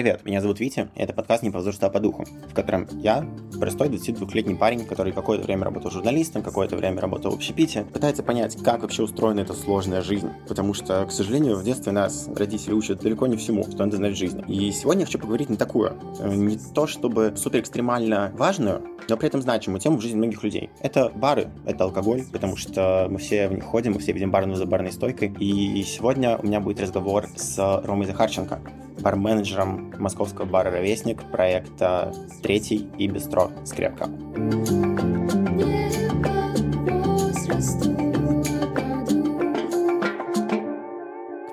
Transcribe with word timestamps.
Привет, 0.00 0.24
меня 0.24 0.40
зовут 0.40 0.60
Витя, 0.60 0.88
и 0.94 1.02
это 1.02 1.12
подкаст 1.12 1.42
«Не 1.42 1.50
по 1.50 1.58
возрасту, 1.58 1.84
а 1.86 1.90
по 1.90 1.98
духу», 1.98 2.24
в 2.24 2.54
котором 2.54 2.86
я, 3.00 3.28
простой 3.58 3.88
22-летний 3.88 4.54
парень, 4.54 4.86
который 4.86 5.12
какое-то 5.12 5.42
время 5.42 5.64
работал 5.64 5.90
журналистом, 5.90 6.44
какое-то 6.44 6.76
время 6.76 7.00
работал 7.00 7.32
в 7.32 7.34
общепите, 7.34 7.82
пытается 7.82 8.22
понять, 8.22 8.56
как 8.62 8.82
вообще 8.82 9.02
устроена 9.02 9.40
эта 9.40 9.54
сложная 9.54 10.00
жизнь. 10.02 10.30
Потому 10.46 10.72
что, 10.72 11.04
к 11.04 11.10
сожалению, 11.10 11.56
в 11.56 11.64
детстве 11.64 11.90
нас 11.90 12.28
родители 12.36 12.74
учат 12.74 13.00
далеко 13.00 13.26
не 13.26 13.36
всему, 13.36 13.64
что 13.64 13.78
надо 13.78 13.96
знать 13.96 14.12
в 14.12 14.16
жизни. 14.16 14.44
И 14.46 14.70
сегодня 14.70 15.00
я 15.00 15.06
хочу 15.06 15.18
поговорить 15.18 15.50
на 15.50 15.56
такую, 15.56 15.94
э, 16.20 16.32
не 16.32 16.56
то 16.76 16.86
чтобы 16.86 17.32
супер 17.36 17.58
экстремально 17.58 18.30
важную, 18.36 18.84
но 19.08 19.16
при 19.16 19.26
этом 19.26 19.42
значимую 19.42 19.80
тему 19.80 19.96
в 19.96 20.00
жизни 20.00 20.16
многих 20.16 20.44
людей. 20.44 20.70
Это 20.80 21.10
бары, 21.12 21.50
это 21.66 21.82
алкоголь, 21.82 22.22
потому 22.32 22.56
что 22.56 23.08
мы 23.10 23.18
все 23.18 23.48
в 23.48 23.52
них 23.52 23.64
ходим, 23.64 23.94
мы 23.94 23.98
все 23.98 24.12
видим 24.12 24.30
барную 24.30 24.54
за 24.54 24.64
барной 24.64 24.92
стойкой. 24.92 25.34
И 25.40 25.82
сегодня 25.82 26.38
у 26.38 26.46
меня 26.46 26.60
будет 26.60 26.80
разговор 26.80 27.26
с 27.34 27.58
Ромой 27.84 28.06
Захарченко, 28.06 28.60
барменеджером 29.00 29.94
московского 29.98 30.44
бара 30.44 30.70
«Ровесник» 30.70 31.22
проекта 31.30 32.12
«Третий» 32.42 32.88
и 32.98 33.06
«Бистро 33.08 33.50
Скрепка». 33.64 34.08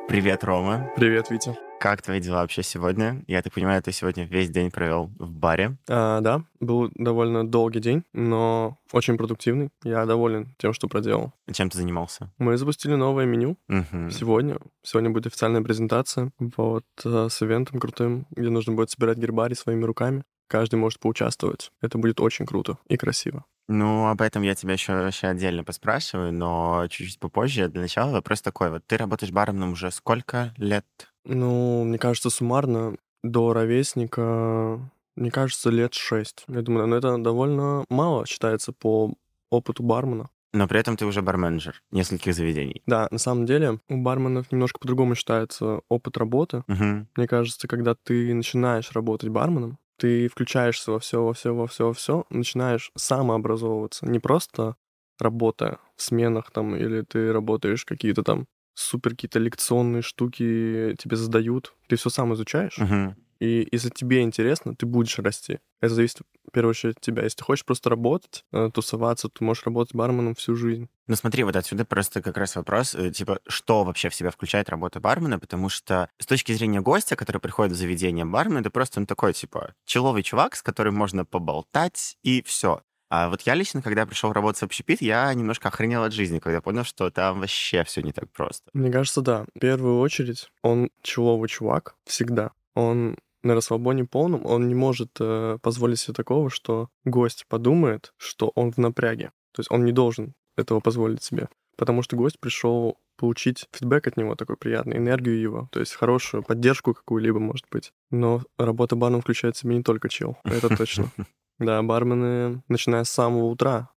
Привет, 0.07 0.43
Рома. 0.45 0.91
Привет, 0.95 1.29
Витя. 1.29 1.57
Как 1.85 2.01
твои 2.01 2.19
дела 2.19 2.41
вообще 2.41 2.63
сегодня? 2.63 3.23
Я 3.27 3.43
так 3.43 3.53
понимаю, 3.53 3.79
ты 3.83 3.91
сегодня 3.91 4.23
весь 4.23 4.49
день 4.49 4.71
провел 4.71 5.11
в 5.19 5.29
баре. 5.31 5.77
А, 5.87 6.19
да, 6.19 6.43
был 6.59 6.89
довольно 6.95 7.47
долгий 7.47 7.79
день, 7.79 8.01
но 8.11 8.79
очень 8.91 9.17
продуктивный. 9.17 9.69
Я 9.83 10.07
доволен 10.07 10.55
тем, 10.57 10.73
что 10.73 10.87
проделал. 10.87 11.31
Чем 11.53 11.69
ты 11.69 11.77
занимался? 11.77 12.31
Мы 12.39 12.57
запустили 12.57 12.95
новое 12.95 13.25
меню 13.25 13.55
Мгм. 13.67 14.09
сегодня. 14.09 14.57
Сегодня 14.81 15.11
будет 15.11 15.27
официальная 15.27 15.61
презентация 15.61 16.31
вот, 16.39 16.85
э, 17.03 17.27
с 17.29 17.43
ивентом 17.43 17.79
крутым, 17.79 18.25
где 18.31 18.49
нужно 18.49 18.73
будет 18.73 18.89
собирать 18.89 19.19
гербарий 19.19 19.55
своими 19.55 19.83
руками. 19.83 20.23
Каждый 20.47 20.77
может 20.77 20.99
поучаствовать. 20.99 21.71
Это 21.81 21.99
будет 21.99 22.19
очень 22.19 22.47
круто 22.47 22.79
и 22.87 22.97
красиво. 22.97 23.45
Ну, 23.67 24.07
об 24.07 24.21
этом 24.21 24.43
я 24.43 24.53
тебя 24.55 24.73
еще, 24.73 24.93
вообще 24.93 25.27
отдельно 25.27 25.63
поспрашиваю, 25.63 26.31
но 26.31 26.85
чуть-чуть 26.89 27.19
попозже. 27.19 27.67
Для 27.67 27.81
начала 27.81 28.11
вопрос 28.11 28.41
такой. 28.41 28.69
Вот 28.69 28.85
ты 28.85 28.97
работаешь 28.97 29.31
барменом 29.31 29.71
уже 29.71 29.89
сколько 29.91 30.53
лет? 30.57 30.85
Ну, 31.25 31.83
мне 31.83 31.97
кажется, 31.97 32.29
суммарно 32.29 32.97
до 33.23 33.53
ровесника, 33.53 34.79
мне 35.15 35.31
кажется, 35.31 35.71
лет 35.71 35.95
шесть. 35.95 36.43
Я 36.47 36.61
думаю, 36.61 36.87
ну, 36.87 36.95
это 36.95 37.17
довольно 37.17 37.85
мало 37.89 38.27
считается 38.27 38.71
по 38.71 39.13
опыту 39.49 39.81
бармена. 39.81 40.29
Но 40.53 40.67
при 40.69 40.79
этом 40.79 40.95
ты 40.95 41.05
уже 41.05 41.21
барменджер 41.21 41.81
нескольких 41.91 42.33
заведений. 42.33 42.81
Да, 42.85 43.07
на 43.11 43.17
самом 43.17 43.45
деле 43.45 43.79
у 43.89 43.97
барменов 43.97 44.51
немножко 44.51 44.79
по-другому 44.79 45.15
считается 45.15 45.81
опыт 45.89 46.15
работы. 46.17 46.63
Мгм. 46.67 47.09
Мне 47.17 47.27
кажется, 47.27 47.67
когда 47.67 47.95
ты 47.95 48.33
начинаешь 48.33 48.91
работать 48.93 49.29
барменом, 49.29 49.79
ты 49.97 50.27
включаешься 50.27 50.91
во 50.91 50.99
все, 50.99 51.23
во 51.23 51.33
все, 51.33 51.53
во 51.55 51.67
все, 51.67 51.87
во 51.87 51.93
все, 51.93 52.25
начинаешь 52.29 52.91
самообразовываться, 52.95 54.05
не 54.05 54.19
просто 54.19 54.75
работая 55.19 55.79
в 55.95 56.01
сменах 56.01 56.51
там, 56.51 56.75
или 56.75 57.01
ты 57.01 57.31
работаешь 57.31 57.85
какие-то 57.85 58.23
там 58.23 58.47
супер 58.73 59.11
какие-то 59.11 59.39
лекционные 59.39 60.01
штуки 60.01 60.95
тебе 60.99 61.15
задают, 61.15 61.73
ты 61.87 61.95
все 61.95 62.09
сам 62.09 62.33
изучаешь, 62.33 62.77
Мгм. 62.77 63.15
И 63.39 63.67
если 63.71 63.89
тебе 63.89 64.21
интересно, 64.21 64.75
ты 64.75 64.85
будешь 64.85 65.17
расти. 65.19 65.59
Это 65.81 65.93
зависит 65.93 66.21
в 66.47 66.51
первую 66.51 66.71
очередь 66.71 66.97
от 66.97 67.01
тебя. 67.01 67.23
Если 67.23 67.37
ты 67.37 67.43
хочешь 67.43 67.65
просто 67.65 67.89
работать, 67.89 68.43
э, 68.51 68.69
тусоваться, 68.73 69.29
ты 69.29 69.43
можешь 69.43 69.65
работать 69.65 69.93
барменом 69.93 70.35
всю 70.35 70.55
жизнь. 70.55 70.89
Ну 71.07 71.15
смотри, 71.15 71.43
вот 71.43 71.55
отсюда 71.55 71.85
просто 71.85 72.21
как 72.21 72.37
раз 72.37 72.55
вопрос, 72.55 72.95
э, 72.95 73.11
типа, 73.11 73.39
что 73.47 73.83
вообще 73.83 74.09
в 74.09 74.15
себя 74.15 74.31
включает 74.31 74.69
работа 74.69 74.99
бармена, 74.99 75.39
потому 75.39 75.69
что 75.69 76.09
с 76.17 76.25
точки 76.25 76.53
зрения 76.53 76.81
гостя, 76.81 77.15
который 77.15 77.39
приходит 77.39 77.73
в 77.73 77.77
заведение 77.77 78.25
бармен, 78.25 78.57
это 78.57 78.69
просто 78.69 78.99
он 78.99 79.05
такой, 79.05 79.33
типа, 79.33 79.73
человый 79.85 80.23
чувак, 80.23 80.55
с 80.55 80.61
которым 80.61 80.95
можно 80.95 81.25
поболтать, 81.25 82.17
и 82.23 82.41
все. 82.41 82.81
А 83.09 83.29
вот 83.29 83.41
я 83.41 83.53
лично, 83.53 83.81
когда 83.81 84.05
пришел 84.05 84.33
работать 84.33 84.61
в 84.61 84.63
общепит, 84.63 85.01
я 85.01 85.31
немножко 85.33 85.67
охренел 85.67 86.03
от 86.03 86.13
жизни, 86.13 86.39
когда 86.39 86.61
понял, 86.61 86.83
что 86.83 87.09
там 87.11 87.39
вообще 87.39 87.83
все 87.83 88.01
не 88.01 88.11
так 88.11 88.31
просто. 88.31 88.69
Мне 88.73 88.91
кажется, 88.91 89.21
да. 89.21 89.45
В 89.53 89.59
первую 89.59 89.99
очередь, 89.99 90.49
он 90.63 90.89
человый 91.01 91.47
чувак 91.47 91.95
всегда. 92.05 92.51
Он 92.73 93.15
на 93.45 93.55
расслабоне 93.55 94.05
полном, 94.05 94.45
он 94.45 94.67
не 94.67 94.75
может 94.75 95.11
э, 95.19 95.57
позволить 95.61 95.99
себе 95.99 96.13
такого, 96.13 96.49
что 96.49 96.89
гость 97.05 97.45
подумает, 97.47 98.13
что 98.17 98.51
он 98.55 98.71
в 98.71 98.77
напряге. 98.77 99.31
То 99.53 99.61
есть 99.61 99.71
он 99.71 99.85
не 99.85 99.91
должен 99.91 100.33
этого 100.57 100.79
позволить 100.79 101.23
себе. 101.23 101.47
Потому 101.77 102.01
что 102.01 102.15
гость 102.15 102.39
пришел 102.39 102.97
получить 103.17 103.67
фидбэк 103.71 104.07
от 104.07 104.17
него 104.17 104.35
такой 104.35 104.57
приятный, 104.57 104.97
энергию 104.97 105.39
его, 105.39 105.69
то 105.71 105.79
есть 105.79 105.93
хорошую 105.93 106.43
поддержку 106.43 106.93
какую-либо, 106.93 107.39
может 107.39 107.65
быть. 107.71 107.93
Но 108.11 108.41
работа 108.57 108.95
баром 108.95 109.21
включает 109.21 109.55
в 109.55 109.59
себя 109.59 109.73
не 109.75 109.83
только 109.83 110.09
чил, 110.09 110.37
это 110.43 110.75
точно. 110.75 111.11
Да, 111.57 111.81
бармены, 111.81 112.63
начиная 112.67 113.05
с 113.05 113.09
самого 113.09 113.45
утра, 113.45 113.89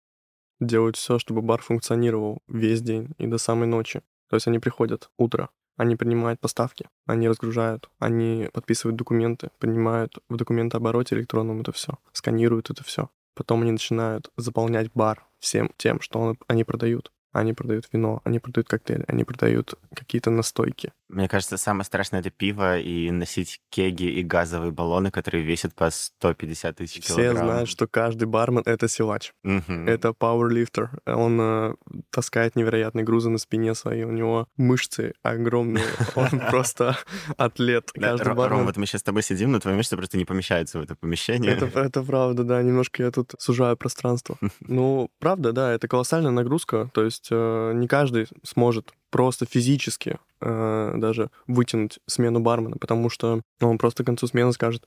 делают 0.61 0.97
все, 0.97 1.19
чтобы 1.19 1.41
бар 1.41 1.63
функционировал 1.63 2.43
весь 2.49 2.83
день 2.83 3.15
и 3.17 3.27
до 3.27 3.39
самой 3.39 3.67
ночи. 3.67 4.03
То 4.29 4.37
есть 4.37 4.47
они 4.47 4.59
приходят 4.59 5.09
утро, 5.17 5.49
они 5.77 5.97
принимают 5.97 6.41
поставки, 6.41 6.89
они 7.07 7.29
разгружают, 7.29 7.91
они 7.99 8.49
подписывают 8.53 8.97
документы, 8.97 9.51
принимают 9.59 10.19
в 10.29 10.37
документообороте 10.37 11.17
электронном 11.17 11.61
это 11.61 11.73
все, 11.73 11.99
сканируют 12.13 12.71
это 12.71 12.85
все. 12.85 13.11
Потом 13.35 13.63
они 13.63 13.73
начинают 13.73 14.31
заполнять 14.37 14.91
бар 14.95 15.27
всем 15.39 15.71
тем, 15.77 16.01
что 16.01 16.19
он- 16.21 16.39
они 16.49 16.65
продают. 16.65 17.13
Они 17.37 17.53
продают 17.53 17.87
вино, 17.93 18.21
они 18.25 18.39
продают 18.39 18.69
коктейли, 18.69 19.05
они 19.09 19.25
продают 19.25 19.75
какие-то 19.95 20.31
настойки. 20.31 20.93
Мне 21.09 21.29
кажется, 21.29 21.57
самое 21.57 21.85
страшное 21.85 22.21
это 22.21 22.31
пиво 22.31 22.79
и 22.79 23.11
носить 23.11 23.61
кеги 23.71 24.05
и 24.05 24.23
газовые 24.23 24.73
баллоны, 24.73 25.11
которые 25.11 25.45
весят 25.45 25.75
по 25.75 25.91
150 25.91 26.77
тысяч 26.77 27.05
Все 27.05 27.15
килограмм. 27.15 27.47
знают, 27.47 27.69
что 27.69 27.87
каждый 27.87 28.25
бармен— 28.27 28.63
это 28.67 28.89
силач. 28.89 29.33
Мгм. 29.45 29.87
Это 29.87 30.13
пауэрлифтер. 30.13 30.91
Он 31.07 31.39
э, 31.41 31.75
таскает 32.11 32.57
невероятные 32.57 33.05
грузы 33.05 33.29
на 33.29 33.39
спине 33.39 33.75
своей. 33.75 34.05
У 34.05 34.11
него 34.11 34.49
мышцы 34.57 35.13
огромные. 35.23 35.85
Он 36.17 36.41
просто 36.51 36.97
атлет. 37.37 37.91
Ром, 37.97 38.65
вот 38.65 38.77
мы 38.77 38.87
сейчас 38.87 39.03
с 39.03 39.05
тобой 39.05 39.23
сидим, 39.23 39.53
но 39.53 39.61
твои 39.61 39.75
мышцы 39.75 39.97
просто 39.97 40.17
не 40.17 40.25
помещаются 40.25 40.79
в 40.79 40.83
это 40.83 40.97
помещение. 40.97 41.53
Это, 41.53 41.67
это 41.67 42.03
правда, 42.03 42.45
да. 42.45 42.63
Немножко 42.63 43.03
я 43.03 43.11
тут 43.11 43.35
сужаю 43.39 43.77
пространство. 43.77 44.39
Ну, 44.69 45.11
правда, 45.21 45.53
да, 45.53 45.73
это 45.73 45.87
колоссальная 45.87 46.33
нагрузка. 46.33 46.91
То 46.93 47.05
есть 47.05 47.26
э, 47.31 47.73
не 47.75 47.89
каждый 47.89 48.29
сможет 48.43 48.93
просто 49.11 49.47
физически 49.47 50.19
э, 50.41 50.93
даже 50.97 51.31
вытянуть 51.47 51.99
смену 52.07 52.41
бармена, 52.41 52.77
потому 52.77 53.11
что 53.11 53.41
он 53.61 53.79
просто 53.79 54.03
к 54.03 54.07
концу 54.07 54.27
смены 54.27 54.53
скажет, 54.53 54.87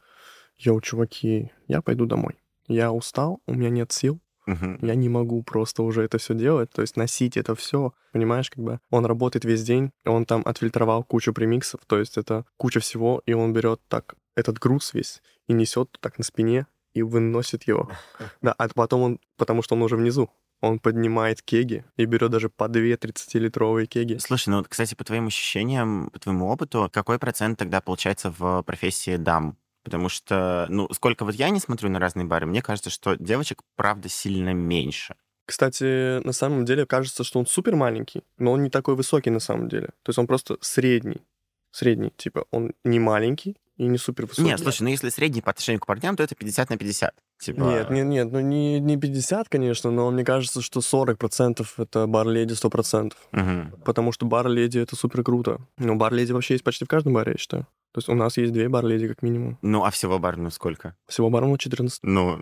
йоу, 0.58 0.82
чуваки, 0.82 1.52
я 1.68 1.82
пойду 1.82 2.06
домой. 2.06 2.36
Я 2.68 2.92
устал, 2.92 3.42
у 3.48 3.54
меня 3.54 3.70
нет 3.70 3.92
сил, 3.92 4.20
Мгм. 4.46 4.80
я 4.82 4.96
не 4.96 5.10
могу 5.10 5.44
просто 5.44 5.84
уже 5.84 6.02
это 6.04 6.18
все 6.18 6.34
делать, 6.34 6.72
то 6.72 6.82
есть 6.82 6.98
носить 6.98 7.38
это 7.38 7.56
все, 7.56 7.94
понимаешь, 8.14 8.50
как 8.50 8.64
бы 8.64 8.80
он 8.90 9.06
работает 9.06 9.46
весь 9.46 9.64
день, 9.64 9.92
он 10.06 10.26
там 10.26 10.42
отфильтровал 10.46 11.04
кучу 11.04 11.34
премиксов, 11.34 11.82
то 11.88 12.00
есть 12.00 12.18
это 12.18 12.46
куча 12.58 12.80
всего, 12.80 13.22
и 13.26 13.34
он 13.34 13.54
берет 13.54 13.80
так 13.88 14.16
этот 14.36 14.60
груз 14.60 14.94
весь 14.94 15.22
и 15.48 15.54
несет 15.54 15.98
так 16.00 16.18
на 16.18 16.24
спине 16.24 16.68
и 16.94 17.02
выносит 17.04 17.64
его. 17.64 17.90
Да, 18.42 18.54
а 18.58 18.68
потом 18.70 19.02
он, 19.02 19.20
потому 19.38 19.62
что 19.62 19.76
он 19.76 19.82
уже 19.84 19.96
внизу, 19.98 20.30
он 20.62 20.80
поднимает 20.80 21.42
кеги 21.42 21.86
и 21.96 22.06
берет 22.06 22.32
даже 22.32 22.50
по 22.50 22.68
две 22.68 22.96
30-литровые 22.96 23.86
кеги. 23.86 24.18
Слушай, 24.18 24.50
ну, 24.50 24.58
вот, 24.58 24.68
кстати, 24.68 24.96
по 24.96 25.04
твоим 25.04 25.28
ощущениям, 25.28 26.10
по 26.12 26.20
твоему 26.20 26.48
опыту, 26.48 26.90
какой 26.92 27.20
процент 27.20 27.60
тогда 27.60 27.82
получается 27.82 28.34
в 28.38 28.64
профессии 28.64 29.18
дам? 29.18 29.58
Потому 29.84 30.10
что, 30.10 30.66
ну, 30.70 30.88
сколько 30.94 31.24
вот 31.24 31.36
я 31.36 31.50
не 31.50 31.60
смотрю 31.60 31.90
на 31.90 32.00
разные 32.00 32.26
бары, 32.26 32.46
мне 32.46 32.62
кажется, 32.62 32.90
что 32.90 33.16
девочек, 33.16 33.62
правда, 33.76 34.10
сильно 34.10 34.54
меньше. 34.54 35.16
Кстати, 35.46 36.24
на 36.24 36.32
самом 36.34 36.66
деле 36.66 36.86
кажется, 36.86 37.24
что 37.24 37.40
он 37.40 37.48
супер 37.48 37.76
маленький, 37.76 38.24
но 38.38 38.52
он 38.52 38.62
не 38.62 38.70
такой 38.70 38.96
высокий 38.96 39.32
на 39.32 39.40
самом 39.40 39.68
деле. 39.68 39.88
То 40.04 40.10
есть 40.10 40.20
он 40.20 40.28
просто 40.28 40.58
средний. 40.62 41.22
Средний, 41.72 42.12
типа, 42.12 42.46
он 42.52 42.74
не 42.84 43.00
маленький 43.00 43.56
и 43.78 43.88
не 43.88 43.98
супер 43.98 44.26
высокий. 44.26 44.48
Нет, 44.48 44.60
слушай, 44.60 44.84
ну 44.84 44.90
если 44.90 45.10
средний 45.10 45.42
по 45.42 45.52
отношению 45.52 45.80
к 45.80 45.88
парням, 45.88 46.16
то 46.16 46.24
это 46.24 46.36
50 46.36 46.70
на 46.70 46.78
50. 46.78 47.16
Типа... 47.40 47.62
Нет, 47.62 47.90
нет, 47.90 48.06
нет, 48.06 48.32
ну 48.32 48.42
не, 48.42 48.82
не 48.82 48.98
50, 48.98 49.48
конечно, 49.48 49.92
но 49.92 50.12
мне 50.12 50.26
кажется, 50.26 50.62
что 50.62 50.82
40% 50.82 51.66
это 51.78 52.06
бар-леди 52.06 52.54
100%. 52.54 53.14
Мгм. 53.32 53.74
Потому 53.86 54.12
что 54.12 54.26
бар-леди 54.26 54.80
это 54.80 54.98
супер 54.98 55.24
круто. 55.24 55.62
Но 55.78 55.96
бар-леди 55.96 56.34
вообще 56.34 56.56
есть 56.56 56.66
почти 56.66 56.84
в 56.84 56.90
каждом 56.90 57.14
баре, 57.14 57.32
я 57.34 57.38
считаю. 57.38 57.64
То 57.94 58.00
есть 58.00 58.10
у 58.10 58.14
нас 58.14 58.38
есть 58.38 58.52
две 58.52 58.68
бар-леди 58.68 59.08
как 59.08 59.24
минимум. 59.24 59.58
Ну, 59.62 59.86
а 59.86 59.90
всего 59.90 60.20
барную 60.20 60.52
сколько? 60.52 60.96
Всего 61.08 61.30
барменов 61.30 61.60
14. 61.60 62.00
Ну, 62.04 62.42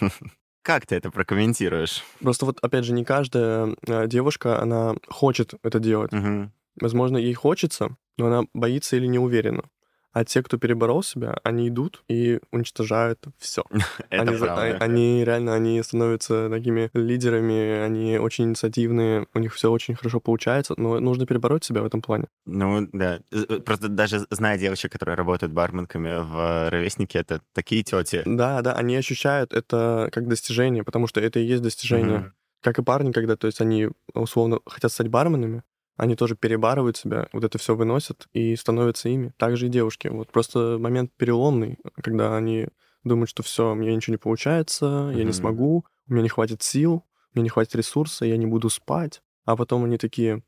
как 0.62 0.86
ты 0.86 0.96
это 0.96 1.10
прокомментируешь? 1.10 2.02
Просто 2.20 2.46
вот, 2.46 2.58
опять 2.62 2.84
же, 2.84 2.94
не 2.94 3.04
каждая 3.04 3.76
э, 3.86 4.08
девушка, 4.08 4.60
она 4.60 4.96
хочет 5.08 5.54
это 5.62 5.78
делать. 5.78 6.12
Мгм. 6.12 6.52
Возможно, 6.80 7.18
ей 7.18 7.34
хочется, 7.34 7.96
но 8.16 8.26
она 8.26 8.44
боится 8.54 8.96
или 8.96 9.06
не 9.06 9.18
уверена. 9.18 9.64
А 10.12 10.24
те, 10.24 10.42
кто 10.42 10.58
переборол 10.58 11.02
себя, 11.04 11.38
они 11.44 11.68
идут 11.68 12.02
и 12.08 12.40
уничтожают 12.50 13.20
все. 13.38 13.62
Они, 14.10 14.36
правда. 14.36 14.76
а- 14.76 14.84
они 14.84 15.24
реально, 15.24 15.54
они 15.54 15.80
становятся 15.82 16.48
такими 16.50 16.90
лидерами, 16.94 17.80
они 17.84 18.18
очень 18.18 18.44
инициативные, 18.44 19.26
у 19.34 19.38
них 19.38 19.54
все 19.54 19.70
очень 19.70 19.94
хорошо 19.94 20.18
получается, 20.20 20.74
но 20.76 20.98
нужно 21.00 21.26
перебороть 21.26 21.64
себя 21.64 21.82
в 21.82 21.86
этом 21.86 22.02
плане. 22.02 22.26
Ну, 22.44 22.88
да. 22.92 23.20
З- 23.30 23.60
Просто 23.60 23.88
даже 23.88 24.26
зная 24.30 24.58
девочек, 24.58 24.90
которые 24.92 25.14
работают 25.14 25.52
барменками 25.52 26.20
в 26.22 26.70
ровеснике, 26.70 27.20
это 27.20 27.40
такие 27.52 27.82
тети. 27.84 28.22
Да, 28.26 28.62
да, 28.62 28.72
они 28.72 28.96
ощущают 28.96 29.52
это 29.52 30.08
как 30.12 30.26
достижение, 30.28 30.82
потому 30.82 31.06
что 31.06 31.20
это 31.20 31.38
и 31.38 31.44
есть 31.44 31.62
достижение. 31.62 32.32
Как 32.62 32.78
и 32.78 32.82
парни, 32.82 33.10
когда, 33.12 33.36
то 33.36 33.46
есть 33.46 33.60
они 33.62 33.88
условно 34.12 34.58
хотят 34.66 34.92
стать 34.92 35.08
барменами, 35.08 35.62
они 36.00 36.16
тоже 36.16 36.34
перебарывают 36.34 36.96
себя, 36.96 37.28
вот 37.32 37.44
это 37.44 37.58
все 37.58 37.74
выносят 37.76 38.26
и 38.32 38.56
становятся 38.56 39.10
ими. 39.10 39.34
Также 39.36 39.66
и 39.66 39.68
девушки. 39.68 40.08
Вот 40.08 40.32
просто 40.32 40.78
момент 40.80 41.12
переломный, 41.14 41.78
когда 42.02 42.36
они 42.36 42.68
думают, 43.04 43.28
что 43.28 43.42
все, 43.42 43.74
мне 43.74 43.94
ничего 43.94 44.12
не 44.12 44.18
получается, 44.18 45.12
я 45.14 45.24
не 45.24 45.32
смогу, 45.32 45.84
у 46.08 46.12
меня 46.12 46.22
не 46.22 46.30
хватит 46.30 46.62
сил, 46.62 47.04
у 47.34 47.38
меня 47.38 47.44
не 47.44 47.48
хватит 47.50 47.74
ресурса, 47.74 48.24
я 48.24 48.38
не 48.38 48.46
буду 48.46 48.70
спать. 48.70 49.20
А 49.44 49.56
потом 49.56 49.84
они 49.84 49.98
такие, 49.98 50.36
«Хм, 50.36 50.42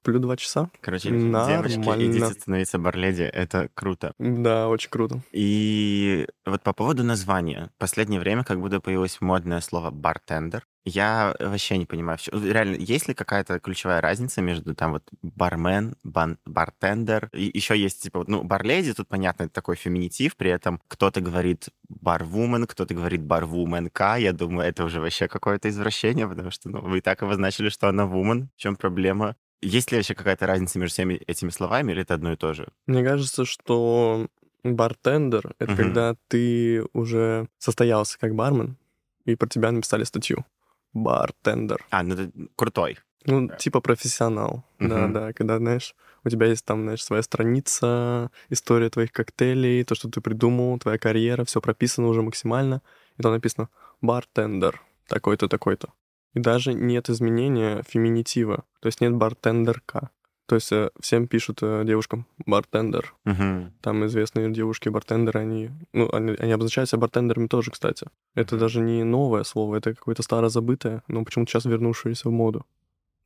сплю 0.00 0.18
два 0.18 0.36
часа. 0.36 0.70
Короче, 0.80 1.10
девочки, 1.10 1.76
Нормально. 1.78 2.06
идите 2.06 2.40
становиться 2.40 2.78
барледи, 2.78 3.22
это 3.22 3.68
круто. 3.74 4.12
Да, 4.18 4.68
очень 4.68 4.90
круто. 4.90 5.20
И 5.32 6.26
вот 6.46 6.62
по 6.62 6.72
поводу 6.72 7.04
названия. 7.04 7.70
В 7.76 7.80
последнее 7.80 8.20
время 8.20 8.44
как 8.44 8.60
будто 8.60 8.80
появилось 8.80 9.20
модное 9.20 9.60
слово 9.60 9.90
«бартендер». 9.90 10.64
Я 10.84 11.36
вообще 11.38 11.76
не 11.76 11.84
понимаю, 11.84 12.18
реально, 12.32 12.76
есть 12.76 13.08
ли 13.08 13.14
какая-то 13.14 13.58
ключевая 13.58 14.00
разница 14.00 14.40
между 14.40 14.74
там 14.74 14.92
вот 14.92 15.02
бармен, 15.20 15.96
бан- 16.02 16.38
бартендер? 16.46 17.28
И 17.34 17.50
еще 17.52 17.76
есть, 17.78 18.02
типа, 18.04 18.24
ну, 18.26 18.42
барледи, 18.42 18.94
тут, 18.94 19.06
понятно, 19.08 19.42
это 19.44 19.52
такой 19.52 19.76
феминитив, 19.76 20.34
при 20.36 20.50
этом 20.50 20.80
кто-то 20.88 21.20
говорит 21.20 21.68
барвумен, 21.90 22.66
кто-то 22.66 22.94
говорит 22.94 23.22
барвуменка. 23.22 24.16
Я 24.16 24.32
думаю, 24.32 24.66
это 24.66 24.84
уже 24.84 25.00
вообще 25.00 25.28
какое-то 25.28 25.68
извращение, 25.68 26.26
потому 26.26 26.50
что, 26.50 26.70
ну, 26.70 26.80
вы 26.80 26.98
и 26.98 27.00
так 27.02 27.22
обозначили, 27.22 27.68
что 27.68 27.88
она 27.88 28.06
вумен. 28.06 28.48
В 28.56 28.60
чем 28.60 28.74
проблема? 28.76 29.36
Есть 29.60 29.90
ли 29.90 29.98
вообще 29.98 30.14
какая-то 30.14 30.46
разница 30.46 30.78
между 30.78 30.92
всеми 30.92 31.14
этими 31.14 31.50
словами, 31.50 31.92
или 31.92 32.02
это 32.02 32.14
одно 32.14 32.32
и 32.32 32.36
то 32.36 32.54
же? 32.54 32.68
Мне 32.86 33.04
кажется, 33.04 33.44
что 33.44 34.28
бартендер— 34.62 35.54
это 35.58 35.72
Мгм. 35.72 35.76
когда 35.76 36.16
ты 36.28 36.84
уже 36.92 37.48
состоялся 37.58 38.18
как 38.18 38.34
бармен, 38.34 38.76
и 39.24 39.34
про 39.34 39.48
тебя 39.48 39.72
написали 39.72 40.04
статью. 40.04 40.44
Бартендер. 40.92 41.84
А, 41.90 42.02
ну 42.02 42.14
это 42.14 42.30
крутой. 42.56 42.98
Ну, 43.26 43.48
типа 43.48 43.80
профессионал. 43.80 44.64
Да, 44.78 45.04
Мгм. 45.04 45.12
да, 45.12 45.32
когда, 45.32 45.58
знаешь, 45.58 45.94
у 46.24 46.30
тебя 46.30 46.46
есть 46.46 46.64
там, 46.64 46.82
знаешь, 46.82 47.04
своя 47.04 47.22
страница, 47.22 48.30
история 48.48 48.90
твоих 48.90 49.12
коктейлей, 49.12 49.84
то, 49.84 49.94
что 49.94 50.08
ты 50.08 50.20
придумал, 50.20 50.78
твоя 50.78 50.98
карьера, 50.98 51.44
все 51.44 51.60
прописано 51.60 52.06
уже 52.08 52.22
максимально, 52.22 52.80
и 53.18 53.22
там 53.22 53.32
написано 53.32 53.68
бартендер, 54.00 54.80
такой-то, 55.08 55.48
такой-то. 55.48 55.92
И 56.34 56.40
даже 56.40 56.74
нет 56.74 57.08
изменения 57.10 57.82
феминитива, 57.86 58.64
то 58.80 58.86
есть 58.86 59.00
нет 59.00 59.14
бартендерка. 59.14 60.10
То 60.48 60.54
есть 60.54 60.72
э, 60.72 60.88
всем 60.98 61.28
пишут 61.28 61.58
э, 61.60 61.82
девушкам 61.84 62.26
бартендер. 62.46 63.14
Мгм. 63.26 63.74
Там 63.82 64.06
известные 64.06 64.50
девушки-бартендеры, 64.50 65.40
они, 65.40 65.70
ну, 65.92 66.08
они, 66.10 66.36
они 66.38 66.52
обозначают 66.52 66.88
себя 66.88 67.00
бартендерами 67.00 67.48
тоже, 67.48 67.70
кстати. 67.70 68.06
Это 68.34 68.56
даже 68.56 68.80
не 68.80 69.04
новое 69.04 69.44
слово, 69.44 69.76
это 69.76 69.94
какое-то 69.94 70.22
старозабытое, 70.22 71.02
но 71.06 71.22
почему-то 71.22 71.50
сейчас 71.50 71.66
вернувшееся 71.66 72.30
в 72.30 72.32
моду. 72.32 72.64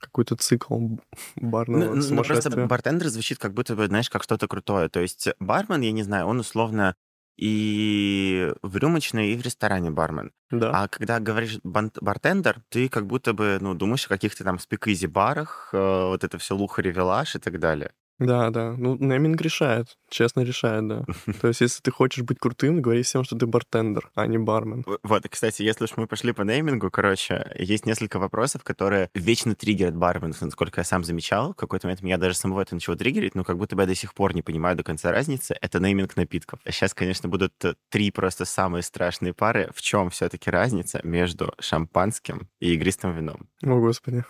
Какой-то 0.00 0.34
цикл 0.34 0.96
барного 1.36 1.94
Ну, 1.94 1.94
ну, 1.94 2.14
ну, 2.16 2.24
просто 2.24 2.66
бартендер 2.66 3.06
звучит 3.06 3.38
как 3.38 3.54
будто 3.54 3.76
бы, 3.76 3.86
знаешь, 3.86 4.10
как 4.10 4.24
что-то 4.24 4.48
крутое. 4.48 4.88
То 4.88 4.98
есть 4.98 5.28
бармен, 5.38 5.80
я 5.82 5.92
не 5.92 6.02
знаю, 6.02 6.26
он 6.26 6.40
условно 6.40 6.96
и 7.36 8.52
в 8.62 8.76
рюмочной, 8.76 9.32
и 9.32 9.36
в 9.36 9.42
ресторане 9.42 9.90
бармен. 9.90 10.32
Да. 10.50 10.70
А 10.82 10.88
когда 10.88 11.18
говоришь 11.18 11.58
бартендер, 11.62 12.62
ты 12.68 12.88
как 12.88 13.06
будто 13.06 13.32
бы, 13.32 13.58
ну, 13.60 13.74
думаешь 13.74 14.06
о 14.06 14.08
каких-то 14.08 14.44
там 14.44 14.58
спикизи-барах, 14.58 15.70
э, 15.72 16.06
вот 16.06 16.24
это 16.24 16.38
все 16.38 16.54
лухари-вилаш 16.54 17.36
и 17.36 17.38
так 17.38 17.58
далее. 17.58 17.92
Да, 18.18 18.50
да. 18.50 18.74
Ну, 18.76 18.96
нейминг 18.96 19.40
решает. 19.40 19.96
Честно 20.08 20.42
решает, 20.42 20.86
да. 20.86 21.04
То 21.40 21.48
есть, 21.48 21.60
если 21.60 21.80
ты 21.82 21.90
хочешь 21.90 22.24
быть 22.24 22.38
крутым, 22.38 22.80
говори 22.80 23.02
всем, 23.02 23.24
что 23.24 23.36
ты 23.36 23.46
бартендер, 23.46 24.10
а 24.14 24.26
не 24.26 24.38
бармен. 24.38 24.84
Вот, 25.02 25.26
кстати, 25.28 25.62
если 25.62 25.84
уж 25.84 25.96
мы 25.96 26.06
пошли 26.06 26.32
по 26.32 26.42
неймингу, 26.42 26.90
короче, 26.90 27.52
есть 27.58 27.86
несколько 27.86 28.18
вопросов, 28.18 28.62
которые 28.62 29.10
вечно 29.14 29.54
триггерят 29.54 29.96
барменов, 29.96 30.40
насколько 30.40 30.80
я 30.80 30.84
сам 30.84 31.04
замечал. 31.04 31.52
В 31.52 31.56
какой-то 31.56 31.86
момент 31.86 32.02
меня 32.02 32.18
даже 32.18 32.36
самого 32.36 32.60
это 32.60 32.74
начало 32.74 32.96
триггерить, 32.96 33.34
но 33.34 33.44
как 33.44 33.58
будто 33.58 33.76
бы 33.76 33.82
я 33.82 33.86
до 33.86 33.94
сих 33.94 34.14
пор 34.14 34.34
не 34.34 34.42
понимаю 34.42 34.76
до 34.76 34.84
конца 34.84 35.10
разницы. 35.10 35.56
Это 35.60 35.80
нейминг 35.80 36.16
напитков. 36.16 36.60
Сейчас, 36.66 36.94
конечно, 36.94 37.28
будут 37.28 37.52
э, 37.64 37.74
три 37.90 38.10
просто 38.10 38.44
самые 38.44 38.82
страшные 38.82 39.34
пары. 39.34 39.70
В 39.74 39.80
чем 39.80 40.10
все-таки 40.10 40.50
разница 40.50 41.00
между 41.02 41.54
шампанским 41.58 42.48
и 42.60 42.74
игристым 42.74 43.14
вином? 43.16 43.48
О, 43.64 43.80
господи. 43.80 44.24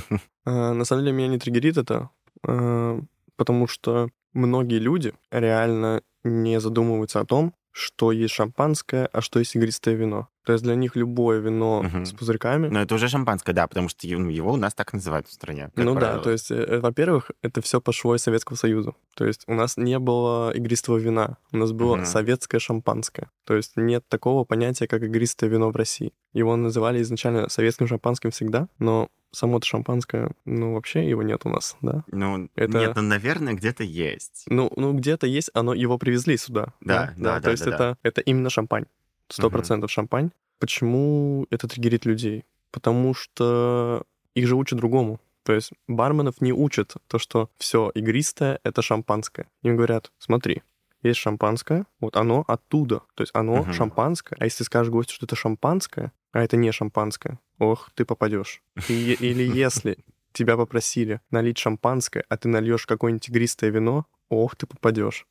А, 0.46 0.72
На 0.72 0.84
самом 0.86 1.04
деле, 1.04 1.14
меня 1.14 1.28
не 1.28 1.38
триггерит 1.38 1.76
это, 1.76 1.94
а, 1.94 2.10
потому 2.42 3.66
что 3.66 4.08
многие 4.32 4.78
люди 4.78 5.12
реально 5.30 6.02
не 6.24 6.60
задумываются 6.60 7.20
о 7.20 7.24
том, 7.24 7.54
что 7.72 8.10
есть 8.10 8.34
шампанское, 8.34 9.08
а 9.12 9.20
что 9.20 9.38
есть 9.38 9.54
игристое 9.54 9.94
вино. 9.94 10.28
То 10.44 10.52
есть 10.52 10.64
для 10.64 10.74
них 10.74 10.96
любое 10.96 11.38
вино 11.38 11.82
Мгм. 11.84 12.04
с 12.04 12.12
пузырьками 12.12 12.66
Но 12.66 12.80
это 12.82 12.94
уже 12.96 13.08
шампанское, 13.08 13.52
да, 13.52 13.68
потому 13.68 13.88
что 13.88 14.08
ну, 14.08 14.28
его 14.28 14.52
у 14.52 14.56
нас 14.56 14.74
так 14.74 14.92
называют 14.92 15.28
в 15.28 15.32
стране. 15.32 15.70
ну 15.76 15.94
да, 15.94 16.00
правило. 16.00 16.22
то 16.22 16.30
есть, 16.30 16.50
э, 16.50 16.80
во-первых, 16.80 17.30
это 17.42 17.60
все 17.62 17.80
пошло 17.80 18.16
из 18.16 18.22
Советского 18.22 18.56
Союза. 18.56 18.94
То 19.14 19.24
есть 19.24 19.44
у 19.46 19.54
нас 19.54 19.76
не 19.76 19.98
было 20.00 20.50
игристого 20.50 20.98
вина, 20.98 21.36
у 21.52 21.58
нас 21.58 21.70
было 21.72 21.96
Мгм. 21.96 22.04
советское 22.06 22.58
шампанское. 22.58 23.30
То 23.44 23.54
есть 23.54 23.72
нет 23.76 24.04
такого 24.08 24.44
понятия, 24.44 24.88
как 24.88 25.02
игристое 25.04 25.48
вино 25.48 25.70
в 25.70 25.76
России. 25.76 26.12
Его 26.32 26.56
называли 26.56 27.00
изначально 27.02 27.48
советским 27.48 27.86
шампанским 27.86 28.30
всегда, 28.32 28.68
но 28.80 29.08
само-то 29.32 29.66
шампанское, 29.66 30.30
ну 30.44 30.74
вообще 30.74 31.08
его 31.08 31.22
нет 31.22 31.42
у 31.44 31.48
нас, 31.48 31.76
да. 31.80 32.04
Ну, 32.10 32.48
это- 32.54 32.78
нет, 32.78 32.96
ну, 32.96 33.02
наверное, 33.02 33.54
где-то 33.54 33.84
есть. 33.84 34.44
Ну, 34.46 34.70
ну 34.76 34.92
где-то 34.92 35.26
есть, 35.26 35.50
оно 35.54 35.74
его 35.74 35.98
привезли 35.98 36.36
сюда. 36.36 36.72
Да, 36.80 37.12
да, 37.16 37.34
да, 37.36 37.40
То 37.40 37.50
есть 37.50 37.64
да, 37.64 37.70
это, 37.74 37.98
это 38.02 38.20
именно 38.22 38.50
шампань. 38.50 38.86
Сто 39.28 39.48
процентов 39.50 39.90
шампань. 39.90 40.30
Почему 40.58 41.46
это 41.50 41.68
триггерит 41.68 42.04
людей? 42.04 42.44
Потому 42.72 43.14
что 43.14 44.02
их 44.34 44.46
же 44.46 44.56
учат 44.56 44.78
другому. 44.78 45.20
То 45.44 45.52
есть 45.54 45.72
барменов 45.88 46.40
не 46.40 46.52
учат 46.52 46.94
то, 47.08 47.18
что 47.18 47.48
все 47.56 47.90
игристое— 47.94 48.60
это 48.64 48.82
шампанское. 48.82 49.46
Им 49.62 49.76
говорят, 49.76 50.12
смотри, 50.18 50.62
есть 51.02 51.18
шампанское, 51.18 51.86
вот 52.00 52.16
оно 52.16 52.44
оттуда. 52.46 53.00
То 53.14 53.22
есть 53.22 53.30
оно 53.34 53.62
Мгм. 53.62 53.72
шампанское. 53.72 54.36
А 54.38 54.44
если 54.44 54.64
скажешь 54.64 54.92
гостю, 54.92 55.14
что 55.14 55.26
это 55.26 55.34
шампанское, 55.36 56.12
а 56.32 56.42
это 56.42 56.56
не 56.56 56.72
шампанское, 56.72 57.38
ох, 57.58 57.90
ты 57.94 58.04
попадешь. 58.04 58.62
или 58.88 59.42
если 59.42 59.98
тебя 60.32 60.56
попросили 60.56 61.20
налить 61.30 61.58
шампанское, 61.58 62.24
а 62.28 62.36
ты 62.36 62.48
нальешь 62.48 62.86
какое-нибудь 62.86 63.28
игристое 63.28 63.70
вино, 63.70 64.06
ох, 64.30 64.56
ты 64.56 64.66
попадешь. 64.66 65.26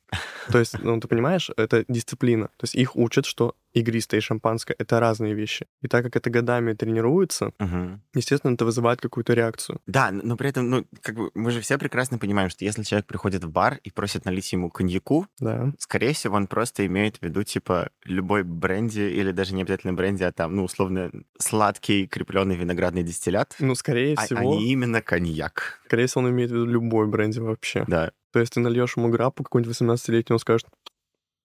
То 0.52 0.58
есть, 0.58 0.78
ну, 0.82 1.00
ты 1.00 1.08
понимаешь, 1.08 1.50
это 1.56 1.84
дисциплина. 1.88 2.46
То 2.56 2.64
есть 2.64 2.74
их 2.74 2.96
учат, 2.96 3.24
что 3.26 3.54
игристое 3.72 4.18
и 4.18 4.22
шампанское— 4.22 4.74
это 4.78 4.98
разные 5.00 5.32
вещи. 5.34 5.66
И 5.80 5.86
так 5.88 6.04
как 6.04 6.16
это 6.16 6.28
годами 6.28 6.72
тренируется, 6.74 7.52
Мгм. 7.60 8.02
естественно, 8.14 8.54
это 8.54 8.64
вызывает 8.64 9.00
какую-то 9.00 9.32
реакцию. 9.34 9.80
Да, 9.86 10.10
но 10.10 10.36
при 10.36 10.48
этом, 10.50 10.68
ну, 10.68 10.86
как 11.02 11.14
бы 11.14 11.30
мы 11.34 11.50
же 11.52 11.60
все 11.60 11.78
прекрасно 11.78 12.18
понимаем, 12.18 12.50
что 12.50 12.64
если 12.64 12.82
человек 12.82 13.06
приходит 13.06 13.44
в 13.44 13.50
бар 13.50 13.78
и 13.84 13.90
просит 13.90 14.24
налить 14.24 14.52
ему 14.52 14.70
коньяку, 14.70 15.26
Да. 15.38 15.72
скорее 15.78 16.12
всего, 16.14 16.36
он 16.36 16.46
просто 16.48 16.84
имеет 16.86 17.18
в 17.18 17.22
виду, 17.22 17.44
типа, 17.44 17.90
любой 18.04 18.42
бренди, 18.42 19.00
или 19.02 19.30
даже 19.30 19.54
не 19.54 19.62
обязательно 19.62 19.92
бренди, 19.92 20.24
а 20.24 20.32
там, 20.32 20.56
ну, 20.56 20.64
условно, 20.64 21.10
сладкий 21.38 22.06
крепленный 22.08 22.56
виноградный 22.56 23.04
дистиллят, 23.04 23.54
Ну, 23.60 23.74
скорее 23.76 24.14
а, 24.16 24.22
а 24.22 24.24
всего, 24.26 24.40
не 24.40 24.72
именно 24.72 25.00
коньяк. 25.00 25.80
скорее 25.86 26.06
всего, 26.06 26.24
он 26.24 26.30
имеет 26.30 26.50
в 26.50 26.54
виду 26.54 26.66
любой 26.66 27.06
бренди 27.06 27.38
вообще. 27.38 27.84
Да. 27.86 28.10
То 28.32 28.40
есть 28.40 28.52
ты 28.54 28.60
нальешь 28.60 28.96
ему 28.96 29.08
граппу 29.08 29.42
какой-нибудь 29.44 29.76
18-летний, 29.76 30.32
он 30.32 30.38
скажет, 30.38 30.68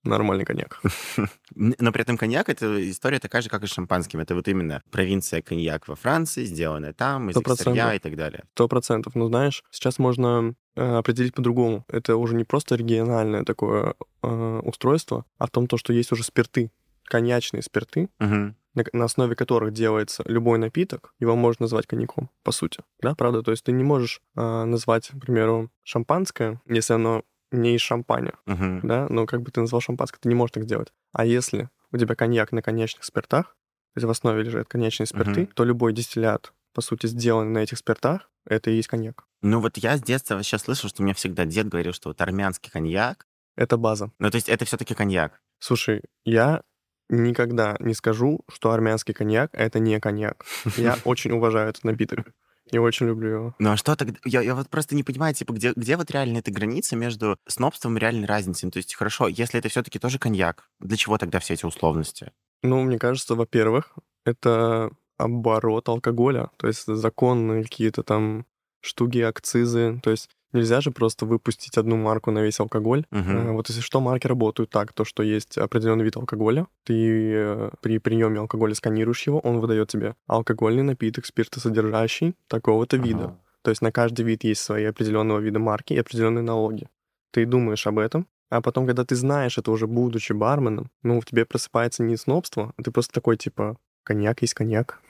нормальный 0.05 0.45
коньяк. 0.45 0.81
Но 1.55 1.91
при 1.91 2.01
этом 2.01 2.17
коньяк— 2.17 2.49
это 2.49 2.89
история 2.89 3.19
такая 3.19 3.41
же, 3.41 3.49
как 3.49 3.63
и 3.63 3.67
с 3.67 3.71
шампанским. 3.71 4.19
Это 4.19 4.35
вот 4.35 4.47
именно 4.47 4.81
провинция 4.91 5.41
коньяк 5.41 5.87
во 5.87 5.95
Франции, 5.95 6.45
сделанная 6.45 6.93
там, 6.93 7.29
из 7.29 7.37
экстерья 7.37 7.93
и 7.93 7.99
так 7.99 8.15
далее. 8.15 8.43
Сто 8.53 8.67
процентов. 8.67 9.15
Но 9.15 9.27
знаешь, 9.27 9.63
сейчас 9.71 9.99
можно 9.99 10.53
э, 10.75 10.95
определить 10.95 11.33
по-другому. 11.33 11.85
Это 11.87 12.15
уже 12.15 12.35
не 12.35 12.43
просто 12.43 12.75
региональное 12.75 13.43
такое 13.43 13.95
э, 14.21 14.61
устройство, 14.63 15.25
а 15.37 15.47
в 15.47 15.49
том, 15.49 15.67
то, 15.67 15.77
что 15.77 15.91
есть 15.93 16.11
уже 16.11 16.23
спирты, 16.23 16.71
коньячные 17.03 17.63
спирты, 17.63 18.09
Мгм. 18.19 18.55
На, 18.75 19.05
основе 19.05 19.35
которых 19.35 19.73
делается 19.73 20.23
любой 20.25 20.57
напиток, 20.59 21.13
его 21.19 21.35
можно 21.35 21.63
назвать 21.63 21.87
коньяком, 21.87 22.29
по 22.43 22.51
сути. 22.51 22.79
Да, 23.01 23.15
правда? 23.15 23.41
То 23.41 23.51
есть 23.51 23.63
ты 23.63 23.71
не 23.71 23.83
можешь 23.83 24.21
э, 24.35 24.63
назвать, 24.65 25.07
к 25.09 25.19
примеру, 25.19 25.69
шампанское, 25.83 26.61
если 26.67 26.93
оно 26.93 27.23
не 27.51 27.75
из 27.75 27.81
шампаня, 27.81 28.33
Мгм. 28.45 28.81
да, 28.83 29.07
но 29.09 29.25
как 29.25 29.41
бы 29.41 29.51
ты 29.51 29.61
назвал 29.61 29.81
шампанское, 29.81 30.19
ты 30.19 30.29
не 30.29 30.35
можешь 30.35 30.53
так 30.53 30.63
сделать. 30.63 30.93
А 31.13 31.25
если 31.25 31.69
у 31.91 31.97
тебя 31.97 32.15
коньяк 32.15 32.51
на 32.51 32.61
коньячных 32.61 33.03
спиртах, 33.05 33.55
то 33.93 33.99
есть 33.99 34.05
в 34.05 34.09
основе 34.09 34.43
лежат 34.43 34.67
коньячные 34.67 35.07
спирты, 35.07 35.41
Мгм. 35.41 35.47
то 35.53 35.63
любой 35.63 35.93
дистиллят, 35.93 36.53
по 36.73 36.81
сути, 36.81 37.07
сделанный 37.07 37.51
на 37.51 37.57
этих 37.59 37.77
спиртах, 37.77 38.29
это 38.45 38.69
и 38.71 38.75
есть 38.75 38.89
коньяк. 38.89 39.25
Ну 39.41 39.59
вот 39.61 39.77
я 39.77 39.95
с 39.97 40.01
детства 40.01 40.35
вообще 40.35 40.57
слышал, 40.57 40.89
что 40.89 41.01
мне 41.03 41.13
всегда 41.13 41.45
дед 41.45 41.67
говорил, 41.69 41.93
что 41.93 42.09
вот 42.09 42.19
армянский 42.21 42.71
коньяк 42.71 43.25
Это 43.55 43.77
база. 43.77 44.11
Ну, 44.19 44.29
то 44.29 44.35
есть 44.35 44.49
это 44.49 44.65
все-таки 44.65 44.93
коньяк. 44.93 45.39
Слушай, 45.59 46.01
я 46.25 46.61
никогда 47.09 47.75
не 47.79 47.93
скажу, 47.93 48.41
что 48.51 48.71
армянский 48.71 49.13
коньяк— 49.13 49.49
это 49.53 49.79
не 49.79 49.99
коньяк. 49.99 50.45
Я 50.77 50.97
очень 51.05 51.31
уважаю 51.31 51.69
этот 51.69 51.83
напиток. 51.83 52.27
Я 52.71 52.81
очень 52.81 53.05
люблю 53.05 53.29
его. 53.29 53.55
Ну 53.59 53.71
а 53.71 53.77
что 53.77 53.95
тогда? 53.95 54.17
Я, 54.25 54.41
я 54.41 54.55
вот 54.55 54.69
просто 54.69 54.95
не 54.95 55.03
понимаю, 55.03 55.35
типа, 55.35 55.53
где, 55.53 55.73
где 55.75 55.97
вот 55.97 56.09
реально 56.09 56.39
эта 56.39 56.51
граница 56.51 56.95
между 56.95 57.37
снобством 57.47 57.97
и 57.97 57.99
реальной 57.99 58.25
разницей? 58.25 58.71
То 58.71 58.77
есть, 58.77 58.95
хорошо, 58.95 59.27
если 59.27 59.59
это 59.59 59.69
все-таки 59.69 59.99
тоже 59.99 60.17
коньяк, 60.17 60.67
для 60.79 60.97
чего 60.97 61.17
тогда 61.19 61.39
все 61.39 61.53
эти 61.53 61.65
условности? 61.65 62.31
Ну, 62.63 62.81
мне 62.83 62.97
кажется, 62.97 63.35
во-первых, 63.35 63.93
это 64.25 64.89
оборот 65.17 65.87
алкоголя, 65.89 66.49
то 66.57 66.67
есть 66.67 66.87
законные 66.87 67.63
какие-то 67.63 68.01
там 68.01 68.45
штуки, 68.81 69.19
акцизы. 69.19 69.99
То 70.03 70.11
есть 70.11 70.29
Нельзя 70.55 70.79
же 70.79 70.91
просто 70.91 71.25
выпустить 71.25 71.77
одну 71.77 71.97
марку 71.97 72.31
на 72.31 72.39
весь 72.39 72.59
алкоголь. 72.61 73.05
Э, 73.11 73.51
Вот 73.51 73.67
если 73.69 73.81
что, 73.81 73.99
марки 73.99 74.25
работают 74.27 74.69
так, 74.69 74.93
то 74.93 75.03
что 75.03 75.21
есть 75.21 75.57
определенный 75.57 76.05
вид 76.05 76.15
алкоголя, 76.15 76.67
ты 76.85 76.93
э, 77.33 77.69
при 77.81 77.99
приеме 77.99 78.39
алкоголя 78.39 78.73
сканируешь 78.73 79.27
его, 79.27 79.39
он 79.39 79.59
выдает 79.59 79.89
тебе 79.89 80.15
алкогольный 80.27 80.83
напиток, 80.83 81.25
спиртосодержащий 81.25 82.35
такого-то 82.47 82.95
вида. 82.95 83.25
Ага. 83.25 83.39
То 83.63 83.71
есть 83.71 83.81
на 83.81 83.91
каждый 83.91 84.23
вид 84.23 84.45
есть 84.45 84.61
свои 84.61 84.85
определенного 84.85 85.39
вида 85.39 85.59
марки 85.59 85.93
и 85.93 85.97
определенные 85.97 86.43
налоги. 86.43 86.87
Ты 87.31 87.45
думаешь 87.45 87.85
об 87.87 87.99
этом, 87.99 88.27
а 88.49 88.61
потом, 88.61 88.85
когда 88.85 89.03
ты 89.03 89.15
знаешь 89.15 89.57
это 89.57 89.71
уже 89.71 89.87
будучи 89.87 90.31
барменом, 90.31 90.89
ну, 91.03 91.19
в 91.19 91.25
тебе 91.25 91.45
просыпается 91.45 92.03
не 92.03 92.15
снобство, 92.15 92.73
а 92.77 92.83
ты 92.83 92.91
просто 92.91 93.13
такой, 93.13 93.35
типа, 93.35 93.75
коньяк 94.03 94.41
есть 94.41 94.53
коньяк. 94.53 95.01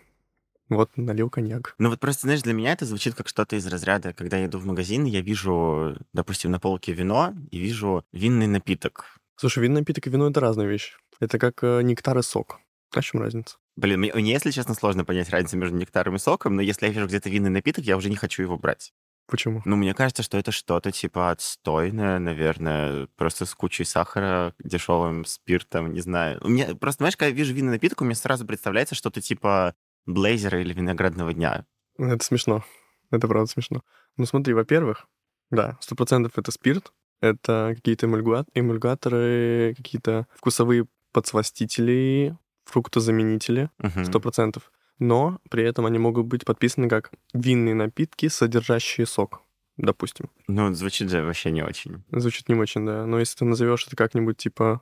Вот, 0.70 0.98
налил 0.98 1.30
коньяк. 1.30 1.76
Ну 1.78 1.90
вот 1.90 2.00
просто, 2.00 2.24
знаешь, 2.24 2.42
для 2.42 2.54
меня 2.54 2.74
это 2.74 2.86
звучит 2.86 3.14
как 3.14 3.28
что-то 3.28 3.56
из 3.56 3.68
разряда, 3.68 4.14
когда 4.14 4.38
я 4.38 4.48
иду 4.48 4.58
в 4.58 4.66
магазин, 4.66 5.06
я 5.06 5.22
вижу, 5.22 5.96
допустим, 6.14 6.52
на 6.52 6.60
полке 6.60 6.92
вино 6.94 7.34
и 7.52 7.60
вижу 7.60 8.04
винный 8.12 8.48
напиток. 8.48 9.18
Слушай, 9.36 9.64
винный 9.64 9.82
напиток 9.82 10.08
и 10.08 10.10
вино— 10.10 10.30
это 10.30 10.40
разные 10.40 10.68
вещи. 10.68 10.94
Это 11.20 11.38
как 11.38 11.64
э, 11.64 11.82
нектар 11.84 12.18
и 12.18 12.22
сок. 12.22 12.60
А 12.94 13.02
в 13.02 13.04
чем 13.04 13.22
разница? 13.22 13.58
Блин, 13.76 14.00
мне, 14.00 14.14
мне, 14.14 14.32
если 14.32 14.52
честно, 14.52 14.74
сложно 14.74 15.04
понять 15.04 15.30
разницу 15.30 15.58
между 15.58 15.76
нектаром 15.76 16.16
и 16.16 16.20
соком, 16.20 16.56
но 16.56 16.62
если 16.62 16.88
я 16.88 16.94
вижу 16.94 17.08
где-то 17.08 17.30
винный 17.30 17.50
напиток, 17.50 17.84
я 17.84 17.98
уже 17.98 18.10
не 18.10 18.16
хочу 18.16 18.42
его 18.42 18.58
брать. 18.58 18.94
Почему? 19.28 19.62
Ну, 19.66 19.76
мне 19.76 19.94
кажется, 19.94 20.22
что 20.22 20.38
это 20.38 20.52
что-то 20.52 20.92
типа 20.92 21.32
отстойное, 21.32 22.20
наверное, 22.20 23.08
просто 23.16 23.46
с 23.46 23.56
кучей 23.56 23.84
сахара, 23.84 24.54
дешевым 24.64 25.26
спиртом, 25.26 25.94
не 25.94 26.02
знаю. 26.02 26.40
У 26.44 26.48
меня 26.48 26.76
просто, 26.76 27.00
знаешь, 27.00 27.18
когда 27.18 27.30
я 27.30 27.36
вижу 27.36 27.54
винный 27.54 27.74
напиток, 27.74 28.02
у 28.02 28.06
меня 28.06 28.16
сразу 28.16 28.46
представляется 28.46 28.94
что-то 28.94 29.22
типа 29.22 29.74
блейзера 30.06 30.62
или 30.62 30.74
виноградного 30.74 31.34
дня. 31.34 31.66
Это 31.98 32.24
смешно. 32.24 32.64
Это 33.12 33.28
правда 33.28 33.50
смешно. 33.50 33.84
Ну 34.18 34.26
смотри, 34.26 34.54
во-первых, 34.54 35.08
да, 35.52 35.78
сто 35.82 35.96
процентов 35.96 36.38
это 36.38 36.52
спирт, 36.52 36.92
это 37.22 37.74
какие-то 37.76 38.08
эмульга- 38.08 38.46
эмульгаторы, 38.54 39.74
какие-то 39.78 40.28
вкусовые 40.36 40.88
подсластители, 41.12 42.38
фруктозаменители, 42.66 43.70
сто 44.04 44.20
процентов. 44.20 44.72
Но 45.00 45.40
при 45.50 45.64
этом 45.64 45.86
они 45.86 46.00
могут 46.00 46.26
быть 46.26 46.46
подписаны 46.46 46.88
как 46.90 47.12
винные 47.34 47.76
напитки, 47.76 48.28
содержащие 48.30 49.06
сок, 49.06 49.42
допустим. 49.78 50.30
Ну, 50.48 50.74
звучит 50.74 51.10
же 51.10 51.22
вообще 51.24 51.52
не 51.52 51.64
очень. 51.64 52.04
Звучит 52.12 52.48
не 52.50 52.56
очень, 52.56 52.86
да. 52.86 53.06
Но 53.06 53.20
если 53.20 53.38
ты 53.40 53.46
назовешь 53.46 53.86
это 53.88 53.96
как-нибудь 53.96 54.38
типа 54.38 54.82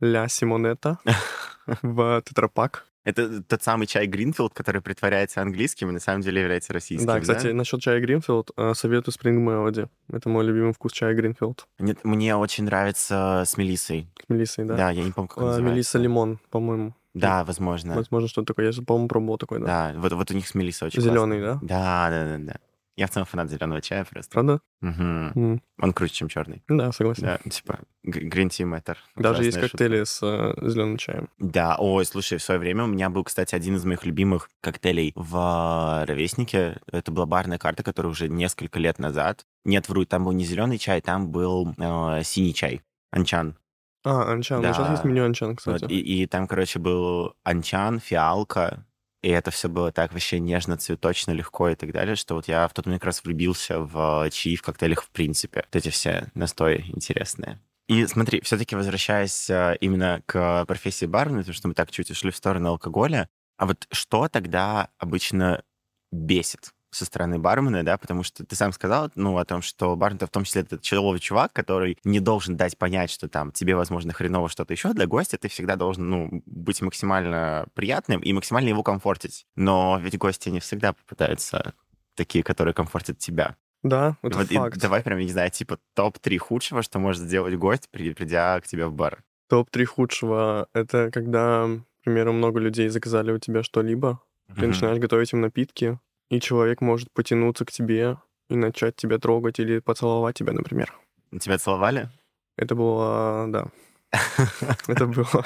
Ля 0.00 0.28
Симонета 0.28 0.98
в 1.82 2.22
тетрапак. 2.24 2.86
Это 3.08 3.42
тот 3.42 3.62
самый 3.62 3.86
чай 3.86 4.06
Гринфилд, 4.06 4.52
который 4.52 4.82
притворяется 4.82 5.40
английским 5.40 5.88
и 5.88 5.92
на 5.92 5.98
самом 5.98 6.20
деле 6.20 6.42
является 6.42 6.74
российским, 6.74 7.06
Да, 7.06 7.18
кстати, 7.18 7.46
насчет 7.46 7.80
чая 7.80 8.00
Гринфилд 8.00 8.50
э, 8.54 8.74
советую 8.74 9.14
Spring 9.14 9.42
Melody. 9.42 9.88
Это 10.12 10.28
мой 10.28 10.44
любимый 10.44 10.74
вкус 10.74 10.92
чая 10.92 11.14
Гринфилд. 11.14 11.66
Нет, 11.78 12.04
мне 12.04 12.36
очень 12.36 12.64
нравится 12.64 13.44
с 13.46 13.56
мелиссой. 13.56 14.10
С 14.26 14.28
мелиссой, 14.28 14.66
да? 14.66 14.76
Да, 14.76 14.90
я 14.90 15.02
не 15.02 15.12
помню, 15.12 15.28
как 15.28 15.38
он 15.38 15.44
А, 15.44 15.46
называется. 15.46 15.72
Мелисса 15.72 15.98
Лимон, 15.98 16.38
по-моему. 16.50 16.94
Да, 17.14 17.44
возможно. 17.44 17.94
Возможно, 17.94 18.28
что-то 18.28 18.48
такое. 18.48 18.66
Я, 18.66 18.72
же, 18.72 18.82
по-моему, 18.82 19.08
пробовал 19.08 19.38
такой, 19.38 19.60
да. 19.60 19.64
Да, 19.94 19.98
вот, 19.98 20.12
вот 20.12 20.30
у 20.30 20.34
них 20.34 20.46
с 20.46 20.54
мелиссой 20.54 20.88
очень 20.88 21.00
Зеленый, 21.00 21.40
классно. 21.40 21.66
Да, 21.66 22.10
да, 22.10 22.36
да, 22.36 22.44
да. 22.44 22.60
Я 22.98 23.06
в 23.06 23.10
целом 23.10 23.26
фанат 23.26 23.48
зеленого 23.48 23.80
чая 23.80 24.04
просто. 24.04 24.32
Правда? 24.32 24.60
Мгм. 24.80 25.32
М, 25.36 25.62
Он 25.80 25.92
круче, 25.92 26.14
чем 26.14 26.28
черный. 26.28 26.64
Да, 26.66 26.90
согласен. 26.90 27.22
Да, 27.22 27.38
типа 27.48 27.78
green 28.04 28.48
tea 28.48 28.66
matter. 28.66 28.96
Даже 29.14 29.44
есть 29.44 29.56
Ужасная 29.56 29.68
коктейли 29.70 30.02
с 30.02 30.18
зеленым 30.20 30.96
чаем. 30.96 31.28
Да, 31.38 31.76
ой, 31.78 32.04
слушай, 32.04 32.38
в 32.38 32.42
свое 32.42 32.58
время 32.58 32.82
у 32.82 32.86
меня 32.88 33.08
был, 33.08 33.22
кстати, 33.22 33.54
один 33.54 33.76
из 33.76 33.84
моих 33.84 34.04
любимых 34.04 34.50
коктейлей 34.60 35.12
в 35.14 36.04
Ровеснике. 36.08 36.80
Это 36.90 37.12
была 37.12 37.26
барная 37.26 37.58
карта, 37.58 37.84
которая 37.84 38.10
уже 38.10 38.28
несколько 38.28 38.80
лет 38.80 38.98
назад. 38.98 39.46
Нет, 39.64 39.88
вру, 39.88 40.04
там 40.04 40.24
был 40.24 40.32
не 40.32 40.44
зеленый 40.44 40.78
чай, 40.78 41.00
там 41.00 41.30
был 41.30 41.72
э, 41.78 42.22
синий 42.24 42.52
чай. 42.52 42.82
Анчан. 43.12 43.56
А, 44.04 44.32
анчан. 44.32 44.60
Ну, 44.60 44.72
сейчас 44.72 44.86
Да. 44.86 44.92
есть 44.92 45.04
меню 45.04 45.24
анчан, 45.24 45.50
Вот, 45.50 45.58
кстати. 45.58 45.84
и, 45.92 46.22
и 46.22 46.26
там, 46.26 46.48
короче, 46.48 46.78
был 46.80 47.34
анчан, 47.44 48.00
фиалка, 48.00 48.84
и 49.22 49.28
это 49.28 49.50
все 49.50 49.68
было 49.68 49.90
так 49.90 50.12
вообще 50.12 50.38
нежно, 50.38 50.76
цветочно, 50.76 51.32
легко 51.32 51.68
и 51.70 51.74
так 51.74 51.92
далее, 51.92 52.14
что 52.14 52.34
вот 52.34 52.46
я 52.48 52.68
в 52.68 52.72
тот 52.72 52.86
момент 52.86 53.00
как 53.00 53.08
раз 53.08 53.24
влюбился 53.24 53.80
в 53.80 54.28
чаи 54.30 54.56
в 54.56 54.62
коктейлях 54.62 55.02
в 55.02 55.10
принципе. 55.10 55.64
Вот 55.66 55.76
эти 55.76 55.90
все 55.90 56.28
настои 56.34 56.84
интересные. 56.88 57.60
И 57.88 58.06
смотри, 58.06 58.40
все-таки 58.42 58.76
возвращаясь 58.76 59.48
э, 59.48 59.76
именно 59.80 60.22
к 60.26 60.66
профессии 60.66 61.06
бармена, 61.06 61.38
потому 61.38 61.54
что 61.54 61.68
мы 61.68 61.74
так 61.74 61.90
чуть 61.90 62.10
ушли 62.10 62.30
в 62.30 62.36
сторону 62.36 62.68
алкоголя, 62.68 63.28
а 63.56 63.66
вот 63.66 63.86
что 63.90 64.28
тогда 64.28 64.90
обычно 64.98 65.64
бесит 66.12 66.72
со 66.90 67.04
стороны 67.04 67.38
бармена, 67.38 67.84
да, 67.84 67.98
потому 67.98 68.22
что 68.22 68.44
ты 68.44 68.56
сам 68.56 68.72
сказал, 68.72 69.10
ну, 69.14 69.36
о 69.38 69.44
том, 69.44 69.60
что 69.62 69.94
бармен 69.96 70.18
в 70.26 70.30
том 70.30 70.44
числе 70.44 70.62
это 70.62 70.78
человек 70.78 71.20
чувак, 71.22 71.52
который 71.52 71.98
не 72.04 72.20
должен 72.20 72.56
дать 72.56 72.78
понять, 72.78 73.10
что 73.10 73.28
там 73.28 73.52
тебе, 73.52 73.76
возможно, 73.76 74.12
хреново 74.12 74.48
что-то 74.48 74.72
еще. 74.72 74.92
Для 74.94 75.06
гостя 75.06 75.36
ты 75.38 75.48
всегда 75.48 75.76
должен, 75.76 76.08
ну, 76.08 76.42
быть 76.46 76.80
максимально 76.80 77.66
приятным 77.74 78.20
и 78.20 78.32
максимально 78.32 78.68
его 78.68 78.82
комфортить. 78.82 79.46
Но 79.56 79.98
ведь 80.00 80.16
гости 80.18 80.48
не 80.48 80.60
всегда 80.60 80.92
попадаются 80.94 81.74
такие, 82.14 82.42
которые 82.42 82.74
комфортят 82.74 83.18
тебя. 83.18 83.56
Да, 83.82 84.16
это 84.22 84.38
Вот 84.38 84.48
факт. 84.48 84.78
давай 84.78 85.02
прям, 85.02 85.18
я 85.18 85.24
не 85.24 85.30
знаю, 85.30 85.50
типа 85.50 85.78
топ-3 85.94 86.36
худшего, 86.38 86.82
что 86.82 86.98
может 86.98 87.22
сделать 87.22 87.54
гость, 87.56 87.88
при- 87.90 88.12
придя 88.12 88.60
к 88.60 88.66
тебе 88.66 88.86
в 88.86 88.92
бар. 88.92 89.22
Топ-3 89.48 89.84
худшего— 89.84 90.66
это 90.72 91.10
когда, 91.12 91.68
к 92.00 92.04
примеру, 92.04 92.32
много 92.32 92.58
людей 92.60 92.88
заказали 92.88 93.30
у 93.30 93.38
тебя 93.38 93.62
что-либо, 93.62 94.20
ты 94.48 94.62
Мгм. 94.62 94.70
начинаешь 94.70 94.98
готовить 94.98 95.32
им 95.32 95.42
напитки, 95.42 95.98
и 96.30 96.40
человек 96.40 96.80
может 96.80 97.10
потянуться 97.12 97.64
к 97.64 97.72
тебе 97.72 98.18
и 98.48 98.56
начать 98.56 98.96
тебя 98.96 99.18
трогать 99.18 99.58
или 99.60 99.78
поцеловать 99.78 100.36
тебя, 100.36 100.52
например. 100.52 100.92
Тебя 101.40 101.58
целовали? 101.58 102.08
Это 102.56 102.74
было, 102.74 103.46
да. 103.48 103.66
Это 104.88 105.06
было... 105.06 105.44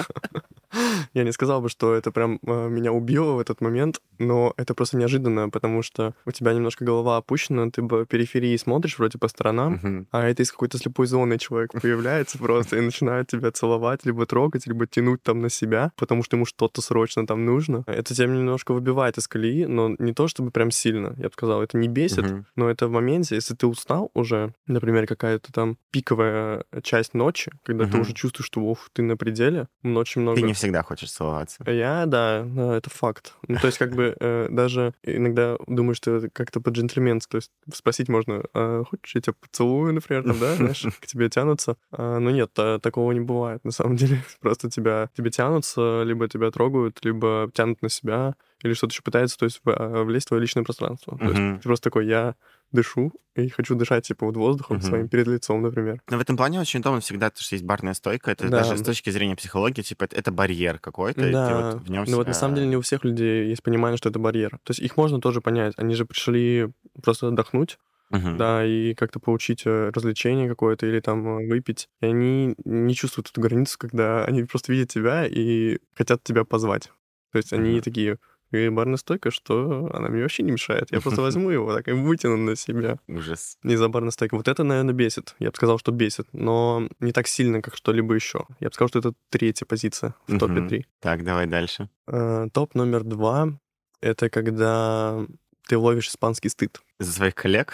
Я 1.14 1.24
не 1.24 1.32
сказал 1.32 1.60
бы, 1.60 1.68
что 1.68 1.94
это 1.94 2.10
прям 2.10 2.38
э, 2.46 2.68
меня 2.68 2.92
убило 2.92 3.32
в 3.32 3.38
этот 3.38 3.60
момент, 3.60 4.00
но 4.18 4.54
это 4.56 4.74
просто 4.74 4.96
неожиданно, 4.96 5.48
потому 5.50 5.82
что 5.82 6.14
у 6.24 6.30
тебя 6.32 6.52
немножко 6.52 6.84
голова 6.84 7.16
опущена, 7.18 7.70
ты 7.70 7.82
по 7.82 8.04
периферии 8.04 8.56
смотришь 8.56 8.98
вроде 8.98 9.18
по 9.18 9.28
сторонам, 9.28 9.74
Мгм. 9.74 10.06
а 10.10 10.26
это 10.28 10.42
из 10.42 10.50
какой-то 10.50 10.78
слепой 10.78 11.06
зоны 11.06 11.38
человек 11.38 11.72
появляется 11.82 12.38
просто 12.38 12.78
и 12.78 12.80
начинает 12.80 13.28
тебя 13.28 13.50
целовать, 13.52 14.04
либо 14.06 14.26
трогать, 14.26 14.66
либо 14.66 14.86
тянуть 14.86 15.22
там 15.22 15.40
на 15.40 15.50
себя, 15.50 15.92
потому 15.96 16.22
что 16.22 16.36
ему 16.36 16.46
что-то 16.46 16.80
срочно 16.82 17.26
там 17.26 17.44
нужно. 17.44 17.84
Это 17.86 18.14
тебя 18.14 18.28
немножко 18.28 18.72
выбивает 18.72 19.18
из 19.18 19.28
колеи, 19.28 19.66
но 19.66 19.94
не 19.98 20.12
то 20.14 20.28
чтобы 20.28 20.50
прям 20.50 20.70
сильно, 20.70 21.14
я 21.18 21.24
бы 21.28 21.32
сказал, 21.32 21.62
это 21.62 21.76
не 21.76 21.88
бесит, 21.88 22.24
Мгм. 22.24 22.46
но 22.56 22.70
это 22.70 22.88
в 22.88 22.90
моменте, 22.90 23.34
если 23.34 23.54
ты 23.54 23.66
устал 23.66 24.10
уже, 24.14 24.54
например, 24.66 25.06
какая-то 25.06 25.52
там 25.52 25.76
пиковая 25.90 26.64
часть 26.82 27.14
ночи, 27.14 27.52
когда 27.64 27.84
ты 27.84 27.92
Мгм. 27.92 28.00
уже 28.00 28.12
чувствуешь, 28.14 28.46
что 28.46 28.60
уф, 28.60 28.88
ты 28.92 29.02
на 29.02 29.16
пределе, 29.16 29.68
очень 29.84 30.22
много... 30.22 30.36
Ты 30.36 30.42
не 30.42 30.54
всегда 30.62 30.82
хочешь 30.82 31.10
целоваться. 31.10 31.62
Я, 31.70 32.06
да, 32.06 32.46
это 32.76 32.88
факт. 32.90 33.34
Ну, 33.48 33.56
то 33.58 33.66
есть, 33.66 33.78
как 33.78 33.94
бы, 33.94 34.16
э, 34.18 34.48
даже 34.50 34.94
иногда 35.02 35.56
думаю, 35.66 35.94
что 35.94 36.22
как-то 36.32 36.60
по-джентльменски. 36.60 37.30
То 37.30 37.36
есть, 37.36 37.50
спросить 37.74 38.08
можно, 38.08 38.42
а, 38.54 38.84
хочешь, 38.84 39.14
я 39.14 39.20
тебя 39.20 39.34
поцелую, 39.40 39.94
например, 39.94 40.24
там, 40.24 40.38
да, 40.38 40.54
знаешь, 40.56 40.84
к 41.00 41.06
тебе 41.06 41.28
тянутся. 41.28 41.76
А, 41.90 42.18
но 42.18 42.30
нет, 42.30 42.52
та- 42.52 42.78
такого 42.78 43.12
не 43.12 43.20
бывает, 43.20 43.64
на 43.64 43.70
самом 43.72 43.96
деле. 43.96 44.22
Просто 44.40 44.70
тебя, 44.70 45.08
тебе 45.16 45.30
тянутся, 45.30 46.02
либо 46.04 46.28
тебя 46.28 46.50
трогают, 46.50 47.04
либо 47.04 47.50
тянут 47.54 47.82
на 47.82 47.88
себя, 47.88 48.34
или 48.62 48.74
что-то 48.74 48.92
еще 48.92 49.02
пытается, 49.02 49.38
то 49.38 49.44
есть, 49.44 49.60
а, 49.66 50.04
влезть 50.04 50.26
в 50.26 50.28
твое 50.28 50.40
личное 50.40 50.62
пространство. 50.64 51.18
То 51.18 51.24
есть, 51.30 51.36
ты 51.58 51.62
просто 51.68 51.84
такой, 51.90 52.06
я 52.06 52.34
дышу 52.72 53.12
и 53.34 53.48
хочу 53.48 53.74
дышать, 53.74 54.06
типа, 54.06 54.26
вот 54.26 54.36
воздухом 54.36 54.76
Мгм. 54.78 54.86
своим 54.86 55.08
перед 55.08 55.26
лицом, 55.26 55.62
например. 55.62 56.02
Но 56.10 56.18
в 56.18 56.20
этом 56.20 56.36
плане 56.36 56.60
очень 56.60 56.80
удобно 56.80 57.00
всегда, 57.00 57.30
то, 57.30 57.42
что 57.42 57.54
есть 57.54 57.64
барная 57.64 57.94
стойка. 57.94 58.30
Это 58.30 58.48
Да. 58.48 58.58
даже 58.58 58.76
с 58.76 58.82
точки 58.82 59.10
зрения 59.10 59.36
психологии, 59.36 59.82
типа, 59.82 60.04
это, 60.04 60.16
это 60.16 60.32
барьер 60.32 60.78
какой-то. 60.78 61.20
и 61.20 61.24
ты 61.24 61.32
Да, 61.32 61.74
вот 61.74 61.82
в 61.86 61.90
нем 61.90 62.04
ну 62.08 62.16
вот 62.16 62.26
на 62.26 62.34
самом 62.34 62.54
деле 62.56 62.66
не 62.66 62.76
у 62.76 62.80
всех 62.80 63.04
людей 63.04 63.48
есть 63.48 63.62
понимание, 63.62 63.96
что 63.96 64.08
это 64.08 64.18
барьер. 64.18 64.50
То 64.64 64.70
есть 64.70 64.80
их 64.80 64.96
можно 64.96 65.20
тоже 65.20 65.40
понять. 65.40 65.74
Они 65.76 65.94
же 65.94 66.04
пришли 66.04 66.68
просто 67.02 67.28
отдохнуть, 67.28 67.78
да, 68.10 68.64
и 68.66 68.94
как-то 68.94 69.20
получить 69.20 69.62
э, 69.64 69.90
развлечение 69.94 70.48
какое-то 70.48 70.86
или 70.86 71.00
там 71.00 71.26
э, 71.38 71.48
выпить. 71.48 71.88
И 72.02 72.06
они 72.06 72.54
не 72.64 72.94
чувствуют 72.94 73.30
эту 73.30 73.40
границу, 73.40 73.78
когда 73.78 74.24
они 74.26 74.44
просто 74.44 74.72
видят 74.72 74.90
тебя 74.90 75.26
и 75.26 75.78
хотят 75.94 76.22
тебя 76.22 76.44
позвать. 76.44 76.90
То 77.32 77.38
есть 77.38 77.54
они 77.54 77.72
Мгм. 77.76 77.80
такие, 77.82 78.18
И 78.52 78.68
барная 78.68 78.96
стойка, 78.98 79.30
что 79.30 79.90
она 79.92 80.08
мне 80.08 80.22
вообще 80.22 80.42
не 80.42 80.52
мешает. 80.52 80.92
Я 80.92 81.00
просто 81.00 81.22
возьму 81.22 81.50
его 81.50 81.74
так 81.74 81.88
и 81.88 81.92
вытяну 81.92 82.36
на 82.36 82.54
себя. 82.56 82.98
Ужас. 83.08 83.56
Не 83.62 83.76
за 83.76 83.88
барной 83.88 84.12
стойкой. 84.12 84.38
Вот 84.38 84.48
это, 84.48 84.62
наверное, 84.62 84.94
бесит. 84.94 85.34
Я 85.38 85.50
бы 85.50 85.56
сказал, 85.56 85.78
что 85.78 85.90
бесит, 85.92 86.26
но 86.32 86.88
не 87.00 87.12
так 87.12 87.26
сильно, 87.26 87.62
как 87.62 87.76
что-либо 87.76 88.14
еще. 88.14 88.46
Я 88.60 88.68
бы 88.68 88.74
сказал, 88.74 88.88
что 88.88 88.98
это 89.00 89.12
третья 89.30 89.66
позиция 89.66 90.14
в 90.26 90.38
топе. 90.38 90.60
3. 90.68 90.86
Так, 91.00 91.24
давай 91.24 91.46
дальше. 91.46 91.88
Э, 92.06 92.46
Топ 92.52 92.74
номер 92.74 93.04
два— 93.04 93.48
это 94.00 94.28
когда 94.30 95.24
ты 95.68 95.78
ловишь 95.78 96.08
испанский 96.08 96.48
стыд. 96.48 96.82
За 96.98 97.12
своих 97.12 97.34
коллег? 97.34 97.72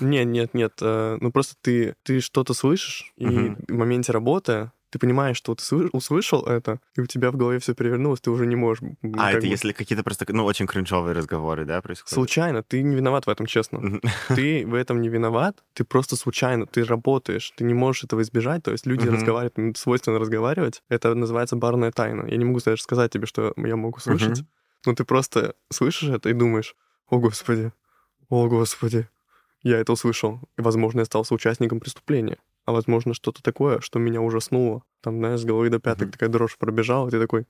Нет, 0.00 0.26
нет, 0.26 0.54
нет. 0.54 0.72
э, 0.80 1.18
Ну 1.20 1.32
просто 1.32 1.54
ты, 1.60 1.94
ты 2.02 2.20
что-то 2.20 2.54
слышишь, 2.54 3.12
и 3.16 3.26
в 3.26 3.72
моменте 3.72 4.12
работы 4.12 4.70
ты 4.92 4.98
понимаешь, 4.98 5.38
что 5.38 5.54
ты 5.54 5.62
слыш- 5.64 5.88
услышал 5.92 6.42
это, 6.44 6.78
и 6.96 7.00
у 7.00 7.06
тебя 7.06 7.30
в 7.30 7.36
голове 7.36 7.58
все 7.58 7.74
перевернулось, 7.74 8.20
ты 8.20 8.30
уже 8.30 8.46
не 8.46 8.56
можешь. 8.56 8.84
А, 9.16 9.30
это 9.32 9.40
бы- 9.40 9.46
если 9.46 9.72
какие-то 9.72 10.04
просто, 10.04 10.26
ну, 10.28 10.44
очень 10.44 10.66
кринжовые 10.66 11.14
разговоры, 11.14 11.64
да, 11.64 11.80
происходят? 11.80 12.12
Случайно, 12.14 12.62
ты 12.62 12.82
не 12.82 12.94
виноват 12.94 13.26
в 13.26 13.30
этом, 13.30 13.46
честно. 13.46 13.80
Ты 14.28 14.66
в 14.66 14.74
этом 14.74 15.00
не 15.00 15.08
виноват, 15.08 15.64
ты 15.72 15.84
просто 15.84 16.16
случайно, 16.16 16.66
ты 16.66 16.84
работаешь, 16.84 17.52
ты 17.56 17.64
не 17.64 17.74
можешь 17.74 18.04
этого 18.04 18.20
избежать. 18.20 18.62
То 18.62 18.70
есть 18.72 18.86
люди 18.86 19.06
разговаривают, 19.14 19.78
свойственно 19.78 20.18
разговаривать. 20.18 20.82
Это 20.90 21.14
называется 21.14 21.56
барная 21.56 21.90
тайна. 21.90 22.26
Я 22.28 22.36
не 22.36 22.44
могу 22.44 22.60
даже 22.64 22.82
сказать 22.82 23.10
тебе, 23.10 23.26
что 23.26 23.54
я 23.56 23.76
могу 23.76 23.98
слышать, 23.98 24.38
но 24.86 24.94
ты 24.94 25.04
просто 25.04 25.54
слышишь 25.70 26.10
это 26.10 26.28
и 26.28 26.34
думаешь, 26.34 26.76
о 27.08 27.18
господи, 27.18 27.72
о 28.28 28.46
господи, 28.48 29.08
я 29.62 29.78
это 29.78 29.92
услышал. 29.92 30.40
И, 30.58 30.62
возможно, 30.62 31.00
я 31.00 31.04
стал 31.06 31.24
соучастником 31.24 31.80
преступления. 31.80 32.36
А 32.64 32.72
возможно, 32.72 33.12
что-то 33.14 33.42
такое, 33.42 33.80
что 33.80 33.98
меня 33.98 34.20
ужаснуло. 34.20 34.82
Там, 35.00 35.18
знаешь, 35.18 35.40
с 35.40 35.44
головы 35.44 35.68
до 35.68 35.78
пяток 35.80 36.02
Мгм. 36.08 36.12
такая 36.12 36.28
дрожь 36.28 36.56
пробежала, 36.56 37.08
и 37.08 37.10
ты 37.10 37.18
такой 37.20 37.46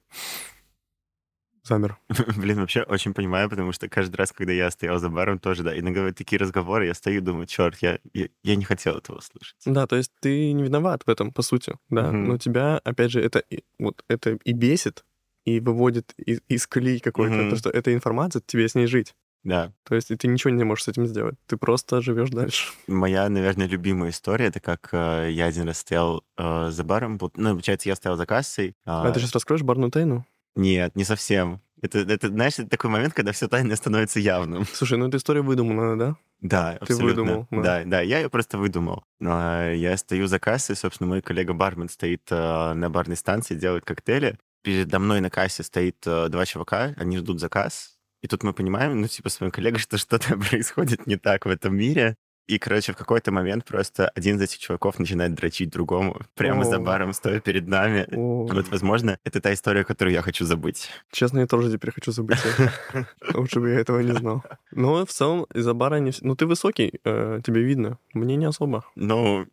замер. 1.65 1.99
Блин, 2.37 2.59
вообще 2.61 2.83
очень 2.83 3.15
понимаю, 3.15 3.49
потому 3.49 3.73
что 3.73 3.89
каждый 3.89 4.17
раз, 4.17 4.33
когда 4.33 4.53
я 4.53 4.71
стоял 4.71 4.99
за 4.99 5.09
баром, 5.11 5.39
тоже, 5.39 5.63
да, 5.63 5.79
иногда 5.79 6.11
такие 6.13 6.39
разговоры, 6.39 6.87
я 6.87 6.95
стою 6.95 7.19
и 7.19 7.21
думаю, 7.21 7.47
черт, 7.47 7.79
я, 7.83 7.99
я, 8.15 8.29
я 8.43 8.57
не 8.57 8.65
хотел 8.65 8.97
этого 8.97 9.21
слышать. 9.21 9.57
Да, 9.67 9.87
то 9.87 9.97
есть 9.97 10.11
ты 10.21 10.53
не 10.53 10.63
виноват 10.65 11.03
в 11.07 11.11
этом, 11.11 11.31
по 11.33 11.43
сути, 11.43 11.75
да. 11.91 12.11
Мгм. 12.11 12.25
Но 12.25 12.39
тебя, 12.39 12.79
опять 12.79 13.11
же, 13.13 13.21
это 13.21 13.39
и- 13.39 13.65
вот 13.79 14.03
это 14.09 14.39
и 14.45 14.53
бесит, 14.53 15.05
и 15.45 15.61
выводит 15.61 16.13
из, 16.17 16.41
из 16.49 16.67
колеи 16.67 16.99
какой-то, 16.99 17.35
Мгм. 17.35 17.45
потому 17.45 17.59
что 17.59 17.71
эта 17.71 17.93
информация, 17.95 18.43
тебе 18.45 18.69
с 18.69 18.75
ней 18.75 18.87
жить. 18.87 19.15
Да. 19.45 19.73
То 19.85 19.95
есть 19.95 20.11
и 20.11 20.17
ты 20.17 20.29
ничего 20.29 20.51
не 20.53 20.65
можешь 20.65 20.85
с 20.85 20.89
этим 20.89 21.07
сделать. 21.07 21.35
Ты 21.47 21.57
просто 21.57 22.01
живешь 22.01 22.31
дальше. 22.31 22.73
Моя, 22.87 23.29
наверное, 23.29 23.67
любимая 23.67 24.11
история, 24.11 24.47
это 24.47 24.61
как 24.61 24.89
э, 24.93 25.31
я 25.33 25.47
один 25.47 25.67
раз 25.67 25.79
стоял 25.79 26.25
э, 26.37 26.69
за 26.71 26.85
баром, 26.85 27.19
ну, 27.37 27.51
получается, 27.51 27.89
я 27.89 27.97
стоял 27.97 28.17
за 28.17 28.27
кассой. 28.27 28.75
А, 28.85 29.11
ты 29.11 29.19
сейчас 29.21 29.33
раскроешь 29.33 29.63
барную 29.63 29.91
тайну? 29.91 30.25
Нет, 30.55 30.95
не 30.97 31.05
совсем. 31.05 31.61
Это, 31.81 31.99
это, 31.99 32.29
знаешь, 32.29 32.59
это 32.61 32.69
такой 32.69 32.91
момент, 32.91 33.13
когда 33.13 33.33
все 33.33 33.49
тайное 33.49 33.75
становится 33.75 34.21
явным. 34.21 34.65
Слушай, 34.73 34.99
ну 34.99 35.09
эта 35.09 35.17
история 35.17 35.43
выдуманная, 35.43 35.97
да? 35.97 36.17
Да, 36.41 36.73
Ты 36.75 36.79
абсолютно. 36.93 37.07
выдумал, 37.07 37.47
да. 37.51 37.63
Да, 37.63 37.83
да, 37.85 38.01
я 38.01 38.21
ее 38.21 38.29
просто 38.31 38.59
выдумал. 38.59 39.05
А, 39.21 39.73
Я 39.73 39.97
стою 39.97 40.29
за 40.29 40.39
кассой, 40.39 40.77
собственно, 40.77 41.09
мой 41.09 41.23
коллега-бармен 41.23 41.89
стоит 41.89 42.23
э, 42.31 42.73
на 42.75 42.91
барной 42.91 43.17
станции, 43.17 43.55
делает 43.57 43.85
коктейли. 43.85 44.39
Передо 44.63 45.01
мной 45.01 45.21
на 45.21 45.31
кассе 45.31 45.65
стоит 45.65 45.97
э, 46.07 46.29
два 46.29 46.47
чувака, 46.47 46.95
они 46.97 47.19
ждут 47.19 47.41
заказ. 47.41 47.92
И 48.23 48.29
тут 48.29 48.45
мы 48.45 48.53
понимаем, 48.55 49.01
ну, 49.01 49.09
типа, 49.09 49.29
с 49.29 49.41
моим 49.41 49.51
коллегой, 49.51 49.79
что 49.81 49.99
что-то 49.99 50.37
происходит 50.39 51.07
не 51.07 51.17
так 51.17 51.45
в 51.45 51.51
этом 51.51 51.77
мире. 51.77 52.17
И, 52.49 52.59
короче, 52.59 52.93
в 52.93 52.97
какой-то 52.97 53.31
момент 53.31 53.65
просто 53.65 54.09
один 54.09 54.37
из 54.37 54.43
этих 54.43 54.59
чуваков 54.59 54.99
начинает 54.99 55.35
дрочить 55.35 55.71
другому 55.71 56.21
прямо 56.35 56.65
за 56.65 56.77
О. 56.77 56.81
баром, 56.81 57.13
стоя 57.13 57.41
перед 57.41 57.69
нами. 57.69 58.07
О, 58.13 58.47
Вот, 58.47 58.69
возможно, 58.69 59.19
это 59.25 59.41
та 59.41 59.53
история, 59.53 59.85
которую 59.85 60.15
я 60.15 60.23
хочу 60.23 60.45
забыть. 60.45 60.91
Честно, 61.11 61.41
я 61.41 61.47
тоже 61.47 61.71
теперь 61.71 61.93
хочу 61.93 62.11
забыть. 62.11 62.39
Лучше 63.35 63.61
бы 63.61 63.71
я 63.71 63.81
этого 63.81 64.01
не 64.01 64.13
знал. 64.13 64.43
Но 64.73 65.07
в 65.07 65.11
целом 65.11 65.47
из-за 65.55 65.73
бара 65.73 66.01
не... 66.01 66.13
Ну, 66.21 66.35
ты 66.35 66.47
высокий, 66.47 67.01
э, 67.05 67.41
тебе 67.45 67.63
видно. 67.63 67.99
Мне 68.13 68.37
не 68.37 68.47
особо. 68.47 68.85
Ну, 68.97 69.47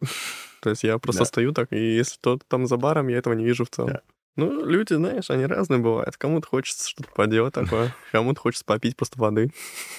То 0.61 0.71
есть 0.71 0.83
я 0.83 0.97
просто 0.97 1.25
стою 1.25 1.53
так, 1.53 1.71
и 1.71 1.97
если 1.97 2.17
кто-то 2.17 2.43
там 2.47 2.65
за 2.65 2.77
баром, 2.77 3.07
я 3.07 3.17
этого 3.17 3.35
не 3.35 3.45
вижу 3.45 3.65
в 3.65 3.69
целом. 3.69 3.97
Ну, 4.39 4.65
люди, 4.65 4.93
знаешь, 4.93 5.29
они 5.29 5.45
разные 5.45 5.79
бывают. 5.79 6.17
Кому-то 6.17 6.47
хочется 6.47 6.89
что-то 6.89 7.09
поделать 7.11 7.53
такое, 7.53 7.93
кому-то 8.11 8.39
хочется 8.39 8.65
попить 8.65 8.95
просто 8.95 9.19
воды. 9.19 9.51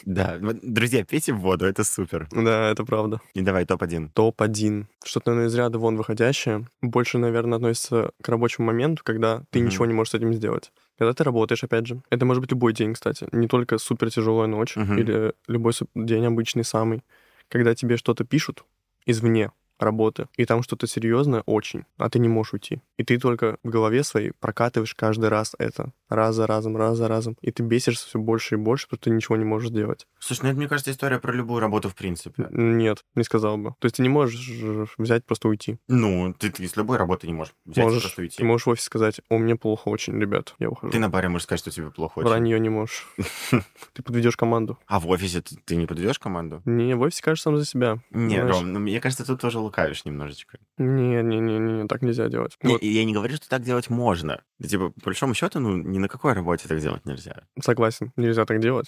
да. 0.05 0.39
Друзья, 0.63 1.05
пейте 1.05 1.33
воду, 1.33 1.67
это 1.67 1.85
супер. 1.85 2.29
Да, 2.33 2.71
это 2.71 2.85
правда. 2.85 3.21
И 3.35 3.41
давай 3.43 3.65
топ-1. 3.67 4.11
Топ-1. 4.15 4.87
Что-то, 5.05 5.31
наверное, 5.31 5.49
из 5.49 5.55
ряда 5.55 5.79
вон 5.79 5.97
выходящее. 5.97 6.67
Больше, 6.83 7.19
наверное, 7.19 7.57
относится 7.57 8.11
к 8.23 8.29
рабочему 8.29 8.67
моменту, 8.69 9.03
когда 9.05 9.43
ты 9.51 9.61
ничего 9.61 9.87
не 9.87 9.93
можешь 9.95 10.13
с 10.13 10.15
этим 10.15 10.33
сделать. 10.35 10.73
Когда 10.99 11.13
ты 11.15 11.25
работаешь, 11.25 11.65
опять 11.65 11.87
же. 11.87 12.03
Это 12.11 12.27
может 12.27 12.41
быть 12.43 12.51
любой 12.51 12.73
день, 12.75 12.93
кстати. 12.95 13.27
Не 13.33 13.49
только 13.49 13.79
супер 13.79 14.11
тяжелая 14.11 14.47
ночь 14.49 14.77
Мгм. 14.77 14.99
или 14.99 15.33
любой 15.49 15.73
день 15.95 16.27
обычный 16.27 16.65
самый. 16.65 17.03
Когда 17.49 17.75
тебе 17.75 17.97
что-то 17.97 18.25
пишут 18.25 18.65
извне 19.07 19.51
работы, 19.79 20.29
и 20.37 20.45
там 20.45 20.63
что-то 20.63 20.87
серьезное 20.87 21.43
очень, 21.47 21.85
а 21.97 22.11
ты 22.11 22.19
не 22.19 22.29
можешь 22.29 22.53
уйти. 22.53 22.81
И 23.01 23.03
ты 23.03 23.19
только 23.19 23.57
в 23.65 23.71
голове 23.71 24.05
своей 24.05 24.33
прокатываешь 24.41 24.95
каждый 24.95 25.31
раз 25.31 25.55
это. 25.59 25.95
Раз 26.11 26.35
за 26.35 26.47
разом, 26.47 26.77
раз 26.77 26.99
за 26.99 27.09
разом. 27.09 27.35
И 27.41 27.51
ты 27.51 27.63
бесишься 27.63 28.07
все 28.07 28.19
больше 28.19 28.57
и 28.57 28.59
больше, 28.59 28.87
потому 28.89 28.99
что 28.99 29.05
ты 29.05 29.17
ничего 29.17 29.37
не 29.39 29.45
можешь 29.45 29.71
сделать. 29.71 30.07
Слушай, 30.19 30.43
ну 30.43 30.49
это, 30.51 30.59
мне 30.59 30.69
кажется, 30.69 30.91
история 30.91 31.19
про 31.19 31.33
любую 31.33 31.61
работу 31.61 31.89
в 31.89 31.95
принципе. 31.95 32.47
Нет, 32.51 33.03
не 33.15 33.25
сказал 33.25 33.57
бы. 33.57 33.75
То 33.79 33.87
есть 33.87 33.97
ты 33.97 34.03
не 34.03 34.11
можешь 34.11 34.95
взять 34.99 35.25
просто 35.25 35.49
уйти. 35.49 35.79
Ну, 35.89 36.35
ты, 36.39 36.51
ты 36.51 36.69
с 36.69 36.77
любой 36.77 36.99
работы 36.99 37.27
не 37.27 37.33
можешь 37.33 37.55
взять 37.65 37.87
можешь, 37.87 38.03
просто 38.03 38.21
уйти. 38.21 38.37
ты 38.37 38.45
можешь 38.45 38.67
в 38.67 38.69
офисе 38.71 38.85
сказать, 38.85 39.23
о, 39.31 39.39
мне 39.39 39.57
плохо 39.57 39.89
очень, 39.89 40.21
ребят, 40.21 40.55
я 40.59 40.69
ухожу. 40.69 40.93
Ты 40.93 40.99
на 40.99 41.09
баре 41.09 41.31
можешь 41.31 41.45
сказать, 41.45 41.61
что 41.61 41.71
тебе 41.71 41.91
плохо 41.91 42.19
очень. 42.19 42.29
Вранье 42.29 42.61
не 42.61 42.69
можешь. 42.69 43.07
Ты 43.95 44.03
подведешь 44.03 44.37
команду. 44.37 44.79
А 44.87 45.01
в 45.01 45.09
офисе 45.09 45.41
ты, 45.41 45.57
ты 45.65 45.77
не 45.77 45.87
подведешь 45.87 46.19
команду? 46.19 46.61
Не, 46.67 46.95
в 46.95 47.01
офисе 47.01 47.23
кажешь 47.23 47.41
сам 47.41 47.57
за 47.57 47.65
себя. 47.65 47.99
Не, 48.11 48.37
Знаешь? 48.37 48.57
Ром, 48.57 48.73
ну, 48.73 48.79
мне 48.79 49.01
кажется, 49.01 49.25
тут 49.25 49.41
тоже 49.41 49.59
лукавишь 49.59 50.05
немножечко. 50.05 50.59
Не, 50.77 51.23
не, 51.23 51.41
не, 51.41 51.59
не, 51.59 51.87
так 51.87 52.03
нельзя 52.03 52.29
делать. 52.29 52.59
Я 52.91 53.05
не 53.05 53.13
говорю, 53.15 53.37
что 53.37 53.49
так 53.49 53.63
делать 53.63 53.91
можно. 53.91 54.43
Типа, 54.67 54.91
по 54.91 55.01
большому 55.07 55.35
счету, 55.35 55.61
ну, 55.61 55.77
ни 55.77 55.99
на 55.99 56.09
какой 56.09 56.33
работе 56.33 56.69
так 56.69 56.81
делать 56.81 57.07
нельзя. 57.07 57.43
согласен, 57.63 58.13
нельзя 58.17 58.45
так 58.45 58.61
делать. 58.61 58.87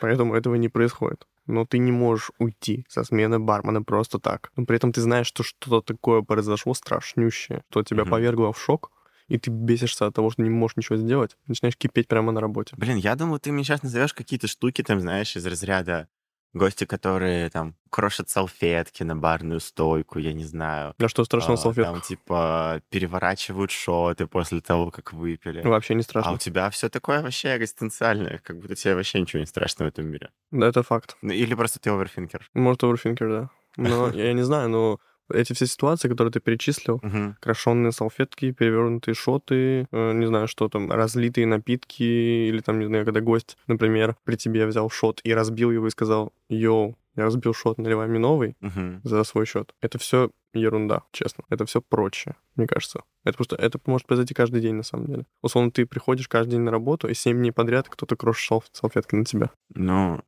Поэтому 0.00 0.34
этого 0.34 0.54
не 0.56 0.68
происходит. 0.68 1.26
Но 1.46 1.66
ты 1.66 1.78
не 1.78 1.92
можешь 1.92 2.30
уйти 2.38 2.84
со 2.88 3.02
смены 3.04 3.38
бармена 3.38 3.82
просто 3.82 4.18
так. 4.18 4.50
Но 4.56 4.64
при 4.64 4.76
этом 4.76 4.92
ты 4.92 5.00
знаешь, 5.00 5.26
что 5.26 5.42
что-то 5.42 5.80
такое 5.94 6.22
произошло 6.22 6.74
страшнющее, 6.74 7.62
что 7.70 7.82
тебя 7.82 8.02
Мгм. 8.02 8.10
повергло 8.10 8.52
в 8.52 8.60
шок, 8.60 8.90
и 9.28 9.38
ты 9.38 9.50
бесишься 9.50 10.06
от 10.06 10.14
того, 10.14 10.30
что 10.30 10.42
не 10.42 10.50
можешь 10.50 10.76
ничего 10.76 10.96
сделать, 10.96 11.36
начинаешь 11.46 11.76
кипеть 11.76 12.06
прямо 12.08 12.32
на 12.32 12.40
работе. 12.40 12.74
Блин, 12.76 12.96
я 12.96 13.14
думал, 13.16 13.38
ты 13.38 13.50
мне 13.50 13.64
сейчас 13.64 13.82
назовешь 13.82 14.14
какие-то 14.14 14.46
штуки, 14.46 14.82
там, 14.82 15.00
знаешь, 15.00 15.36
из 15.36 15.46
разряда 15.46 16.08
гости, 16.54 16.84
которые 16.84 17.48
там 17.50 17.74
крошат 17.90 18.28
салфетки 18.28 19.02
на 19.02 19.16
барную 19.16 19.60
стойку, 19.60 20.18
я 20.18 20.32
не 20.32 20.44
знаю. 20.44 20.94
А 20.98 21.08
что 21.08 21.24
страшного 21.24 21.54
А, 21.54 21.62
салфетку? 21.62 21.92
Там, 21.92 22.00
типа, 22.02 22.82
переворачивают 22.90 23.70
шоты 23.70 24.26
после 24.26 24.60
того, 24.60 24.90
как 24.90 25.12
выпили. 25.12 25.62
Вообще 25.62 25.94
не 25.94 26.00
А 26.00 26.04
страшно. 26.04 26.32
у 26.32 26.38
тебя 26.38 26.68
все 26.70 26.88
такое 26.88 27.22
вообще 27.22 27.56
экзистенциальное, 27.56 28.38
как 28.44 28.58
будто 28.58 28.74
тебе 28.74 28.94
вообще 28.94 29.20
ничего 29.20 29.40
не 29.40 29.46
страшно 29.46 29.84
в 29.84 29.88
этом 29.88 30.06
мире. 30.06 30.30
Да, 30.50 30.68
это 30.68 30.82
факт. 30.82 31.16
Ну, 31.22 31.32
Или 31.32 31.54
просто 31.54 31.78
ты 31.80 31.90
оверфинкер. 31.90 32.48
Может, 32.54 32.84
оверфинкер, 32.84 33.28
да. 33.28 33.50
Но 33.76 34.10
я 34.14 34.32
не 34.32 34.42
знаю, 34.42 34.68
но 34.68 34.98
эти 35.32 35.52
все 35.52 35.66
ситуации, 35.66 36.08
которые 36.08 36.32
ты 36.32 36.40
перечислил, 36.40 37.00
Мгм. 37.02 37.36
крашенные 37.40 37.92
салфетки, 37.92 38.52
перевернутые 38.52 39.14
шоты, 39.14 39.86
э, 39.90 40.12
не 40.12 40.26
знаю, 40.26 40.48
что 40.48 40.68
там, 40.68 40.90
разлитые 40.90 41.46
напитки, 41.46 42.02
или 42.02 42.60
там, 42.60 42.78
не 42.78 42.86
знаю, 42.86 43.04
когда 43.04 43.20
гость, 43.20 43.56
например, 43.66 44.16
при 44.24 44.36
тебе 44.36 44.66
взял 44.66 44.88
шот 44.90 45.20
и 45.24 45.34
разбил 45.34 45.70
его 45.70 45.86
и 45.86 45.90
сказал, 45.90 46.32
йоу, 46.48 46.96
я 47.16 47.24
разбил 47.24 47.52
шот, 47.54 47.78
наливай 47.78 48.08
мне 48.08 48.18
новый 48.18 48.56
Мгм. 48.60 49.00
за 49.04 49.22
свой 49.24 49.44
счет. 49.46 49.74
Это 49.80 49.98
все 49.98 50.30
ерунда, 50.54 51.02
честно. 51.12 51.44
Это 51.50 51.64
все 51.66 51.80
прочее, 51.82 52.34
мне 52.56 52.66
кажется. 52.66 53.02
Это 53.24 53.36
просто, 53.36 53.56
это 53.56 53.78
может 53.86 54.06
произойти 54.06 54.34
каждый 54.34 54.60
день, 54.60 54.74
на 54.74 54.82
самом 54.82 55.06
деле. 55.06 55.26
Условно, 55.42 55.70
ты 55.70 55.86
приходишь 55.86 56.28
каждый 56.28 56.52
день 56.52 56.60
на 56.60 56.70
работу, 56.70 57.08
и 57.08 57.14
7 57.14 57.38
дней 57.38 57.52
подряд 57.52 57.88
кто-то 57.88 58.16
крошит 58.16 58.46
сал- 58.48 58.64
салфетки 58.72 59.14
на 59.14 59.24
тебя. 59.24 59.50
Ну, 59.74 60.20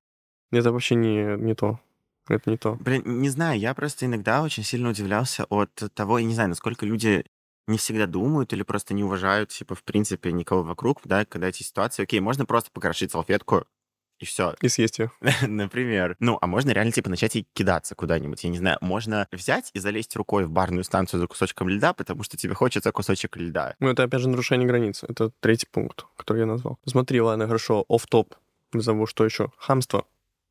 Это 0.53 0.73
вообще 0.73 0.95
не, 0.95 1.37
не 1.39 1.55
то. 1.55 1.81
Это 2.29 2.51
не 2.51 2.57
то. 2.57 2.77
блин, 2.77 3.03
не 3.05 3.29
знаю, 3.29 3.59
я 3.59 3.75
просто 3.75 4.07
иногда 4.07 4.43
очень 4.43 4.63
сильно 4.63 4.91
удивлялся 4.91 5.45
от 5.45 5.71
того, 5.95 6.19
я 6.19 6.25
не 6.25 6.35
знаю, 6.35 6.49
насколько 6.51 6.87
люди 6.87 7.25
не 7.67 7.79
всегда 7.79 8.07
думают 8.07 8.53
или 8.53 8.63
просто 8.63 8.95
не 8.95 9.05
уважают, 9.05 9.51
типа, 9.51 9.75
в 9.75 9.83
принципе, 9.85 10.33
никого 10.33 10.63
вокруг, 10.63 11.01
да, 11.05 11.25
когда 11.25 11.49
эти 11.49 11.63
ситуации, 11.63 12.03
окей, 12.03 12.21
можно 12.21 12.47
просто 12.47 12.71
покрошить 12.71 13.11
салфетку, 13.11 13.67
и 14.21 14.25
все. 14.27 14.55
И 14.61 14.69
съесть 14.69 14.99
ее. 14.99 15.11
Например. 15.47 16.17
Ну, 16.21 16.39
а 16.41 16.47
можно 16.47 16.71
реально, 16.71 16.93
типа, 16.93 17.11
начать 17.11 17.37
и 17.37 17.47
кидаться 17.53 17.95
куда-нибудь, 17.95 18.43
я 18.45 18.51
не 18.51 18.59
знаю. 18.59 18.79
Можно 18.81 19.27
взять 19.33 19.71
и 19.75 19.81
залезть 19.81 20.15
рукой 20.17 20.45
в 20.45 20.51
барную 20.51 20.85
станцию 20.85 21.21
за 21.21 21.27
кусочком 21.27 21.69
льда, 21.69 21.93
потому 21.93 22.23
что 22.23 22.37
тебе 22.37 22.55
хочется 22.55 22.93
кусочек 22.93 23.37
льда. 23.37 23.75
Ну, 23.81 23.89
это, 23.89 24.05
опять 24.05 24.21
же, 24.21 24.29
нарушение 24.29 24.69
границ. 24.69 25.03
Это 25.03 25.31
третий 25.41 25.67
пункт, 25.71 26.07
который 26.17 26.41
я 26.41 26.47
назвал. 26.47 26.79
Смотри, 26.87 27.21
ладно, 27.21 27.47
хорошо, 27.47 27.85
оф 27.89 28.07
топ 28.07 28.35
назову, 28.73 29.07
что 29.07 29.25
еще? 29.25 29.51
Хамство. 29.57 30.07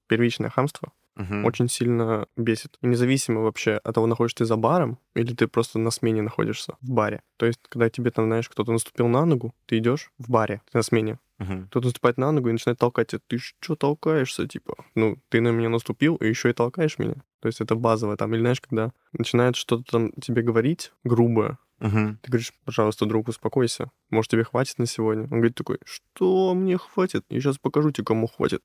Первичное 0.07 0.49
хамство. 0.49 0.91
Мгм. 1.15 1.45
очень 1.45 1.69
сильно 1.69 2.27
бесит. 2.35 2.77
И 2.81 2.87
независимо 2.87 3.41
вообще 3.41 3.73
от 3.83 3.95
того, 3.95 4.07
находишься 4.07 4.37
ты 4.39 4.45
за 4.45 4.55
баром 4.57 4.97
или 5.15 5.33
ты 5.35 5.47
просто 5.47 5.77
на 5.79 5.91
смене 5.91 6.21
находишься 6.21 6.75
в 6.81 6.89
баре. 6.91 7.21
То 7.37 7.45
есть, 7.45 7.59
когда 7.69 7.89
тебе 7.89 8.09
там, 8.11 8.25
знаешь, 8.25 8.49
кто-то 8.49 8.71
наступил 8.71 9.07
на 9.07 9.25
ногу, 9.25 9.53
ты 9.67 9.77
идешь 9.77 10.11
в 10.17 10.29
баре, 10.31 10.61
ты 10.71 10.77
на 10.77 10.83
смене. 10.83 11.19
Мгм. 11.39 11.67
Кто-то 11.67 11.87
наступает 11.87 12.17
на 12.17 12.31
ногу 12.31 12.49
и 12.49 12.51
начинает 12.51 12.79
толкать 12.79 13.07
тебя. 13.07 13.19
Ты 13.27 13.37
что 13.37 13.75
толкаешься, 13.75 14.47
типа? 14.47 14.75
Ну, 14.95 15.17
ты 15.29 15.41
на 15.41 15.49
меня 15.49 15.69
наступил, 15.69 16.15
и 16.15 16.27
еще 16.27 16.49
и 16.49 16.53
толкаешь 16.53 16.97
меня. 16.99 17.15
То 17.41 17.47
есть 17.47 17.59
это 17.61 17.75
базовое 17.75 18.15
там. 18.17 18.33
Или 18.33 18.41
знаешь, 18.41 18.61
когда 18.61 18.91
начинает 19.11 19.55
что-то 19.55 19.83
там 19.83 20.11
тебе 20.13 20.41
говорить 20.41 20.93
грубое, 21.03 21.57
Мгм. 21.79 22.19
ты 22.21 22.31
говоришь, 22.31 22.53
пожалуйста, 22.65 23.05
друг, 23.05 23.27
успокойся. 23.27 23.91
Может, 24.09 24.31
тебе 24.31 24.43
хватит 24.45 24.77
на 24.79 24.85
сегодня? 24.85 25.23
Он 25.23 25.29
говорит 25.39 25.55
такой, 25.55 25.79
что 25.85 26.53
мне 26.53 26.77
хватит? 26.77 27.25
Я 27.29 27.41
сейчас 27.41 27.57
покажу 27.57 27.91
тебе, 27.91 28.05
кому 28.05 28.27
хватит. 28.27 28.61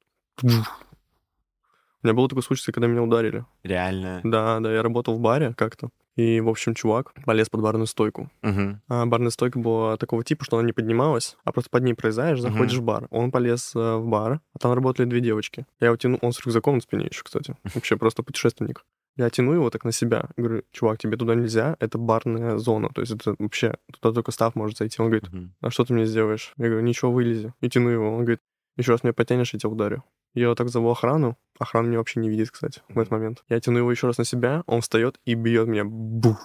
У 2.03 2.07
меня 2.07 2.15
был 2.15 2.29
такой 2.29 2.43
случай, 2.43 2.71
когда 2.71 2.87
меня 2.87 3.03
ударили. 3.03 3.45
Реально. 3.65 4.21
Да, 4.23 4.61
да, 4.61 4.73
я 4.73 4.83
работал 4.83 5.15
в 5.15 5.21
баре 5.21 5.55
как-то. 5.57 5.91
И, 6.19 6.41
в 6.41 6.49
общем, 6.49 6.75
чувак 6.75 7.13
полез 7.25 7.49
под 7.49 7.63
барную 7.63 7.87
стойку. 7.87 8.29
Мгм. 8.43 8.83
А 8.89 9.07
барная 9.07 9.31
стойка 9.31 9.59
была 9.61 9.97
такого 9.97 10.25
типа, 10.25 10.45
что 10.45 10.59
она 10.59 10.67
не 10.67 10.73
поднималась, 10.73 11.37
а 11.45 11.53
просто 11.53 11.71
под 11.71 11.85
ней 11.85 11.95
пролезаешь, 11.95 12.41
заходишь 12.41 12.79
в 12.79 12.83
бар. 12.83 13.07
Он 13.11 13.31
полез 13.31 13.73
э, 13.77 13.97
в 13.97 14.07
бар, 14.07 14.41
а 14.53 14.59
там 14.59 14.73
работали 14.73 15.07
две 15.07 15.21
девочки. 15.21 15.65
Я 15.81 15.89
его 15.89 15.97
тяну, 15.97 16.19
он 16.21 16.33
с 16.33 16.45
рюкзаком 16.45 16.77
на 16.77 16.81
спине 16.81 17.07
еще, 17.07 17.23
кстати. 17.23 17.57
Вообще 17.75 17.97
просто 17.97 18.25
путешественник. 18.25 18.85
Я 19.17 19.31
тяну 19.31 19.53
его 19.53 19.71
так 19.71 19.85
на 19.85 19.93
себя. 19.93 20.29
Говорю, 20.37 20.63
чувак, 20.73 20.99
тебе 20.99 21.17
туда 21.17 21.37
нельзя, 21.37 21.77
это 21.79 21.99
барная 21.99 22.59
зона. 22.59 22.89
То 22.93 23.01
есть 23.01 23.13
это 23.13 23.35
вообще, 23.39 23.75
туда 23.93 24.15
только 24.15 24.31
став 24.33 24.55
может 24.55 24.79
зайти. 24.79 25.01
Он 25.03 25.11
говорит, 25.11 25.29
а 25.61 25.71
что 25.71 25.85
ты 25.85 25.93
мне 25.93 26.07
сделаешь? 26.07 26.53
Я 26.57 26.67
говорю, 26.67 26.85
ничего, 26.85 27.13
вылези. 27.13 27.53
И 27.61 27.69
тяну 27.69 27.91
его. 27.91 28.13
Он 28.13 28.21
говорит, 28.21 28.41
еще 28.77 28.93
раз 28.93 29.03
меня 29.03 29.13
потянешь, 29.13 29.53
я 29.53 29.59
тебя 29.59 29.71
ударю. 29.71 30.05
Я 30.39 30.51
вот 30.51 30.59
так 30.59 30.69
зову 30.69 30.89
охрану. 30.91 31.37
Охрана 31.59 31.89
меня 31.89 31.99
вообще 31.99 32.21
не 32.21 32.31
видит, 32.31 32.53
кстати, 32.53 32.81
в 32.89 32.97
этот 32.97 33.11
момент. 33.11 33.43
Я 33.49 33.59
тяну 33.59 33.79
его 33.79 33.91
еще 33.91 34.07
раз 34.07 34.19
на 34.19 34.25
себя, 34.25 34.63
он 34.67 34.81
встает 34.81 35.19
и 35.25 35.35
бьет 35.35 35.67
меня 35.67 35.85
бух, 35.85 36.39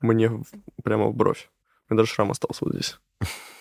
мне 0.00 0.30
прямо 0.84 1.08
в 1.08 1.14
бровь. 1.14 1.50
У 1.88 1.94
меня 1.94 2.02
даже 2.02 2.12
шрам 2.12 2.30
остался 2.30 2.64
вот 2.64 2.74
здесь. 2.74 3.00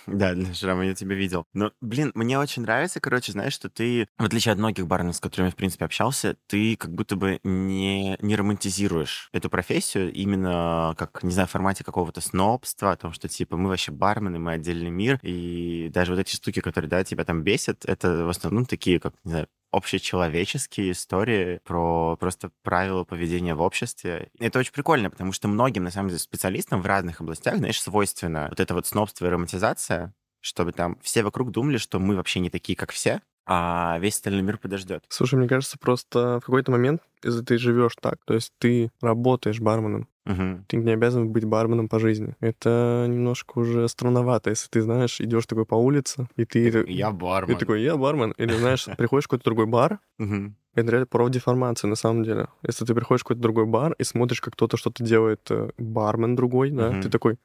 Да, 0.08 0.34
для 0.34 0.54
шрама 0.54 0.86
я 0.86 0.94
тебя 0.94 1.16
видел. 1.16 1.46
Но, 1.54 1.72
блин, 1.82 2.12
мне 2.14 2.38
очень 2.38 2.62
нравится, 2.62 3.00
короче, 3.00 3.32
знаешь, 3.32 3.54
что 3.54 3.70
ты, 3.70 4.08
в 4.18 4.24
отличие 4.24 4.52
от 4.52 4.60
многих 4.60 4.88
барменов, 4.88 5.16
с 5.16 5.20
которыми, 5.20 5.50
в 5.50 5.56
принципе, 5.56 5.86
общался, 5.86 6.38
ты 6.48 6.76
как 6.76 6.94
будто 6.94 7.16
бы 7.16 7.40
не, 7.44 8.18
не 8.22 8.36
романтизируешь 8.36 9.30
эту 9.34 9.50
профессию 9.50 10.12
именно 10.14 10.94
как, 10.98 11.24
не 11.24 11.32
знаю, 11.32 11.48
в 11.48 11.52
формате 11.52 11.84
какого-то 11.84 12.22
снобства, 12.22 12.92
о 12.92 12.98
том, 12.98 13.14
что, 13.14 13.28
типа, 13.28 13.58
мы 13.58 13.70
вообще 13.70 13.92
бармены, 13.92 14.38
мы 14.38 14.54
отдельный 14.54 14.92
мир, 14.92 15.20
и 15.24 15.90
даже 15.92 16.12
вот 16.12 16.20
эти 16.20 16.36
штуки, 16.36 16.62
которые, 16.62 16.90
да, 16.90 17.04
тебя 17.04 17.26
там 17.26 17.44
бесят, 17.44 17.86
это 17.86 18.26
в 18.26 18.30
основном 18.30 18.66
такие, 18.66 19.00
как, 19.00 19.14
не 19.24 19.32
знаю, 19.32 19.48
общечеловеческие 19.76 20.92
истории 20.92 21.60
про 21.64 22.16
просто 22.18 22.52
правила 22.64 23.04
поведения 23.04 23.56
в 23.56 23.62
обществе. 23.62 24.30
Это 24.40 24.60
очень 24.60 24.72
прикольно, 24.72 25.10
потому 25.10 25.32
что 25.32 25.48
многим, 25.48 25.84
на 25.84 25.92
самом 25.92 26.10
деле, 26.10 26.20
специалистам 26.20 26.82
в 26.82 26.86
разных 26.86 27.22
областях, 27.22 27.58
знаешь, 27.58 27.82
свойственно 27.82 28.48
вот 28.50 28.60
это 28.60 28.74
вот 28.74 28.88
снобство 28.88 29.26
и 29.26 29.30
романтизация, 29.30 30.14
чтобы 30.40 30.72
там 30.72 30.98
все 31.02 31.24
вокруг 31.24 31.52
думали, 31.52 31.78
что 31.78 32.00
мы 32.00 32.16
вообще 32.16 32.40
не 32.40 32.50
такие, 32.50 32.76
как 32.76 32.92
все, 32.92 33.22
а 33.46 33.98
весь 34.00 34.16
остальной 34.16 34.42
мир 34.42 34.58
подождет. 34.58 35.04
Слушай, 35.10 35.36
мне 35.36 35.48
кажется, 35.48 35.78
просто 35.78 36.40
в 36.40 36.46
какой-то 36.46 36.72
момент, 36.72 37.02
если 37.24 37.42
ты 37.42 37.58
живешь 37.58 37.96
так, 38.02 38.18
то 38.26 38.34
есть 38.34 38.54
ты 38.60 38.92
работаешь 39.02 39.60
барменом, 39.60 40.08
Мгм. 40.26 40.66
ты 40.68 40.78
не 40.78 40.92
обязан 40.92 41.30
быть 41.30 41.46
барменом 41.46 41.88
по 41.88 42.00
жизни. 42.00 42.36
Это 42.40 43.06
немножко 43.08 43.60
уже 43.60 43.88
странновато, 43.88 44.50
если 44.50 44.68
ты, 44.70 44.82
знаешь, 44.82 45.22
идешь 45.22 45.46
такой 45.46 45.66
по 45.66 45.76
улице, 45.76 46.28
и 46.36 46.46
ты... 46.46 46.84
Я 46.88 47.10
И 47.10 47.14
бармен. 47.14 47.58
такой, 47.58 47.84
я 47.84 47.96
бармен. 47.96 48.32
Или, 48.38 48.54
знаешь, 48.54 48.86
приходишь 48.98 49.26
в 49.26 49.28
какой-то 49.28 49.46
другой 49.46 49.66
бар. 49.68 50.00
Это 50.18 50.92
реально 50.92 51.06
профдеформация, 51.08 51.88
на 51.88 51.96
самом 51.96 52.24
деле. 52.24 52.48
Если 52.68 52.84
ты 52.86 52.94
приходишь 52.94 53.22
в 53.22 53.24
какой-то 53.24 53.42
другой 53.42 53.66
бар 53.66 53.94
и 53.98 54.04
смотришь, 54.04 54.42
как 54.42 54.54
кто-то 54.56 54.76
что-то 54.78 55.04
делает, 55.04 55.40
э, 55.50 55.70
бармен 55.78 56.36
другой, 56.36 56.72
да, 56.72 57.00
ты 57.02 57.10
такой, 57.10 57.38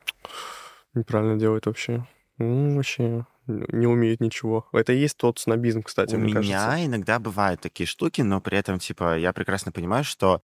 неправильно 0.94 1.38
делает 1.38 1.66
вообще. 1.66 2.04
М, 2.38 2.76
вообще 2.76 3.26
не 3.46 3.86
умеет 3.86 4.20
ничего. 4.20 4.66
Это 4.72 4.92
и 4.92 4.98
есть 4.98 5.16
тот 5.16 5.38
снобизм, 5.38 5.82
кстати, 5.82 6.14
У 6.14 6.18
мне 6.18 6.26
меня 6.34 6.34
кажется. 6.34 6.86
иногда 6.86 7.18
бывают 7.18 7.60
такие 7.60 7.86
штуки, 7.86 8.20
но 8.22 8.40
при 8.40 8.56
этом, 8.58 8.78
типа, 8.78 9.18
я 9.18 9.32
прекрасно 9.32 9.72
понимаю, 9.72 10.04
что 10.04 10.40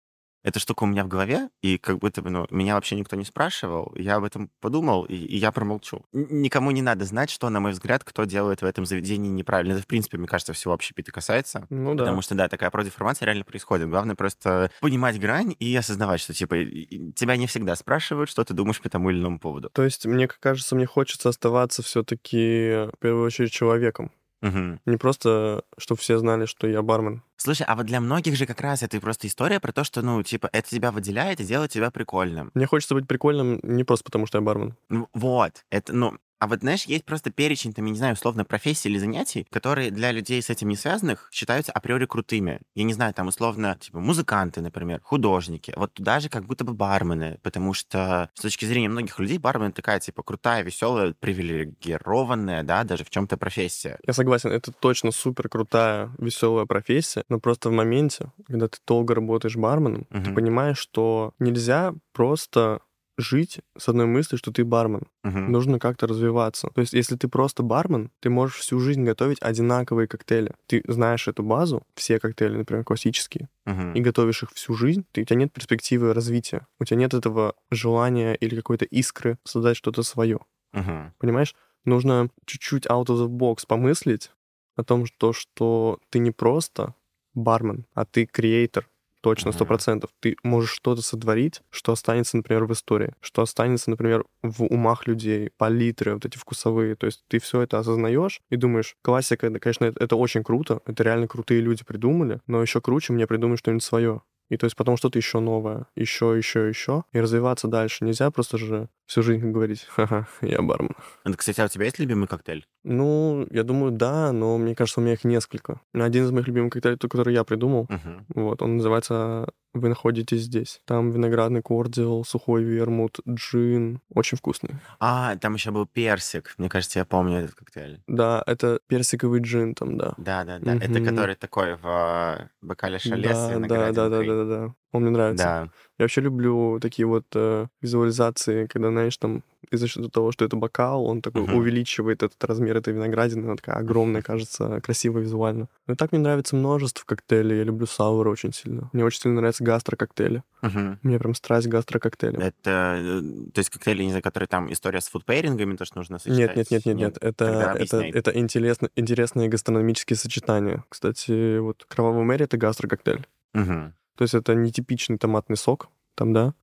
эта 0.44 0.60
штука 0.60 0.84
у 0.84 0.88
меня 0.88 1.04
в 1.04 1.08
голове, 1.08 1.50
и 1.62 1.78
как 1.78 2.00
будто 2.00 2.22
бы, 2.22 2.30
ну, 2.30 2.48
меня 2.50 2.76
вообще 2.76 2.96
никто 2.96 3.16
не 3.16 3.26
спрашивал, 3.26 3.94
я 3.96 4.16
об 4.16 4.24
этом 4.26 4.50
подумал, 4.60 5.04
и, 5.06 5.16
и 5.16 5.38
я 5.38 5.52
промолчу. 5.52 6.06
Никому 6.12 6.72
не 6.72 6.82
надо 6.82 7.06
знать, 7.06 7.30
что, 7.30 7.50
на 7.50 7.60
мой 7.60 7.72
взгляд, 7.72 8.04
кто 8.04 8.26
делает 8.26 8.62
в 8.62 8.66
этом 8.66 8.86
заведении 8.86 9.30
неправильно. 9.30 9.74
Это, 9.74 9.82
в 9.84 9.88
принципе, 9.88 10.18
мне 10.18 10.28
кажется, 10.28 10.54
всего 10.54 10.74
общепита 10.74 11.12
касается. 11.12 11.66
Ну 11.70 11.96
да. 11.96 12.04
Потому 12.04 12.22
что, 12.22 12.36
да, 12.36 12.50
такая 12.50 12.70
продеформация 12.70 13.26
реально 13.26 13.44
происходит. 13.46 13.90
Главное 13.90 14.16
просто 14.16 14.72
понимать 14.82 15.20
грань 15.20 15.56
и 15.60 15.76
осознавать, 15.76 16.20
что, 16.20 16.34
типа, 16.34 16.56
и- 16.56 16.66
и 16.66 17.14
тебя 17.14 17.38
не 17.38 17.48
всегда 17.48 17.76
спрашивают, 17.76 18.30
что 18.30 18.44
ты 18.44 18.54
думаешь 18.54 18.82
по 18.82 18.90
тому 18.90 19.10
или 19.10 19.20
иному 19.20 19.40
поводу. 19.40 19.70
То 19.74 19.84
есть, 19.84 20.06
мне 20.06 20.28
кажется, 20.28 20.76
мне 20.76 20.86
хочется 20.86 21.30
оставаться 21.30 21.82
все-таки 21.84 22.88
в 22.92 22.98
первую 23.00 23.26
очередь 23.26 23.52
человеком. 23.52 24.12
Мгм. 24.44 24.82
Не 24.86 24.98
просто, 24.98 25.64
чтобы 25.78 26.02
все 26.02 26.18
знали, 26.20 26.46
что 26.46 26.68
я 26.68 26.82
бармен. 26.82 27.24
Слушай, 27.38 27.66
а 27.66 27.76
вот 27.78 27.86
для 27.86 28.02
многих 28.02 28.36
же 28.36 28.46
как 28.46 28.60
раз 28.60 28.84
это 28.84 29.00
просто 29.00 29.28
история 29.28 29.62
про 29.62 29.72
то, 29.72 29.86
что, 29.86 30.02
ну, 30.02 30.22
типа, 30.22 30.50
это 30.52 30.70
тебя 30.70 30.92
выделяет 30.92 31.40
и 31.40 31.46
делает 31.46 31.72
тебя 31.72 31.92
прикольным. 31.92 32.52
Мне 32.54 32.66
хочется 32.66 32.94
быть 32.94 33.08
прикольным 33.08 33.60
не 33.64 33.86
просто 33.86 34.04
потому, 34.04 34.26
что 34.26 34.38
я 34.38 34.42
бармен. 34.42 34.76
Вот, 35.14 35.64
это, 35.72 35.94
ну, 35.94 36.18
а 36.44 36.48
вот, 36.48 36.60
знаешь, 36.60 36.84
есть 36.84 37.06
просто 37.06 37.32
перечень, 37.32 37.72
там, 37.72 37.86
я 37.86 37.92
не 37.92 37.98
знаю, 37.98 38.16
условно, 38.16 38.44
профессий 38.44 38.90
или 38.90 38.98
занятий, 38.98 39.48
которые 39.50 39.92
для 39.92 40.12
людей 40.12 40.42
с 40.42 40.50
этим 40.50 40.68
не 40.68 40.76
связанных 40.76 41.30
считаются 41.32 41.72
априори 41.72 42.06
крутыми. 42.06 42.60
Я 42.76 42.84
не 42.84 42.94
знаю, 42.94 43.14
там, 43.14 43.30
условно, 43.30 43.78
типа, 43.80 44.02
музыканты, 44.02 44.60
например, 44.60 45.00
художники. 45.04 45.74
Вот 45.78 45.94
туда 45.94 46.20
же 46.20 46.28
как 46.28 46.44
будто 46.46 46.66
бы 46.66 46.74
бармены, 46.74 47.40
потому 47.44 47.74
что 47.74 48.30
с 48.34 48.42
точки 48.42 48.66
зрения 48.66 48.90
многих 48.90 49.20
людей 49.20 49.38
бармен 49.38 49.72
такая, 49.72 50.02
типа, 50.02 50.22
крутая, 50.22 50.64
веселая, 50.64 51.16
привилегированная, 51.18 52.64
да, 52.64 52.84
даже 52.84 53.06
в 53.06 53.10
чем-то 53.10 53.38
профессия. 53.38 53.98
Я 54.06 54.12
согласен, 54.12 54.52
это 54.52 54.74
точно 54.74 55.12
супер 55.12 55.48
крутая, 55.48 56.12
веселая 56.18 56.66
профессия, 56.66 57.24
но 57.30 57.40
просто 57.40 57.70
в 57.70 57.72
моменте, 57.72 58.34
когда 58.48 58.68
ты 58.68 58.80
долго 58.86 59.16
работаешь 59.16 59.56
барменом, 59.56 60.04
ты 60.12 60.18
Мгм. 60.18 60.36
понимаешь, 60.36 60.78
что 60.78 61.34
нельзя 61.40 61.94
просто 62.12 62.82
жить 63.18 63.60
с 63.78 63.90
одной 63.90 64.06
мыслью, 64.06 64.38
что 64.40 64.52
ты 64.52 64.64
бармен. 64.66 65.08
Мгм. 65.24 65.52
Нужно 65.52 65.80
как-то 65.80 66.08
развиваться. 66.08 66.70
То 66.74 66.82
есть, 66.82 66.94
если 66.94 67.16
ты 67.16 67.28
просто 67.28 67.64
бармен, 67.64 68.12
ты 68.20 68.30
можешь 68.30 68.58
всю 68.58 68.80
жизнь 68.80 69.04
готовить 69.04 69.38
одинаковые 69.42 70.08
коктейли. 70.08 70.54
Ты 70.68 70.84
знаешь 70.88 71.28
эту 71.28 71.44
базу, 71.44 71.84
все 71.96 72.20
коктейли, 72.20 72.58
например, 72.58 72.84
классические, 72.84 73.50
Мгм. 73.66 73.94
и 73.94 74.02
готовишь 74.02 74.44
их 74.44 74.52
всю 74.52 74.74
жизнь, 74.74 75.06
ты, 75.12 75.22
у 75.22 75.26
тебя 75.26 75.38
нет 75.38 75.54
перспективы 75.54 76.14
развития. 76.14 76.66
У 76.80 76.86
тебя 76.86 76.98
нет 76.98 77.14
этого 77.14 77.56
желания 77.72 78.34
или 78.36 78.56
какой-то 78.56 78.86
искры 78.86 79.38
создать 79.44 79.78
что-то 79.78 80.04
свое. 80.04 80.40
Мгм. 80.74 81.14
Понимаешь? 81.20 81.56
Нужно 81.86 82.30
чуть-чуть 82.46 82.86
out 82.88 83.08
of 83.08 83.18
the 83.18 83.28
box 83.28 83.66
помыслить 83.68 84.32
о 84.76 84.84
том, 84.84 85.06
что, 85.06 85.34
что 85.34 86.00
ты 86.10 86.20
не 86.20 86.32
просто 86.32 86.96
бармен, 87.36 87.86
а 87.94 88.06
ты 88.06 88.26
креатор. 88.26 88.88
Точно, 89.24 89.54
сто 89.54 89.66
процентов. 89.66 90.10
Ты 90.20 90.36
можешь 90.44 90.72
что-то 90.72 91.02
сотворить, 91.02 91.62
что 91.70 91.94
останется, 91.94 92.36
например, 92.36 92.66
в 92.66 92.74
истории, 92.74 93.14
что 93.22 93.42
останется, 93.42 93.90
например, 93.90 94.26
в 94.42 94.64
умах 94.66 95.08
людей, 95.08 95.50
палитры, 95.58 96.16
вот 96.16 96.26
эти 96.26 96.38
вкусовые. 96.38 96.96
То 96.98 97.06
есть 97.06 97.24
ты 97.30 97.40
все 97.40 97.62
это 97.62 97.80
осознаешь 97.80 98.42
и 98.50 98.58
думаешь, 98.58 98.98
классика, 99.02 99.48
это, 99.48 99.60
конечно, 99.60 99.86
это 99.86 100.18
очень 100.18 100.44
круто, 100.44 100.82
это 100.86 101.04
реально 101.04 101.30
крутые 101.30 101.62
люди 101.62 101.86
придумали, 101.86 102.42
но 102.48 102.62
еще 102.62 102.82
круче 102.82 103.14
мне 103.14 103.26
придумать 103.26 103.60
что-нибудь 103.60 103.84
свое. 103.84 104.22
И 104.50 104.58
то 104.58 104.66
есть 104.66 104.76
потом 104.76 104.98
что-то 104.98 105.18
еще 105.18 105.40
новое, 105.40 105.88
еще, 105.96 106.36
еще, 106.38 106.68
еще, 106.68 107.04
и 107.12 107.20
развиваться 107.20 107.68
дальше. 107.68 108.04
Нельзя 108.06 108.30
просто 108.32 108.58
же 108.58 108.90
всю 109.06 109.24
жизнь 109.24 109.50
говорить, 109.52 109.84
ха-ха, 109.90 110.28
я 110.42 110.62
бармен. 110.62 110.96
Это, 111.24 111.38
Кстати, 111.38 111.62
а 111.62 111.66
у 111.66 111.68
тебя 111.68 111.86
есть 111.86 112.00
любимый 112.00 112.28
коктейль? 112.28 112.66
Ну, 112.84 113.48
я 113.52 113.64
думаю, 113.64 113.92
да, 113.92 114.32
но 114.32 114.58
мне 114.58 114.76
кажется, 114.76 115.00
у 115.00 115.04
меня 115.04 115.14
их 115.14 115.24
несколько. 115.24 115.82
Один 115.94 116.26
из 116.26 116.32
моих 116.32 116.48
любимых 116.48 116.74
коктейлей, 116.74 116.98
тот, 116.98 117.12
который 117.12 117.34
я 117.34 117.44
придумал, 117.44 117.88
Мгм. 117.90 118.26
вот, 118.36 118.62
он 118.62 118.78
называется 118.78 119.50
«Вы 119.74 119.90
находитесь 119.90 120.42
здесь». 120.42 120.82
Там 120.86 121.12
виноградный 121.12 121.62
кордил, 121.62 122.24
сухой 122.26 122.64
вермут, 122.64 123.20
джин. 123.28 124.02
Очень 124.14 124.38
вкусный. 124.38 124.76
А, 125.00 125.36
там 125.38 125.56
еще 125.56 125.72
был 125.72 125.86
персик. 125.86 126.54
Мне 126.58 126.70
кажется, 126.70 127.00
я 127.00 127.06
помню 127.06 127.40
этот 127.40 127.56
коктейль. 127.56 128.02
Да, 128.08 128.44
это 128.46 128.80
персиковый 128.88 129.42
джин 129.42 129.76
там, 129.76 129.98
да. 129.98 130.14
Да, 130.18 130.44
да, 130.44 130.60
да. 130.60 130.76
Это 130.76 131.04
который 131.04 131.36
такой 131.36 131.76
в 131.76 131.86
э, 131.86 132.50
бокале 132.62 133.00
шале 133.00 133.34
с 133.34 133.50
да, 133.50 133.60
да, 133.60 133.92
да, 133.92 134.10
да, 134.10 134.24
да, 134.24 134.46
да. 134.46 134.74
Он 134.94 135.02
мне 135.02 135.12
нравится. 135.12 135.44
Да. 135.46 135.70
Я 135.98 136.04
вообще 136.06 136.22
люблю 136.22 136.80
такие 136.80 137.06
вот 137.06 137.26
э, 137.36 137.68
визуализации, 137.82 138.68
когда, 138.68 138.90
знаешь, 138.90 139.18
там 139.18 139.44
из-за 139.72 139.88
счета 139.88 140.08
того, 140.10 140.32
что 140.32 140.46
это 140.46 140.56
бокал, 140.56 141.06
он 141.06 141.22
такой 141.22 141.44
Мгм. 141.44 141.56
увеличивает 141.56 142.22
этот 142.22 142.44
размер 142.44 142.78
этой 142.78 142.94
виноградины, 142.94 143.46
она 143.46 143.56
такая 143.56 143.78
огромная, 143.78 144.22
кажется, 144.22 144.82
красиво 144.82 145.20
визуально. 145.20 145.68
Ну 145.88 145.96
и 145.96 145.98
так 145.98 146.12
мне 146.12 146.22
нравится 146.22 146.56
множество 146.56 147.04
коктейлей, 147.06 147.58
я 147.58 147.64
люблю 147.64 147.88
сауры 147.88 148.30
очень 148.30 148.54
сильно. 148.54 148.90
Мне 148.94 149.04
очень 149.04 149.22
сильно 149.22 149.38
нравятся 149.38 149.64
гастро-коктейли. 149.64 150.44
У 150.62 151.08
меня 151.08 151.20
прям 151.20 151.34
страсть 151.34 151.68
гастро-коктейли. 151.68 152.40
Это, 152.40 152.98
э, 153.00 153.22
то 153.52 153.60
есть 153.60 153.70
коктейли, 153.72 154.04
не 154.04 154.10
знаю, 154.10 154.24
которые 154.24 154.48
там 154.48 154.72
история 154.72 155.02
с 155.02 155.08
фудпейрингами, 155.08 155.76
то, 155.76 155.86
что 155.86 155.98
нужно 155.98 156.20
сочетать? 156.20 156.56
Нет, 156.56 156.72
нет, 156.72 156.72
нет, 156.72 156.86
нет, 156.86 156.98
нет. 156.98 157.18
Это, 157.22 157.76
это, 157.80 157.98
это 158.02 158.32
интересно, 158.38 158.90
интересные 158.96 159.50
гастрономические 159.50 160.18
сочетания. 160.18 160.84
Кстати, 160.90 161.58
вот 161.58 161.86
Кровавый 161.88 162.24
Мэри— 162.24 162.44
это 162.46 162.58
гастро-коктейль. 162.58 163.26
Мгм. 163.54 163.94
То 164.18 164.24
есть 164.24 164.34
это 164.34 164.54
нетипичный 164.54 165.18
томатный 165.18 165.58
сок 165.58 165.90
там, 166.16 166.34
да. 166.34 166.54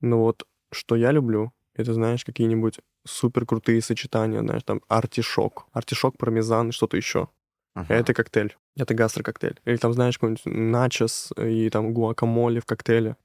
Но 0.00 0.20
вот 0.20 0.46
что 0.72 0.96
я 0.96 1.12
люблю, 1.12 1.52
это, 1.74 1.92
знаешь, 1.92 2.24
какие-нибудь 2.24 2.80
супер 3.06 3.46
крутые 3.46 3.82
сочетания, 3.82 4.40
знаешь, 4.40 4.62
там 4.62 4.80
артишок, 4.88 5.66
артишок, 5.72 6.16
пармезан, 6.18 6.72
что-то 6.72 6.96
еще. 6.96 7.28
Ага. 7.74 7.94
Это 7.94 8.14
коктейль. 8.14 8.56
Это 8.76 8.94
гастрококтейль. 8.94 9.60
Или 9.64 9.76
там, 9.76 9.92
знаешь, 9.92 10.18
какой-нибудь 10.18 10.46
начос 10.46 11.32
и 11.36 11.68
там 11.70 11.92
гуакамоле 11.92 12.60
в 12.60 12.66
коктейле. 12.66 13.16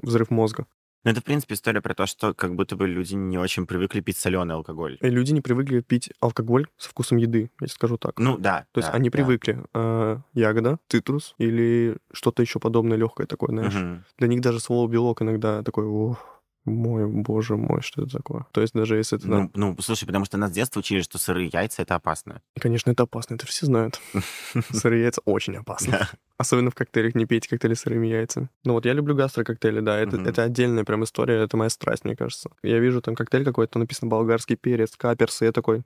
Взрыв 0.00 0.30
мозга. 0.30 0.66
Ну, 1.04 1.10
это, 1.10 1.20
в 1.20 1.24
принципе, 1.24 1.54
история 1.54 1.80
про 1.80 1.94
то, 1.94 2.06
что 2.06 2.32
как 2.32 2.54
будто 2.54 2.76
бы 2.76 2.86
люди 2.86 3.14
не 3.14 3.36
очень 3.36 3.66
привыкли 3.66 4.00
пить 4.00 4.16
соленый 4.16 4.54
алкоголь. 4.54 4.98
И 5.00 5.08
люди 5.08 5.32
не 5.32 5.40
привыкли 5.40 5.80
пить 5.80 6.10
алкоголь 6.20 6.68
со 6.76 6.90
вкусом 6.90 7.18
еды, 7.18 7.50
я 7.60 7.66
скажу 7.66 7.98
так. 7.98 8.18
Ну, 8.18 8.38
да. 8.38 8.66
То 8.72 8.78
есть 8.78 8.90
да, 8.90 8.96
они 8.96 9.10
да. 9.10 9.16
привыкли 9.16 9.64
э, 9.74 10.18
ягода, 10.34 10.78
цитрус 10.88 11.34
или 11.38 11.96
что-то 12.12 12.42
еще 12.42 12.60
подобное 12.60 12.96
легкое 12.96 13.26
такое, 13.26 13.50
знаешь. 13.50 13.74
Мгм. 13.74 14.04
Для 14.18 14.28
них 14.28 14.40
даже 14.40 14.60
слово 14.60 14.88
белок 14.88 15.22
иногда 15.22 15.62
такой, 15.62 15.86
ох, 15.86 16.41
мой, 16.64 17.06
боже 17.06 17.56
мой, 17.56 17.82
что 17.82 18.02
это 18.02 18.18
такое? 18.18 18.46
То 18.52 18.60
есть 18.60 18.72
даже 18.74 18.96
если 18.96 19.18
это, 19.18 19.26
Ну, 19.28 19.50
ну, 19.54 19.76
слушай, 19.80 20.06
потому 20.06 20.24
что 20.24 20.36
нас 20.38 20.50
с 20.50 20.54
детства 20.54 20.80
учили, 20.80 21.00
что 21.02 21.18
сырые 21.18 21.50
яйца— 21.52 21.82
это 21.82 21.94
опасно. 21.96 22.40
И, 22.54 22.60
конечно, 22.60 22.90
это 22.90 23.02
опасно, 23.02 23.34
это 23.34 23.46
все 23.46 23.66
знают. 23.66 24.00
Сырые 24.70 25.02
яйца 25.02 25.20
очень 25.24 25.56
опасно. 25.56 26.08
Особенно 26.38 26.70
в 26.70 26.74
коктейлях, 26.74 27.14
не 27.14 27.26
пейте 27.26 27.48
коктейли 27.48 27.74
с 27.74 27.80
сырыми 27.80 28.06
яйцами. 28.06 28.48
Ну 28.64 28.72
вот 28.74 28.86
я 28.86 28.92
люблю 28.92 29.14
гастрококтейли, 29.14 29.80
да, 29.80 29.98
это, 29.98 30.16
это 30.20 30.42
отдельная 30.44 30.84
прям 30.84 31.04
история, 31.04 31.42
это 31.42 31.56
моя 31.56 31.70
страсть, 31.70 32.04
мне 32.04 32.16
кажется. 32.16 32.50
Я 32.62 32.78
вижу 32.78 33.00
там 33.02 33.14
коктейль 33.14 33.44
какой-то, 33.44 33.78
написано 33.78 34.08
болгарский 34.10 34.56
перец, 34.56 34.96
каперсы, 34.96 35.44
я 35.44 35.52
такой, 35.52 35.82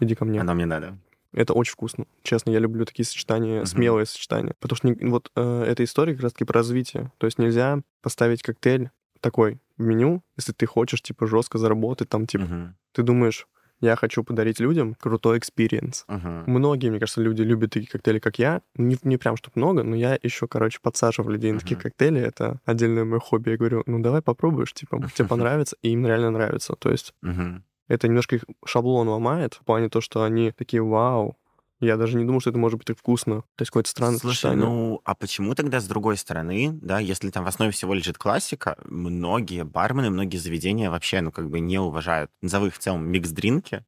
иди 0.00 0.14
ко 0.14 0.24
мне. 0.24 0.40
Оно 0.40 0.54
мне 0.54 0.66
надо. 0.66 0.96
Это 1.32 1.54
очень 1.54 1.72
вкусно. 1.72 2.04
Честно, 2.22 2.50
я 2.50 2.58
люблю 2.58 2.84
такие 2.84 3.06
сочетания, 3.06 3.58
Мгм. 3.60 3.66
смелые 3.66 4.04
сочетания. 4.06 4.54
Потому 4.60 4.76
что 4.76 4.88
не- 4.88 5.08
вот 5.10 5.30
э, 5.34 5.64
эта 5.66 5.82
история 5.82 6.12
как 6.14 6.24
раз-таки 6.24 6.44
про 6.44 6.58
развитие. 6.58 7.10
То 7.18 7.26
есть 7.26 7.38
нельзя 7.38 7.80
поставить 8.02 8.42
коктейль 8.42 8.90
такой 9.22 9.58
меню, 9.78 10.22
если 10.36 10.52
ты 10.52 10.66
хочешь, 10.66 11.00
типа, 11.02 11.26
жестко 11.26 11.58
заработать, 11.58 12.08
там, 12.08 12.26
типа, 12.26 12.44
Мгм. 12.44 12.76
ты 12.92 13.02
думаешь, 13.02 13.46
я 13.80 13.96
хочу 13.96 14.22
подарить 14.22 14.60
людям 14.60 14.94
крутой 14.94 15.38
experience. 15.38 16.04
Мгм. 16.06 16.44
Многие, 16.46 16.90
мне 16.90 17.00
кажется, 17.00 17.20
люди 17.20 17.42
любят 17.42 17.72
такие 17.72 17.90
коктейли, 17.90 18.20
как 18.20 18.38
я. 18.38 18.62
Не, 18.76 18.96
не 19.02 19.16
прям 19.16 19.36
чтоб 19.36 19.56
много, 19.56 19.82
но 19.82 19.96
я 19.96 20.16
еще, 20.22 20.46
короче, 20.46 20.78
подсаживаю 20.80 21.32
людей 21.32 21.52
на 21.52 21.58
такие 21.58 21.80
коктейли. 21.80 22.20
Это 22.20 22.60
отдельное 22.64 23.04
мое 23.04 23.18
хобби. 23.18 23.50
Я 23.50 23.56
говорю, 23.56 23.82
ну 23.86 23.98
давай 24.00 24.22
попробуешь, 24.22 24.72
типа, 24.72 25.00
тебе 25.16 25.26
понравится, 25.26 25.76
и 25.82 25.90
им 25.90 26.06
реально 26.06 26.30
нравится. 26.30 26.74
То 26.78 26.90
есть 26.90 27.14
это 27.88 28.06
немножко 28.08 28.36
их 28.36 28.44
шаблон 28.64 29.08
ломает 29.08 29.54
в 29.54 29.64
плане 29.64 29.88
то, 29.88 30.00
что 30.00 30.22
они 30.22 30.52
такие, 30.52 30.82
вау, 30.82 31.36
я 31.86 31.96
даже 31.96 32.16
не 32.18 32.24
думал, 32.24 32.40
что 32.40 32.50
это 32.50 32.58
может 32.58 32.78
быть 32.78 32.86
так 32.86 32.98
вкусно. 32.98 33.42
То 33.56 33.62
есть 33.62 33.70
какое-то 33.70 33.90
странное 33.90 34.18
Слушай, 34.20 34.20
сочетание. 34.20 34.72
ну, 34.72 35.00
а 35.04 35.14
почему 35.14 35.54
тогда 35.54 35.78
с 35.78 35.86
другой 35.86 36.16
стороны, 36.16 36.70
да, 36.80 36.98
если 36.98 37.28
там 37.30 37.44
в 37.44 37.48
основе 37.48 37.72
всего 37.72 37.92
лежит 37.92 38.16
классика, 38.16 38.78
многие 38.84 39.64
бармены, 39.64 40.08
многие 40.10 40.38
заведения 40.38 40.90
вообще, 40.90 41.20
ну, 41.20 41.30
как 41.30 41.50
бы 41.50 41.60
не 41.60 41.78
уважают, 41.78 42.30
назову 42.40 42.66
их 42.66 42.74
в 42.74 42.78
целом 42.78 43.06
микс-дринки, 43.06 43.84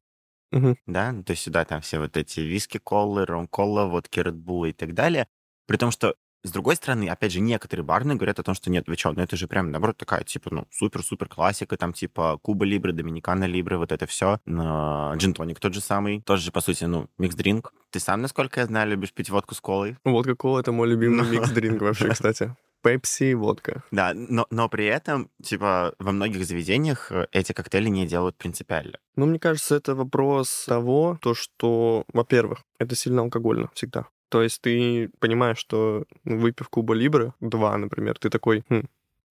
Мгм. 0.51 0.75
да, 0.87 1.11
ну, 1.11 1.23
то 1.23 1.31
есть 1.31 1.43
сюда 1.43 1.65
там 1.65 1.81
все 1.81 1.99
вот 1.99 2.17
эти 2.17 2.41
виски-колы, 2.41 3.25
ром-кола, 3.25 3.85
водки 3.87 4.19
Bull 4.21 4.69
и 4.69 4.73
так 4.73 4.93
далее. 4.93 5.27
При 5.67 5.77
том, 5.77 5.91
что 5.91 6.15
с 6.45 6.51
другой 6.51 6.75
стороны, 6.75 7.09
опять 7.09 7.31
же, 7.31 7.39
некоторые 7.39 7.83
барны 7.83 8.15
говорят 8.15 8.39
о 8.39 8.43
том, 8.43 8.53
что 8.55 8.69
нет, 8.69 8.87
вы 8.87 8.95
что, 8.95 9.11
ну 9.11 9.21
это 9.21 9.35
же 9.35 9.47
прям, 9.47 9.71
наоборот, 9.71 9.97
такая, 9.97 10.23
типа, 10.23 10.49
ну, 10.53 10.67
супер-супер 10.71 11.27
классика, 11.27 11.75
там, 11.75 11.91
типа, 11.91 12.37
Куба 12.41 12.65
Либры, 12.65 12.93
Доминикана 12.93 13.45
Либры, 13.45 13.77
вот 13.77 13.91
это 13.91 14.05
все. 14.05 14.39
Джинтоник 14.45 15.59
тот 15.59 15.73
же 15.73 15.81
самый, 15.81 16.21
тоже 16.21 16.43
же, 16.43 16.51
по 16.51 16.61
сути, 16.61 16.83
ну, 16.85 17.07
микс-дринк. 17.17 17.73
Ты 17.89 17.99
сам, 17.99 18.21
насколько 18.21 18.59
я 18.59 18.65
знаю, 18.67 18.89
любишь 18.89 19.13
пить 19.13 19.29
водку 19.29 19.55
с 19.55 19.61
колой. 19.61 19.97
Водка 20.03 20.35
кола— 20.35 20.59
это 20.61 20.71
мой 20.71 20.87
любимый 20.87 21.27
микс-дринк 21.29 21.81
вообще, 21.81 22.09
кстати. 22.09 22.55
Пепси 22.83 23.31
и 23.31 23.33
водка. 23.33 23.81
Да, 23.89 24.13
но, 24.13 24.45
но 24.51 24.69
при 24.69 24.85
этом, 24.85 25.31
типа, 25.41 25.95
во 25.97 26.11
многих 26.11 26.45
заведениях 26.45 27.11
э, 27.11 27.25
эти 27.31 27.51
коктейли 27.51 27.89
не 27.89 28.05
делают 28.05 28.37
принципиально. 28.37 28.99
Ну, 29.15 29.25
мне 29.25 29.39
кажется, 29.39 29.75
это 29.75 29.95
вопрос 29.95 30.65
того, 30.67 31.17
то, 31.19 31.33
что, 31.33 32.03
во-первых, 32.13 32.59
это 32.77 32.95
сильно 32.95 33.23
алкогольно 33.23 33.71
всегда. 33.73 34.05
То 34.35 34.41
есть 34.41 34.59
ты 34.59 35.09
понимаешь, 35.19 35.57
что 35.57 36.03
ну, 36.25 36.39
выпив 36.39 36.67
Куба 36.67 36.93
Либры, 36.93 37.31
два, 37.39 37.77
например, 37.77 38.17
ты 38.19 38.29
такой, 38.29 38.65
«Хм, 38.67 38.87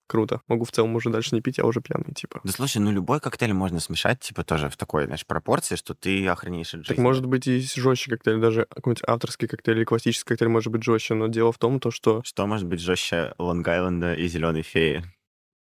круто, 0.06 0.40
могу 0.48 0.64
в 0.64 0.72
целом 0.72 0.96
уже 0.96 1.10
дальше 1.10 1.34
не 1.34 1.42
пить, 1.42 1.58
я 1.58 1.66
уже 1.66 1.82
пьяный, 1.82 2.14
типа. 2.14 2.40
Да 2.42 2.50
слушай, 2.50 2.78
ну 2.78 2.90
любой 2.90 3.20
коктейль 3.20 3.52
можно 3.52 3.80
смешать, 3.80 4.20
типа, 4.20 4.44
тоже 4.44 4.70
в 4.70 4.78
такой, 4.78 5.04
знаешь, 5.04 5.26
пропорции, 5.26 5.76
что 5.76 5.92
ты 5.92 6.26
охренеешь 6.26 6.72
от 6.72 6.86
жизни. 6.86 6.94
Так 6.94 7.02
может 7.02 7.26
быть 7.26 7.46
и 7.46 7.60
жестче 7.60 8.12
коктейль, 8.12 8.40
даже 8.40 8.64
какой-нибудь 8.70 9.04
авторский 9.06 9.46
коктейль 9.46 9.76
или 9.76 9.84
классический 9.84 10.26
коктейль 10.26 10.48
может 10.48 10.72
быть 10.72 10.82
жестче, 10.82 11.12
но 11.12 11.26
дело 11.26 11.52
в 11.52 11.58
том, 11.58 11.80
то, 11.80 11.90
что, 11.90 12.22
Что 12.24 12.46
может 12.46 12.66
быть 12.66 12.80
жестче 12.80 13.34
Лонг-Айленда 13.38 14.14
и 14.16 14.26
Зеленой 14.26 14.62
феи? 14.62 15.04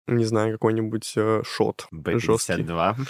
не 0.07 0.25
знаю, 0.25 0.53
какой-нибудь 0.53 1.15
э, 1.17 1.43
шот 1.45 1.89
жесткий. 1.91 2.63
Б-52. 2.63 2.97
М, 2.97 3.07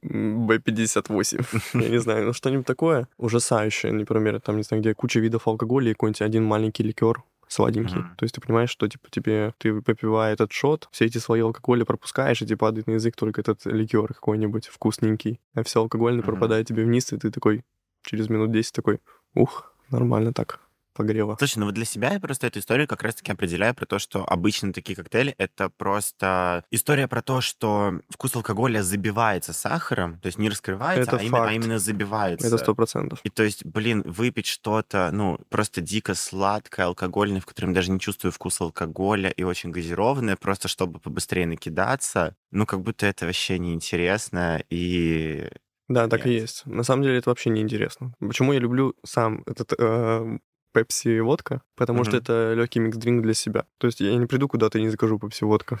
Б-58, 0.00 1.44
я 1.82 1.88
не 1.88 1.98
знаю, 1.98 2.26
ну 2.26 2.32
что-нибудь 2.32 2.66
такое 2.66 3.08
ужасающее, 3.18 3.92
например, 3.92 4.40
там, 4.40 4.56
не 4.56 4.62
знаю, 4.62 4.82
где 4.82 4.94
куча 4.94 5.20
видов 5.20 5.46
алкоголя 5.46 5.90
и 5.90 5.94
какой-нибудь 5.94 6.22
один 6.22 6.44
маленький 6.44 6.82
ликер 6.82 7.22
сладенький. 7.48 7.98
Мгм. 7.98 8.16
То 8.16 8.24
есть 8.24 8.34
ты 8.34 8.40
понимаешь, 8.40 8.70
что, 8.70 8.88
типа, 8.88 9.08
тебе, 9.10 9.52
ты 9.58 9.82
попивая 9.82 10.32
этот 10.32 10.52
шот, 10.52 10.88
все 10.90 11.04
эти 11.04 11.18
свои 11.18 11.42
алкоголи 11.42 11.84
пропускаешь, 11.84 12.40
и 12.40 12.46
тебе 12.46 12.56
падает 12.56 12.86
на 12.86 12.92
язык 12.92 13.14
только 13.14 13.42
этот 13.42 13.66
ликер 13.66 14.14
какой-нибудь 14.14 14.68
вкусненький, 14.68 15.40
а 15.54 15.62
все 15.62 15.80
алкогольное 15.80 16.20
Мгм. 16.20 16.26
пропадает 16.26 16.66
тебе 16.66 16.84
вниз, 16.84 17.12
и 17.12 17.18
ты 17.18 17.30
такой 17.30 17.62
через 18.02 18.28
минут 18.30 18.50
10 18.52 18.74
такой, 18.74 19.00
ух, 19.34 19.74
нормально 19.90 20.32
так, 20.32 20.60
погрело. 20.92 21.36
Слушай, 21.38 21.58
ну 21.58 21.66
вот 21.66 21.74
для 21.74 21.84
себя 21.84 22.12
я 22.12 22.20
просто 22.20 22.46
эту 22.46 22.58
историю 22.58 22.86
как 22.88 23.02
раз-таки 23.02 23.32
определяю 23.32 23.74
про 23.74 23.86
то, 23.86 23.98
что 23.98 24.24
обычно 24.24 24.72
такие 24.72 24.96
коктейли— 24.96 25.34
это 25.38 25.68
просто 25.70 26.64
история 26.70 27.08
про 27.08 27.22
то, 27.22 27.40
что 27.40 28.00
вкус 28.08 28.34
алкоголя 28.36 28.82
забивается 28.82 29.52
сахаром, 29.52 30.18
то 30.20 30.26
есть 30.26 30.38
не 30.38 30.48
раскрывается, 30.48 31.02
Это 31.02 31.16
а, 31.16 31.22
именно, 31.22 31.38
а 31.38 31.44
факт. 31.44 31.54
именно 31.54 31.78
забивается. 31.78 32.46
Это 32.46 32.58
сто 32.58 32.74
процентов. 32.74 33.20
И 33.24 33.30
то 33.30 33.42
есть, 33.42 33.64
блин, 33.64 34.02
выпить 34.06 34.46
что-то, 34.46 35.10
ну, 35.12 35.38
просто 35.48 35.80
дико 35.80 36.14
сладкое, 36.14 36.86
алкогольное, 36.86 37.40
в 37.40 37.46
котором 37.46 37.72
даже 37.72 37.90
не 37.90 38.00
чувствую 38.00 38.32
вкус 38.32 38.60
алкоголя 38.60 39.30
и 39.30 39.42
очень 39.42 39.70
газированное, 39.70 40.36
просто 40.36 40.68
чтобы 40.68 40.98
побыстрее 40.98 41.46
накидаться, 41.46 42.36
ну, 42.50 42.66
как 42.66 42.80
будто 42.82 43.06
это 43.06 43.26
вообще 43.26 43.58
неинтересно 43.58 44.62
и... 44.70 45.48
Да, 45.88 46.08
так 46.08 46.26
и 46.26 46.30
Нет. 46.30 46.40
есть. 46.42 46.66
На 46.66 46.84
самом 46.84 47.02
деле 47.02 47.18
это 47.18 47.28
вообще 47.28 47.50
не 47.50 47.60
интересно. 47.60 48.14
Почему 48.18 48.52
я 48.52 48.60
люблю 48.60 48.94
сам 49.04 49.42
этот 49.46 49.74
э, 49.78 50.38
пепси 50.72 51.08
и 51.08 51.20
водка? 51.20 51.62
Потому 51.76 52.04
что 52.04 52.12
Мгм. 52.16 52.22
это 52.22 52.54
легкий 52.54 52.80
микс-дринк 52.80 53.22
для 53.22 53.34
себя. 53.34 53.64
То 53.78 53.86
есть 53.86 54.00
я 54.00 54.14
не 54.16 54.26
приду 54.26 54.48
куда-то 54.48 54.78
и 54.78 54.82
не 54.82 54.88
закажу 54.88 55.18
пепси 55.18 55.44
водка. 55.44 55.78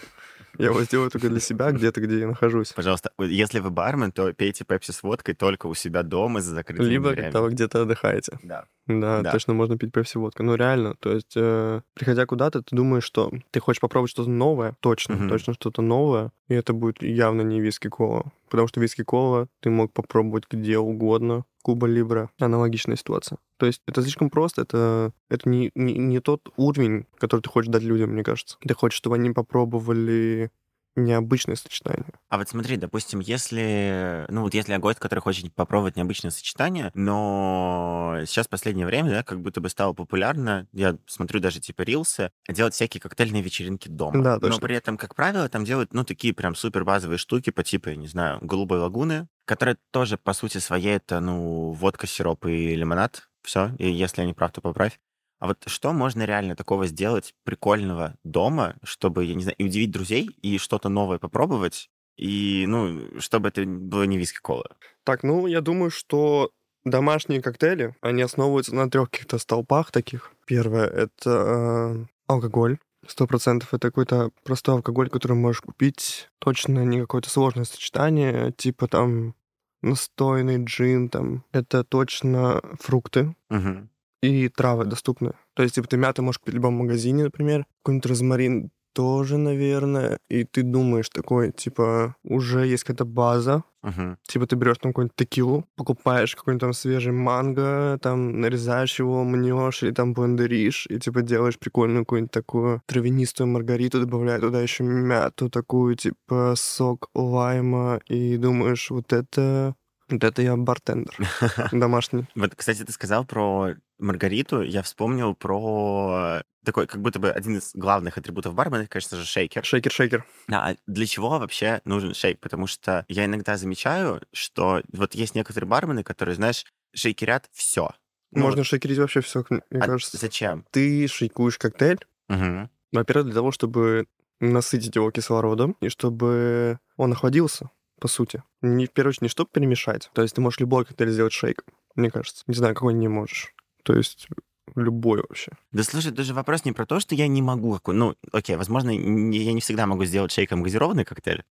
Я 0.58 0.66
его 0.66 0.82
сделаю 0.82 1.10
только 1.10 1.28
для 1.30 1.40
себя, 1.40 1.70
где-то, 1.72 2.00
где 2.00 2.18
я 2.20 2.26
нахожусь. 2.26 2.72
Пожалуйста, 2.72 3.10
если 3.18 3.58
вы 3.60 3.70
бармен, 3.70 4.12
то 4.12 4.32
пейте 4.34 4.64
пепси 4.64 4.90
с 4.90 5.02
водкой 5.02 5.34
только 5.34 5.66
у 5.66 5.74
себя 5.74 6.02
дома 6.02 6.40
за 6.42 6.54
закрытыми 6.54 6.86
Либо 6.86 7.08
дверями. 7.08 7.24
когда 7.24 7.40
вы 7.40 7.50
где-то 7.50 7.82
отдыхаете. 7.82 8.38
Да. 8.42 8.66
Да, 8.86 9.22
Да. 9.22 9.32
точно 9.32 9.54
можно 9.54 9.78
пить 9.78 9.92
пепси 9.92 10.18
водка. 10.18 10.42
Ну 10.42 10.54
реально, 10.56 10.94
то 11.00 11.12
есть, 11.12 11.32
э, 11.36 11.80
приходя 11.94 12.26
куда-то, 12.26 12.62
ты 12.62 12.74
думаешь, 12.74 13.04
что 13.04 13.30
ты 13.50 13.60
хочешь 13.60 13.80
попробовать 13.80 14.10
что-то 14.10 14.30
новое, 14.30 14.74
точно, 14.80 15.14
Мгм. 15.16 15.28
точно 15.28 15.54
что-то 15.54 15.82
новое, 15.82 16.32
и 16.48 16.54
это 16.54 16.72
будет 16.72 17.02
явно 17.02 17.42
не 17.42 17.60
виски 17.60 17.88
кола. 17.88 18.32
Потому 18.50 18.68
что 18.68 18.80
виски 18.80 19.02
кола 19.02 19.46
ты 19.60 19.70
мог 19.70 19.92
попробовать 19.92 20.44
где 20.50 20.78
угодно. 20.78 21.44
Куба 21.62 21.86
Либра. 21.86 22.28
Аналогичная 22.40 22.96
ситуация. 22.96 23.38
То 23.56 23.66
есть 23.66 23.82
это 23.86 24.02
слишком 24.02 24.30
просто, 24.30 24.62
это, 24.62 25.12
это 25.30 25.48
не, 25.48 25.70
не, 25.76 25.96
не 25.96 26.18
тот 26.18 26.48
уровень, 26.56 27.06
который 27.18 27.40
ты 27.42 27.48
хочешь 27.48 27.70
дать 27.70 27.84
людям, 27.84 28.10
мне 28.10 28.24
кажется. 28.24 28.56
Ты 28.66 28.74
хочешь, 28.74 28.96
чтобы 28.98 29.14
они 29.14 29.30
попробовали 29.30 30.50
необычное 30.96 31.56
сочетание. 31.56 32.06
А 32.28 32.38
вот 32.38 32.48
смотри, 32.48 32.76
допустим, 32.76 33.20
если, 33.20 34.26
ну 34.28 34.42
вот 34.42 34.54
если 34.54 34.72
я 34.72 34.78
гость, 34.78 34.98
который 34.98 35.20
хочет 35.20 35.52
попробовать 35.54 35.96
необычное 35.96 36.30
сочетание, 36.30 36.90
но 36.94 38.18
сейчас 38.26 38.46
в 38.46 38.50
последнее 38.50 38.86
время, 38.86 39.10
да, 39.10 39.22
как 39.22 39.40
будто 39.40 39.60
бы 39.60 39.68
стало 39.68 39.92
популярно, 39.92 40.66
я 40.72 40.96
смотрю 41.06 41.40
даже 41.40 41.60
типа 41.60 41.82
рилсы, 41.82 42.30
делать 42.48 42.74
всякие 42.74 43.00
коктейльные 43.00 43.42
вечеринки 43.42 43.88
дома. 43.88 44.22
Да, 44.22 44.34
Но 44.34 44.40
точно. 44.40 44.60
при 44.60 44.76
этом, 44.76 44.96
как 44.96 45.14
правило, 45.14 45.48
там 45.48 45.64
делают, 45.64 45.92
ну, 45.94 46.04
такие 46.04 46.34
прям 46.34 46.54
супер 46.54 46.84
базовые 46.84 47.18
штуки 47.18 47.50
по 47.50 47.62
типу, 47.62 47.90
я 47.90 47.96
не 47.96 48.06
знаю, 48.06 48.38
голубой 48.42 48.78
лагуны, 48.78 49.28
которая 49.44 49.76
тоже, 49.90 50.16
по 50.18 50.32
сути 50.32 50.58
своей, 50.58 50.96
это, 50.96 51.20
ну, 51.20 51.72
водка, 51.72 52.06
сироп 52.06 52.46
и 52.46 52.74
лимонад. 52.74 53.28
Все, 53.42 53.72
и 53.78 53.90
если 53.90 54.20
я 54.22 54.26
не 54.26 54.34
прав, 54.34 54.52
то 54.52 54.60
поправь. 54.60 55.00
А 55.42 55.48
вот 55.48 55.64
что 55.66 55.92
можно 55.92 56.22
реально 56.22 56.54
такого 56.54 56.86
сделать 56.86 57.34
прикольного 57.42 58.14
дома, 58.22 58.76
чтобы, 58.84 59.24
я 59.24 59.34
не 59.34 59.42
знаю, 59.42 59.56
и 59.58 59.64
удивить 59.64 59.90
друзей, 59.90 60.30
и 60.40 60.56
что-то 60.56 60.88
новое 60.88 61.18
попробовать, 61.18 61.90
и, 62.16 62.64
ну, 62.68 63.18
чтобы 63.18 63.48
это 63.48 63.64
было 63.64 64.04
не 64.04 64.18
виски-кола? 64.18 64.76
Так, 65.02 65.24
ну, 65.24 65.48
я 65.48 65.60
думаю, 65.60 65.90
что 65.90 66.52
домашние 66.84 67.42
коктейли, 67.42 67.96
они 68.02 68.22
основываются 68.22 68.72
на 68.72 68.88
трех 68.88 69.10
каких-то 69.10 69.38
столпах 69.38 69.90
таких. 69.90 70.30
Первое— 70.46 70.86
это 70.86 71.30
э, 71.30 72.06
алкоголь. 72.28 72.78
Сто 73.08 73.26
процентов 73.26 73.74
это 73.74 73.88
какой-то 73.88 74.30
простой 74.44 74.76
алкоголь, 74.76 75.10
который 75.10 75.36
можешь 75.36 75.62
купить. 75.62 76.28
Точно 76.38 76.84
не 76.84 77.00
какое-то 77.00 77.28
сложное 77.28 77.64
сочетание, 77.64 78.52
типа 78.52 78.86
там 78.86 79.34
настойный 79.82 80.62
джин, 80.62 81.08
там. 81.08 81.44
Это 81.50 81.82
точно 81.82 82.60
фрукты. 82.78 83.34
Мгм. 83.50 83.90
И 84.22 84.48
травы 84.48 84.84
доступны. 84.84 85.32
То 85.54 85.62
есть, 85.62 85.74
типа, 85.74 85.88
ты 85.88 85.96
мяту 85.96 86.22
можешь 86.22 86.38
купить 86.38 86.54
в 86.54 86.56
любом 86.56 86.74
магазине, 86.74 87.24
например, 87.24 87.66
какой-нибудь 87.82 88.06
розмарин 88.06 88.70
тоже, 88.94 89.38
наверное, 89.38 90.18
и 90.28 90.44
ты 90.44 90.62
думаешь 90.62 91.08
такой, 91.08 91.52
типа, 91.52 92.14
уже 92.24 92.66
есть 92.66 92.84
какая-то 92.84 93.04
база, 93.04 93.64
Мгм. 93.82 94.16
Типа 94.28 94.46
ты 94.46 94.54
берешь 94.54 94.78
там 94.78 94.92
какую-нибудь 94.92 95.16
текилу, 95.16 95.64
покупаешь 95.76 96.36
какой-нибудь 96.36 96.60
там 96.60 96.72
свежий 96.72 97.12
манго, 97.12 97.98
там 98.00 98.40
нарезаешь 98.40 98.98
его, 99.00 99.24
мнешь 99.24 99.82
или 99.82 99.90
там 99.90 100.14
блендеришь, 100.14 100.86
и 100.88 101.00
типа 101.00 101.22
делаешь 101.22 101.58
прикольную 101.58 102.04
какую-нибудь 102.04 102.30
такую 102.30 102.82
травянистую 102.86 103.48
маргариту, 103.48 104.00
добавляя 104.00 104.38
туда 104.38 104.60
еще 104.60 104.84
мяту, 104.84 105.50
такую 105.50 105.96
типа 105.96 106.54
сок 106.56 107.10
лайма, 107.14 108.00
и 108.06 108.36
думаешь, 108.36 108.90
вот 108.90 109.12
это... 109.12 109.74
Вот 110.12 110.24
это 110.24 110.42
я 110.42 110.56
bartender 110.56 111.16
домашний. 111.72 112.26
Вот, 112.34 112.54
кстати, 112.54 112.84
ты 112.84 112.92
сказал 112.92 113.24
про 113.24 113.74
Маргариту, 113.98 114.62
я 114.62 114.82
вспомнил 114.82 115.34
про 115.34 116.42
такой, 116.64 116.86
как 116.86 117.00
будто 117.00 117.18
бы 117.18 117.30
один 117.30 117.56
из 117.56 117.72
главных 117.74 118.18
атрибутов 118.18 118.54
бармена, 118.54 118.86
конечно 118.86 119.16
же, 119.16 119.24
шейкер. 119.24 119.62
Шейкер-шейкер. 119.64 120.22
А 120.50 120.74
для 120.86 121.06
чего 121.06 121.30
вообще 121.38 121.80
нужен 121.84 122.14
шейк? 122.14 122.40
Потому 122.40 122.66
что 122.66 123.04
я 123.08 123.24
иногда 123.24 123.56
замечаю, 123.56 124.20
что 124.32 124.82
вот 124.92 125.14
есть 125.14 125.34
некоторые 125.34 125.68
бармены, 125.68 126.02
которые, 126.04 126.34
знаешь, 126.36 126.64
шейкерят 126.94 127.48
все. 127.52 127.90
Можно 128.30 128.64
шейкерить 128.64 128.98
вообще 128.98 129.20
все, 129.20 129.44
мне 129.50 129.60
а 129.70 129.86
кажется. 129.86 130.16
зачем? 130.18 130.64
Ты 130.70 131.06
шейкуешь 131.08 131.58
коктейль, 131.58 131.98
Мгм. 132.28 132.70
во-первых, 132.92 133.26
для 133.26 133.34
того, 133.34 133.50
чтобы 133.52 134.06
насытить 134.40 134.94
его 134.96 135.10
кислородом, 135.10 135.76
и 135.80 135.88
чтобы 135.88 136.78
он 136.96 137.12
охладился, 137.12 137.70
по 138.02 138.08
сути. 138.08 138.42
Не, 138.62 138.86
в 138.86 138.90
первую 138.90 139.10
очередь, 139.10 139.22
не 139.22 139.28
чтобы 139.28 139.48
перемешать. 139.52 140.10
То 140.12 140.22
есть 140.22 140.34
ты 140.34 140.40
можешь 140.40 140.58
любой 140.58 140.84
коктейль 140.84 141.10
сделать 141.10 141.32
шейком, 141.32 141.66
мне 141.94 142.10
кажется. 142.10 142.42
Не 142.48 142.54
знаю, 142.54 142.74
какой 142.74 142.94
не 142.94 143.06
можешь. 143.08 143.54
То 143.84 143.94
есть 143.94 144.26
любой 144.74 145.20
вообще. 145.20 145.52
Да 145.70 145.84
слушай, 145.84 146.10
даже 146.10 146.34
вопрос 146.34 146.64
не 146.64 146.72
про 146.72 146.84
то, 146.84 146.98
что 146.98 147.14
я 147.14 147.28
не 147.28 147.40
могу. 147.42 147.78
Ну, 147.86 148.16
окей, 148.32 148.56
возможно, 148.56 148.90
я 148.90 149.52
не 149.52 149.60
всегда 149.60 149.86
могу 149.86 150.04
сделать 150.04 150.32
шейком 150.32 150.62
газированный 150.64 151.04
коктейль. 151.04 151.44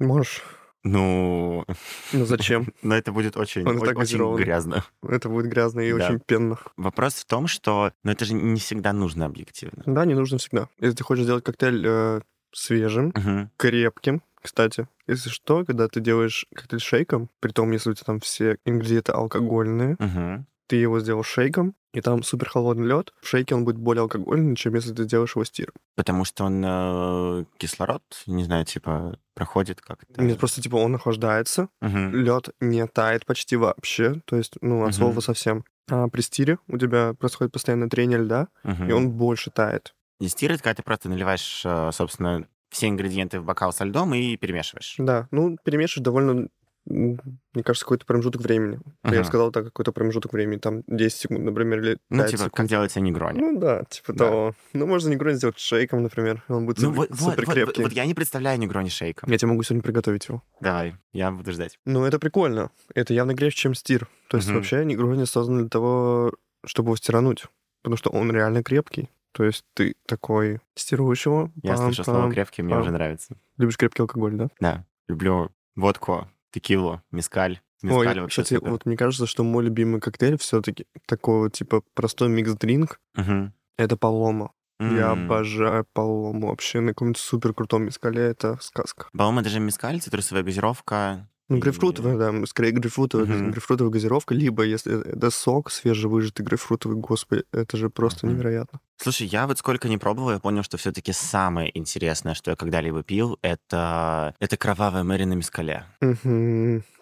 Можешь. 0.00 0.42
Ну, 0.82 1.64
Ну 2.12 2.24
зачем? 2.26 2.72
но 2.82 2.96
это 2.96 3.12
будет 3.12 3.36
очень, 3.36 3.64
Он 3.64 3.80
очень 3.80 3.94
газированный. 3.94 4.42
грязно. 4.42 4.84
Это 5.08 5.28
будет 5.28 5.46
грязно 5.46 5.80
и 5.82 5.92
Да. 5.92 6.06
очень 6.08 6.18
пенно. 6.18 6.58
Вопрос 6.76 7.14
в 7.14 7.26
том, 7.26 7.46
что... 7.46 7.92
Ну, 8.02 8.10
это 8.10 8.24
же 8.24 8.34
не 8.34 8.58
всегда 8.58 8.92
нужно 8.92 9.26
объективно. 9.26 9.84
Да, 9.86 10.04
не 10.04 10.14
нужно 10.14 10.38
всегда. 10.38 10.68
Если 10.80 10.96
ты 10.96 11.04
хочешь 11.04 11.22
сделать 11.24 11.44
коктейль 11.44 11.84
э, 11.86 12.20
свежим, 12.52 13.12
Мгм. 13.14 13.50
крепким, 13.56 14.22
кстати, 14.42 14.88
если 15.06 15.30
что, 15.30 15.64
когда 15.64 15.88
ты 15.88 16.00
делаешь 16.00 16.46
коктейль 16.54 16.80
шейком, 16.80 17.30
при 17.40 17.52
том, 17.52 17.70
если 17.70 17.90
у 17.90 17.94
тебя 17.94 18.04
там 18.04 18.20
все 18.20 18.58
ингредиенты 18.64 19.12
алкогольные, 19.12 19.96
Мгм. 19.98 20.46
ты 20.66 20.76
его 20.76 21.00
сделал 21.00 21.22
шейком, 21.22 21.74
и 21.92 22.00
там 22.00 22.22
супер 22.22 22.48
холодный 22.48 22.86
лед, 22.88 23.12
в 23.20 23.26
шейке 23.28 23.54
он 23.54 23.64
будет 23.64 23.76
более 23.76 24.02
алкогольный, 24.02 24.56
чем 24.56 24.74
если 24.74 24.94
ты 24.94 25.04
делаешь 25.04 25.34
его 25.36 25.44
стиром. 25.44 25.74
Потому 25.94 26.24
что 26.24 26.44
он 26.44 26.62
э, 26.64 27.44
кислород, 27.58 28.02
не 28.26 28.44
знаю, 28.44 28.64
типа, 28.64 29.18
проходит 29.34 29.80
как-то. 29.82 30.22
Нет, 30.22 30.38
просто 30.38 30.62
типа 30.62 30.76
он 30.76 30.94
охлаждается, 30.94 31.68
Мгм. 31.82 32.14
лед 32.14 32.48
не 32.60 32.86
тает 32.86 33.26
почти 33.26 33.56
вообще, 33.56 34.22
то 34.24 34.36
есть, 34.36 34.54
ну, 34.62 34.84
от 34.86 34.94
слова 34.94 35.12
Мгм. 35.12 35.20
совсем. 35.22 35.64
А 35.90 36.08
при 36.08 36.22
стире 36.22 36.58
у 36.68 36.78
тебя 36.78 37.12
происходит 37.12 37.52
постоянное 37.52 37.88
трение 37.90 38.18
льда, 38.18 38.48
Мгм. 38.64 38.88
и 38.88 38.92
он 38.92 39.10
больше 39.10 39.50
тает. 39.50 39.94
И 40.20 40.28
стир— 40.28 40.52
это 40.52 40.62
когда 40.62 40.76
ты 40.76 40.82
просто 40.82 41.08
наливаешь, 41.10 41.62
э, 41.66 41.90
собственно, 41.92 42.46
все 42.72 42.88
ингредиенты 42.88 43.38
в 43.38 43.44
бокал 43.44 43.72
со 43.72 43.84
льдом 43.84 44.14
и 44.14 44.36
перемешиваешь. 44.36 44.94
Да, 44.98 45.28
ну, 45.30 45.56
перемешиваешь 45.64 46.04
довольно, 46.04 46.48
мне 46.84 47.62
кажется, 47.64 47.84
какой-то 47.84 48.06
промежуток 48.06 48.40
времени. 48.42 48.80
Я 49.04 49.10
Мгм. 49.10 49.18
бы 49.20 49.24
сказал 49.24 49.52
так, 49.52 49.66
какой-то 49.66 49.92
промежуток 49.92 50.32
времени, 50.32 50.58
там 50.58 50.82
10 50.88 51.20
секунд, 51.20 51.40
например, 51.44 51.78
или 51.80 51.90
5 51.92 52.00
Ну, 52.10 52.24
типа, 52.26 52.36
секунд. 52.38 52.54
как 52.54 52.66
делается 52.66 53.00
негрони. 53.00 53.38
Ну 53.38 53.58
да, 53.60 53.84
типа 53.84 54.12
Да. 54.14 54.24
того. 54.26 54.54
Ну, 54.72 54.86
можно 54.86 55.10
негрони 55.10 55.36
сделать 55.36 55.58
шейком, 55.58 56.02
например, 56.02 56.42
он 56.48 56.66
будет 56.66 56.78
Ну, 56.78 56.86
супер, 56.88 56.96
вот, 56.96 57.10
вот, 57.10 57.18
супер 57.18 57.46
вот, 57.46 57.54
крепкий. 57.54 57.82
вот 57.82 57.92
я 57.92 58.04
не 58.06 58.14
представляю 58.14 58.58
негрони 58.58 58.88
шейком. 58.88 59.30
Я 59.30 59.38
тебе 59.38 59.48
могу 59.50 59.62
сегодня 59.62 59.82
приготовить 59.82 60.26
его. 60.28 60.42
Давай, 60.60 60.96
я 61.12 61.30
буду 61.30 61.52
ждать. 61.52 61.78
Ну, 61.84 62.04
это 62.04 62.18
прикольно. 62.18 62.70
Это 62.94 63.14
явно 63.14 63.36
крепче, 63.36 63.58
чем 63.58 63.74
стир. 63.74 64.08
То 64.28 64.38
есть 64.38 64.48
Мгм. 64.48 64.56
вообще 64.56 64.84
негрони 64.84 65.24
создан 65.24 65.58
для 65.60 65.68
того, 65.68 66.32
чтобы 66.64 66.88
его 66.88 66.96
стирануть. 66.96 67.44
Потому 67.82 67.96
что 67.96 68.10
он 68.10 68.30
реально 68.32 68.62
крепкий. 68.62 69.08
То 69.32 69.44
есть 69.44 69.64
ты 69.74 69.94
такой 70.06 70.60
стируешь 70.74 71.24
его. 71.26 71.50
Я 71.62 71.76
слышу 71.76 72.04
слово 72.04 72.26
пам-пам. 72.26 72.32
крепкий, 72.32 72.62
мне 72.62 72.74
пам. 72.74 72.82
уже 72.82 72.90
нравится. 72.90 73.36
Любишь 73.56 73.76
крепкий 73.78 74.02
алкоголь, 74.02 74.34
да? 74.36 74.48
Да, 74.60 74.86
люблю 75.08 75.50
водку, 75.74 76.28
текилу, 76.50 77.02
мискаль. 77.10 77.60
Мискаль 77.82 78.08
Ой, 78.16 78.20
вообще 78.20 78.42
кстати, 78.42 78.58
супер. 78.58 78.70
вот 78.70 78.86
мне 78.86 78.96
кажется, 78.96 79.26
что 79.26 79.42
мой 79.42 79.64
любимый 79.64 80.00
коктейль 80.00 80.38
все-таки 80.38 80.86
такой 81.06 81.40
вот, 81.40 81.52
типа, 81.52 81.82
простой 81.94 82.28
микс-дринк. 82.28 83.00
Мгм. 83.16 83.52
Это 83.76 83.96
Палома. 83.96 84.52
Я 84.78 85.12
М. 85.12 85.24
обожаю 85.26 85.84
Палому. 85.92 86.48
Вообще 86.48 86.80
на 86.80 86.88
каком-нибудь 86.90 87.18
супер 87.20 87.54
крутом 87.54 87.84
мискале 87.84 88.22
это 88.22 88.58
сказка. 88.60 89.08
По-моему, 89.16 89.42
даже 89.42 89.58
мискаль, 89.60 90.00
цитрусовая 90.00 90.42
газировка. 90.44 91.28
Ну, 91.48 91.58
грейпфрутовая, 91.58 92.16
да, 92.16 92.46
скорее 92.46 92.70
грейпфрутовая, 92.70 93.26
Мгм. 93.26 93.50
грейпфрутовая 93.50 93.92
газировка, 93.92 94.32
либо 94.34 94.62
если 94.62 95.04
это 95.06 95.30
сок 95.30 95.70
свежевыжатый 95.70 96.46
грейпфрутовый, 96.46 96.96
господи, 96.98 97.44
это 97.52 97.76
же 97.76 97.90
просто 97.90 98.26
Мгм. 98.26 98.36
невероятно. 98.36 98.80
Слушай, 99.02 99.26
я 99.26 99.48
вот 99.48 99.58
сколько 99.58 99.88
не 99.88 99.98
пробовал, 99.98 100.30
я 100.30 100.38
понял, 100.38 100.62
что 100.62 100.76
все-таки 100.76 101.12
самое 101.12 101.76
интересное, 101.76 102.34
что 102.34 102.52
я 102.52 102.56
когда-либо 102.56 103.02
пил, 103.02 103.36
это, 103.42 104.32
это 104.38 104.56
кровавая 104.56 105.02
Мэри 105.02 105.24
на 105.24 105.32
мискале. 105.32 105.86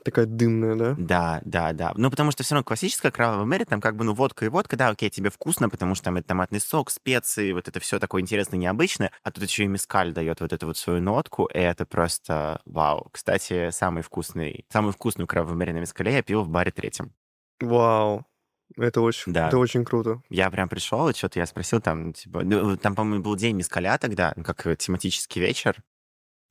Такая 0.03 0.25
дымная, 0.25 0.77
да? 0.77 0.95
Да, 0.97 1.43
да, 1.45 1.73
да. 1.75 1.93
Ну, 1.97 2.11
потому 2.11 2.31
что 2.31 2.43
все 2.43 2.55
равно 2.55 2.65
классическая 2.65 3.11
кровавая 3.11 3.45
Мэри, 3.45 3.65
там 3.65 3.83
как 3.83 3.97
бы, 3.97 4.05
ну, 4.05 4.15
водка 4.15 4.47
и 4.47 4.49
водка, 4.49 4.79
да, 4.79 4.89
окей, 4.89 5.11
тебе 5.11 5.29
вкусно, 5.29 5.69
потому 5.69 5.95
что 5.95 6.05
там 6.05 6.17
это 6.17 6.29
томатный 6.29 6.61
сок, 6.61 6.89
специи, 6.89 7.53
вот 7.53 7.69
это 7.69 7.81
все 7.81 7.99
такое 7.99 8.23
интересное, 8.23 8.59
необычное, 8.59 9.13
а 9.23 9.31
тут 9.31 9.45
еще 9.45 9.65
и 9.65 9.67
мискаль 9.67 10.15
дает 10.15 10.41
вот 10.41 10.55
эту 10.55 10.69
вот 10.69 10.79
свою 10.79 11.03
нотку, 11.03 11.51
и 11.53 11.59
это 11.59 11.85
просто 11.85 12.63
вау. 12.65 13.11
Кстати, 13.13 13.69
самый 13.73 14.03
вкусный, 14.03 14.65
самую 14.73 14.95
вкусную 14.95 15.27
кровавую 15.27 15.59
Мэри 15.59 15.73
на 15.73 15.81
мискале 15.81 16.15
я 16.15 16.23
пил 16.23 16.45
в 16.45 16.49
баре 16.49 16.71
третьем. 16.71 17.13
Вау. 17.61 18.25
Это 18.77 19.01
очень, 19.01 19.33
Да. 19.33 19.49
это 19.49 19.59
очень 19.59 19.85
круто. 19.85 20.23
Я 20.29 20.51
прям 20.51 20.69
пришел, 20.69 21.09
и 21.09 21.15
что-то 21.15 21.39
я 21.39 21.47
спросил 21.47 21.81
там, 21.81 22.13
типа, 22.13 22.43
ну, 22.43 22.77
там, 22.77 22.95
по-моему, 22.95 23.23
был 23.23 23.37
день 23.37 23.57
мискаля 23.57 23.99
тогда, 23.99 24.33
ну, 24.37 24.45
как 24.45 24.67
э, 24.67 24.77
тематический 24.77 25.41
вечер. 25.41 25.83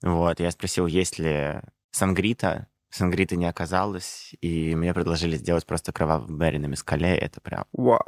Вот, 0.01 0.39
я 0.39 0.51
спросил, 0.51 0.85
есть 0.87 1.19
ли 1.19 1.61
сангрита. 1.91 2.67
Сангрита 2.89 3.35
не 3.35 3.45
оказалось, 3.45 4.33
и 4.41 4.75
мне 4.75 4.93
предложили 4.93 5.35
сделать 5.35 5.65
просто 5.65 5.91
кровавый 5.91 6.29
Мэри 6.35 6.57
на 6.57 6.65
мискале. 6.65 7.15
Это 7.15 7.39
прям, 7.41 7.65
Вау. 7.71 8.01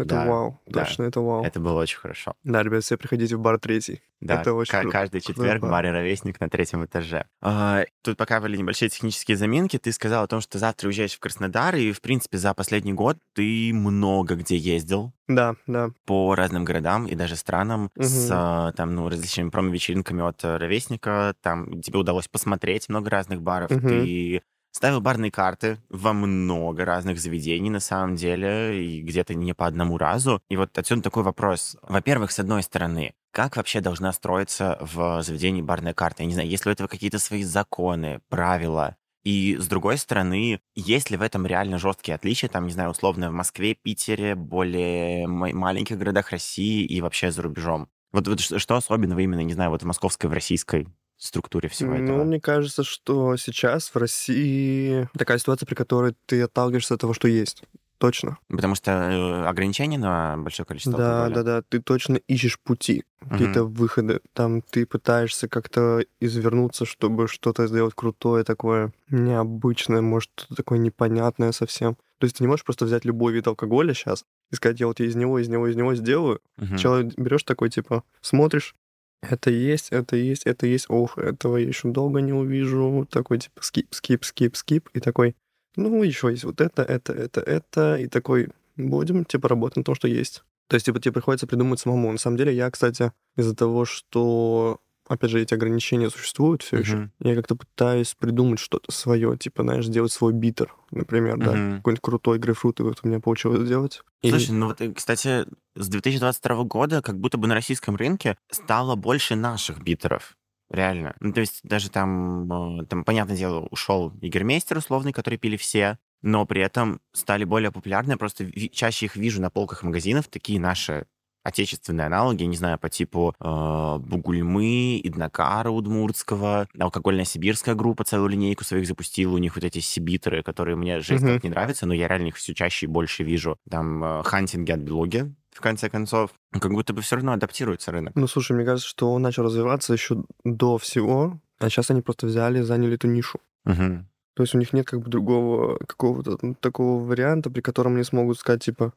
Это 0.00 0.14
Да, 0.14 0.26
вау. 0.26 0.60
да. 0.66 0.84
Точно, 0.84 1.04
это 1.04 1.20
вау. 1.20 1.44
это 1.44 1.60
было 1.60 1.80
очень 1.80 1.98
хорошо. 1.98 2.34
Да, 2.44 2.62
ребят, 2.62 2.82
все 2.84 2.96
приходите 2.96 3.36
в 3.36 3.40
бар 3.40 3.58
третий. 3.58 4.00
Да, 4.20 4.40
Это 4.42 4.52
очень 4.52 4.72
круто. 4.72 4.90
каждый 4.90 5.20
четверг 5.22 5.62
бар. 5.62 5.70
Мария 5.70 5.92
Ровесник 5.92 6.40
на 6.40 6.50
третьем 6.50 6.84
этаже. 6.84 7.24
А, 7.40 7.84
тут 8.02 8.18
пока 8.18 8.38
были 8.40 8.56
небольшие 8.58 8.90
технические 8.90 9.38
заминки. 9.38 9.78
Ты 9.78 9.92
сказал 9.92 10.24
о 10.24 10.26
том, 10.26 10.42
что 10.42 10.58
завтра 10.58 10.88
уезжаешь 10.88 11.14
в 11.14 11.20
Краснодар, 11.20 11.74
и, 11.76 11.90
в 11.92 12.02
принципе, 12.02 12.36
за 12.36 12.52
последний 12.52 12.92
год 12.92 13.16
ты 13.34 13.70
много 13.72 14.34
где 14.34 14.56
ездил. 14.56 15.12
Да, 15.28 15.54
да. 15.68 15.90
по 16.06 16.34
разным 16.34 16.64
городам 16.64 17.06
и 17.06 17.14
даже 17.14 17.36
странам 17.36 17.90
с 17.96 18.26
Мгм. 18.28 18.36
а, 18.36 18.72
там, 18.72 18.94
ну, 18.96 19.08
различными 19.08 19.48
промо-вечеринками 19.50 20.22
от 20.28 20.42
э, 20.44 20.56
ровесника. 20.56 21.34
Там 21.40 21.80
тебе 21.82 22.00
удалось 22.00 22.26
посмотреть 22.26 22.88
много 22.88 23.10
разных 23.10 23.40
баров. 23.40 23.70
Мгм. 23.70 23.88
Ты 23.88 24.42
ставил 24.72 25.00
барные 25.00 25.30
карты 25.30 25.78
во 25.88 26.12
много 26.12 26.84
разных 26.84 27.20
заведений, 27.20 27.70
на 27.70 27.80
самом 27.80 28.16
деле, 28.16 28.84
и 28.84 29.02
где-то 29.02 29.34
не 29.34 29.52
по 29.52 29.66
одному 29.66 29.98
разу. 29.98 30.42
И 30.48 30.56
вот 30.56 30.76
отсюда 30.78 31.02
такой 31.02 31.22
вопрос. 31.22 31.76
Во-первых, 31.82 32.30
с 32.30 32.38
одной 32.38 32.62
стороны, 32.62 33.14
как 33.32 33.56
вообще 33.56 33.80
должна 33.80 34.12
строиться 34.12 34.78
в 34.80 35.22
заведении 35.22 35.62
барная 35.62 35.94
карта? 35.94 36.22
Я 36.22 36.26
не 36.26 36.34
знаю, 36.34 36.48
есть 36.48 36.64
ли 36.64 36.70
у 36.70 36.72
этого 36.72 36.88
какие-то 36.88 37.18
свои 37.18 37.42
законы, 37.42 38.20
правила? 38.28 38.96
И 39.22 39.56
с 39.56 39.66
другой 39.66 39.98
стороны, 39.98 40.60
есть 40.74 41.10
ли 41.10 41.16
в 41.16 41.22
этом 41.22 41.46
реально 41.46 41.78
жесткие 41.78 42.14
отличия, 42.14 42.48
там, 42.48 42.66
не 42.66 42.72
знаю, 42.72 42.90
условно, 42.90 43.30
в 43.30 43.34
Москве, 43.34 43.74
Питере, 43.74 44.34
более 44.34 45.26
ма- 45.26 45.52
маленьких 45.52 45.98
городах 45.98 46.30
России 46.30 46.84
и 46.84 47.00
вообще 47.02 47.30
за 47.30 47.42
рубежом? 47.42 47.88
Вот, 48.12 48.26
вот 48.26 48.40
что 48.40 48.76
особенного 48.76 49.20
именно, 49.20 49.40
не 49.40 49.52
знаю, 49.52 49.70
вот 49.70 49.82
в 49.82 49.86
московской, 49.86 50.30
в 50.30 50.32
российской 50.32 50.88
структуре 51.26 51.68
всего 51.68 51.94
Ну, 51.96 52.04
этого? 52.04 52.24
мне 52.24 52.40
кажется, 52.40 52.82
что 52.84 53.36
сейчас 53.36 53.88
в 53.94 53.96
России 53.96 55.08
такая 55.16 55.38
ситуация, 55.38 55.66
при 55.66 55.74
которой 55.74 56.14
ты 56.26 56.42
отталкиваешься 56.42 56.94
от 56.94 57.00
того, 57.00 57.12
что 57.14 57.28
есть. 57.28 57.62
Точно. 57.98 58.38
Потому 58.48 58.74
что 58.76 58.92
э, 58.92 59.44
ограничения 59.46 59.98
на 59.98 60.34
большое 60.38 60.64
количество 60.66 60.96
Да, 60.96 61.24
алкоголя. 61.26 61.44
да, 61.44 61.56
да. 61.60 61.62
Ты 61.68 61.82
точно 61.82 62.16
ищешь 62.16 62.58
пути, 62.58 63.04
какие-то 63.28 63.64
выходы. 63.64 64.20
Там 64.32 64.62
ты 64.62 64.86
пытаешься 64.86 65.48
как-то 65.48 66.02
извернуться, 66.18 66.86
чтобы 66.86 67.28
что-то 67.28 67.66
сделать 67.66 67.92
крутое, 67.94 68.42
такое 68.44 68.94
необычное, 69.10 70.00
может, 70.00 70.30
что-то 70.34 70.54
такое 70.56 70.78
непонятное 70.78 71.52
совсем. 71.52 71.96
То 72.18 72.24
есть 72.24 72.36
ты 72.38 72.44
не 72.44 72.48
можешь 72.48 72.64
просто 72.64 72.86
взять 72.86 73.04
любой 73.04 73.34
вид 73.34 73.46
алкоголя 73.46 73.92
сейчас 73.92 74.24
и 74.50 74.54
сказать, 74.56 74.80
я 74.80 74.86
вот 74.86 75.00
из 75.00 75.14
него, 75.14 75.38
из 75.38 75.48
него, 75.48 75.68
из 75.68 75.76
него 75.76 75.94
сделаю. 75.94 76.40
Мгм. 76.56 76.76
Человек 76.78 77.14
берешь 77.18 77.44
такой, 77.44 77.68
типа, 77.68 78.02
смотришь, 78.22 78.74
это 79.22 79.50
есть, 79.50 79.88
это 79.90 80.16
есть, 80.16 80.44
это 80.46 80.66
есть, 80.66 80.86
ох, 80.88 81.18
этого 81.18 81.56
я 81.56 81.66
еще 81.66 81.88
долго 81.90 82.20
не 82.20 82.32
увижу. 82.32 83.06
Такой, 83.10 83.38
типа, 83.38 83.62
скип, 83.62 83.94
скип, 83.94 84.24
скип, 84.24 84.56
скип. 84.56 84.88
И 84.94 85.00
такой, 85.00 85.36
ну, 85.76 86.02
еще 86.02 86.30
есть 86.30 86.44
вот 86.44 86.60
это, 86.60 86.82
это, 86.82 87.12
это, 87.12 87.40
это. 87.40 87.96
И 87.96 88.06
такой, 88.06 88.48
Будем, 88.88 89.24
типа, 89.24 89.48
работать 89.48 89.76
на 89.76 89.84
том, 89.84 89.94
что 89.94 90.08
есть. 90.08 90.42
То 90.68 90.74
есть, 90.74 90.86
типа, 90.86 91.00
тебе 91.00 91.12
приходится 91.12 91.46
придумать 91.46 91.80
самому. 91.80 92.12
На 92.12 92.18
самом 92.18 92.36
деле, 92.36 92.54
я, 92.54 92.70
кстати, 92.70 93.12
из-за 93.36 93.54
того, 93.54 93.84
что 93.84 94.80
опять 95.10 95.30
же, 95.30 95.40
эти 95.40 95.54
ограничения 95.54 96.08
существуют 96.10 96.62
все 96.62 96.78
еще. 96.78 96.96
Мгм. 96.96 97.12
Я 97.20 97.34
как-то 97.34 97.56
пытаюсь 97.56 98.14
придумать 98.14 98.58
что-то 98.58 98.90
свое, 98.92 99.36
типа, 99.36 99.62
знаешь, 99.62 99.86
сделать 99.86 100.12
свой 100.12 100.32
битер, 100.32 100.74
например, 100.90 101.36
да. 101.38 101.52
Мгм. 101.52 101.76
Какой-нибудь 101.78 102.02
крутой 102.02 102.38
грейпфрут, 102.38 102.80
и 102.80 102.82
вот 102.82 103.00
у 103.02 103.08
меня 103.08 103.20
получилось 103.20 103.60
сделать. 103.62 104.02
Или- 104.22 104.30
Слушай, 104.32 104.52
ну 104.52 104.66
вот, 104.66 104.80
э, 104.80 104.92
кстати, 104.92 105.46
с 105.74 105.88
2022 105.88 106.64
года 106.64 107.02
как 107.02 107.18
будто 107.18 107.38
бы 107.38 107.48
на 107.48 107.54
российском 107.54 107.96
рынке 107.96 108.36
стало 108.50 108.96
больше 108.96 109.34
наших 109.36 109.82
битеров. 109.82 110.36
Реально. 110.70 111.16
Ну, 111.20 111.32
то 111.32 111.40
есть 111.40 111.60
даже 111.64 111.90
там, 111.90 112.80
э, 112.80 112.86
там, 112.86 113.04
понятное 113.04 113.36
дело, 113.36 113.66
ушел 113.70 114.12
Игермейстер 114.20 114.78
условный, 114.78 115.12
который 115.12 115.36
пили 115.36 115.56
все, 115.56 115.98
но 116.22 116.46
при 116.46 116.62
этом 116.62 117.00
стали 117.12 117.42
более 117.44 117.72
популярны. 117.72 118.16
Просто 118.16 118.48
чаще 118.70 119.06
их 119.06 119.16
вижу 119.16 119.40
на 119.42 119.50
полках 119.50 119.82
магазинов, 119.82 120.28
такие 120.28 120.60
наши 120.60 121.06
отечественные 121.42 122.06
аналоги, 122.06 122.44
не 122.44 122.56
знаю, 122.56 122.78
по 122.78 122.88
типу 122.88 123.34
э, 123.40 123.98
Бугульмы, 123.98 125.00
Иднакара 125.02 125.70
Удмуртского, 125.70 126.68
алкогольная 126.78 127.24
сибирская 127.24 127.74
группа 127.74 128.04
целую 128.04 128.28
линейку 128.30 128.64
своих 128.64 128.86
запустила, 128.86 129.34
у 129.34 129.38
них 129.38 129.54
вот 129.54 129.64
эти 129.64 129.78
сибитеры, 129.78 130.42
которые 130.42 130.76
мне 130.76 131.00
жесть 131.00 131.22
Мгм. 131.22 131.34
как 131.34 131.44
не 131.44 131.50
нравятся, 131.50 131.86
но 131.86 131.94
я 131.94 132.08
реально 132.08 132.28
их 132.28 132.36
все 132.36 132.54
чаще 132.54 132.86
и 132.86 132.88
больше 132.88 133.24
вижу. 133.24 133.56
Там 133.68 134.02
э, 134.04 134.22
хантинги 134.24 134.72
от 134.72 134.82
блоги, 134.82 135.34
в 135.50 135.60
конце 135.60 135.88
концов. 135.90 136.30
Как 136.52 136.70
будто 136.72 136.92
бы 136.92 137.02
все 137.02 137.16
равно 137.16 137.32
адаптируется 137.32 137.90
рынок. 137.90 138.14
Ну, 138.14 138.26
слушай, 138.26 138.52
мне 138.52 138.64
кажется, 138.64 138.88
что 138.88 139.12
он 139.12 139.22
начал 139.22 139.42
развиваться 139.44 139.92
еще 139.92 140.24
до 140.44 140.78
всего, 140.78 141.40
а 141.58 141.68
сейчас 141.68 141.90
они 141.90 142.02
просто 142.02 142.26
взяли, 142.26 142.60
заняли 142.62 142.94
эту 142.94 143.08
нишу. 143.08 143.40
Мгм. 143.64 144.08
То 144.34 144.44
есть 144.44 144.54
у 144.54 144.58
них 144.58 144.72
нет 144.72 144.86
как 144.86 145.00
бы 145.00 145.10
другого 145.10 145.76
какого-то 145.86 146.38
ну, 146.40 146.54
такого 146.54 147.04
варианта, 147.04 147.50
при 147.50 147.60
котором 147.60 147.94
они 147.94 148.04
смогут 148.04 148.38
сказать, 148.38 148.62
типа, 148.64 148.94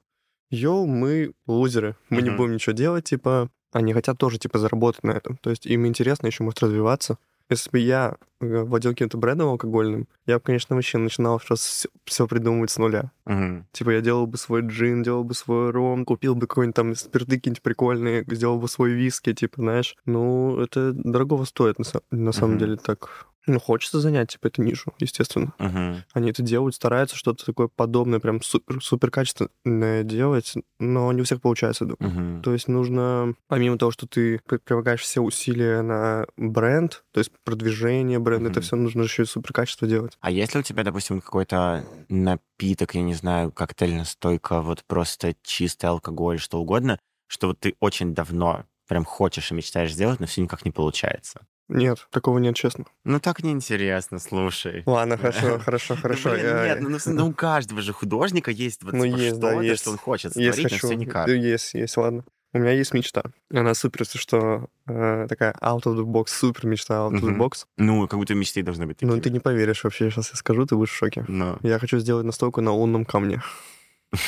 йоу, 0.53 0.85
мы 0.85 1.33
лузеры, 1.47 1.95
мы 2.09 2.21
не 2.21 2.29
Мгм. 2.29 2.37
будем 2.37 2.53
ничего 2.53 2.73
делать, 2.73 3.05
типа, 3.05 3.49
они 3.71 3.93
хотят 3.93 4.17
тоже, 4.17 4.37
типа, 4.37 4.59
заработать 4.59 5.03
на 5.03 5.11
этом. 5.11 5.37
То 5.37 5.49
есть 5.49 5.65
им 5.65 5.85
интересно 5.87 6.27
еще 6.27 6.43
может 6.43 6.61
развиваться. 6.61 7.17
Если 7.49 7.69
бы 7.71 7.79
я 7.79 8.15
э, 8.39 8.63
владел 8.63 8.91
каким-то 8.91 9.17
брендом 9.17 9.49
алкогольным, 9.49 10.07
я 10.25 10.35
бы, 10.37 10.41
конечно, 10.41 10.75
вообще 10.75 10.97
начинал 10.97 11.39
сейчас 11.39 11.87
все, 12.05 12.27
придумывать 12.27 12.71
с 12.71 12.77
нуля. 12.77 13.11
Мгм. 13.25 13.65
Типа 13.73 13.89
я 13.91 14.01
делал 14.01 14.27
бы 14.27 14.37
свой 14.37 14.61
джин, 14.61 15.03
делал 15.03 15.23
бы 15.23 15.33
свой 15.33 15.71
ром, 15.71 16.05
купил 16.05 16.35
бы 16.35 16.47
какой-нибудь 16.47 16.75
там 16.75 16.95
спирты 16.95 17.35
какие-нибудь 17.35 17.61
прикольные, 17.61 18.23
сделал 18.29 18.59
бы 18.59 18.67
свой 18.69 18.91
виски, 18.91 19.33
типа, 19.33 19.55
знаешь. 19.61 19.95
Ну, 20.05 20.57
это 20.59 20.93
дорогого 20.93 21.43
стоит, 21.45 21.77
на, 21.79 21.85
на 22.11 22.31
самом 22.31 22.51
Мгм. 22.51 22.59
деле, 22.59 22.77
так. 22.77 23.27
Ну, 23.45 23.59
хочется 23.59 23.99
занять, 23.99 24.29
типа, 24.31 24.47
эту 24.47 24.63
нишу, 24.63 24.93
естественно. 24.99 25.53
Мгм. 25.59 26.03
Они 26.13 26.29
это 26.29 26.41
делают, 26.41 26.75
стараются 26.75 27.17
что-то 27.17 27.45
такое 27.45 27.67
подобное, 27.67 28.19
прям 28.19 28.41
супер, 28.41 28.81
супер 28.81 29.11
качественное 29.11 30.03
делать, 30.03 30.53
но 30.79 31.11
не 31.11 31.21
у 31.21 31.23
всех 31.25 31.41
получается, 31.41 31.85
думаю. 31.85 32.13
Мгм. 32.13 32.41
То 32.43 32.53
есть 32.53 32.67
нужно, 32.69 33.35
помимо 33.47 33.77
того, 33.77 33.91
что 33.91 34.07
ты 34.07 34.39
при- 34.47 34.57
прилагаешь 34.57 35.01
все 35.01 35.19
усилия 35.19 35.81
на 35.81 36.25
бренд, 36.37 37.03
то 37.11 37.19
есть 37.19 37.31
продвижение 37.43 38.19
бренда, 38.19 38.49
это 38.49 38.59
Мгм. 38.59 38.65
все 38.65 38.75
нужно 38.77 39.01
еще 39.03 39.23
и 39.23 39.25
супер 39.25 39.51
качество 39.51 39.87
делать. 39.87 40.17
А 40.21 40.31
если 40.31 40.59
у 40.59 40.63
тебя, 40.63 40.83
допустим, 40.83 41.19
какой-то 41.19 41.85
напиток, 42.09 42.95
я 42.95 43.01
не 43.01 43.13
знаю, 43.13 43.51
коктейльная 43.51 44.05
стойка, 44.05 44.61
вот 44.61 44.83
просто 44.87 45.35
чистый 45.43 45.87
алкоголь, 45.87 46.39
что 46.39 46.61
угодно, 46.61 46.97
что 47.27 47.47
вот 47.47 47.59
ты 47.59 47.75
очень 47.79 48.13
давно 48.13 48.65
прям 48.87 49.03
хочешь 49.05 49.51
и 49.51 49.55
мечтаешь 49.55 49.93
сделать, 49.93 50.19
но 50.19 50.27
все 50.27 50.41
никак 50.41 50.65
не 50.65 50.71
получается? 50.71 51.45
Нет, 51.69 52.07
такого 52.11 52.39
нет, 52.39 52.55
честно. 52.55 52.85
Ну 53.03 53.19
так 53.19 53.43
неинтересно, 53.43 54.19
слушай. 54.19 54.83
Ладно, 54.85 55.17
хорошо, 55.17 55.59
хорошо, 55.63 55.95
хорошо. 55.95 56.35
Нет, 56.35 56.81
ну, 56.81 56.89
ну, 56.89 56.97
ну, 57.05 57.27
у 57.29 57.33
каждого 57.33 57.81
же 57.81 57.93
художника 57.93 58.51
есть 58.51 58.83
вот 58.83 58.93
Ну, 58.93 59.05
типа 59.05 59.17
что-то, 59.17 59.75
что 59.75 59.91
он 59.91 59.97
хочет 59.97 60.33
сотворить, 60.33 60.71
но 60.71 60.77
все 60.77 60.93
никак. 60.93 61.27
Есть, 61.29 61.73
есть, 61.73 61.97
ладно. 61.97 62.23
У 62.55 62.59
меня 62.59 62.71
есть 62.71 62.93
мечта. 62.93 63.23
Она 63.51 63.73
супер, 63.73 64.05
что, 64.05 64.67
э, 64.85 65.25
такая 65.27 65.53
out 65.59 65.83
of 65.83 65.95
the 65.95 66.03
box, 66.03 66.27
супер 66.27 66.67
мечта 66.67 66.95
out 66.95 67.13
of 67.13 67.21
the 67.21 67.35
box. 67.35 67.65
Ну, 67.77 68.07
как 68.07 68.19
будто 68.19 68.35
мечты 68.35 68.61
должны 68.61 68.85
быть 68.85 69.01
Ну, 69.01 69.19
ты 69.19 69.31
не 69.31 69.39
поверишь 69.39 69.83
вообще, 69.83 70.11
сейчас 70.11 70.29
я 70.29 70.35
скажу, 70.35 70.65
ты 70.67 70.75
будешь 70.75 70.91
в 70.91 70.95
шоке. 70.95 71.25
Ну, 71.27 71.57
Я 71.63 71.79
хочу 71.79 71.97
сделать 71.97 72.25
настойку 72.25 72.61
на 72.61 72.71
лунном 72.71 73.05
камне. 73.05 73.41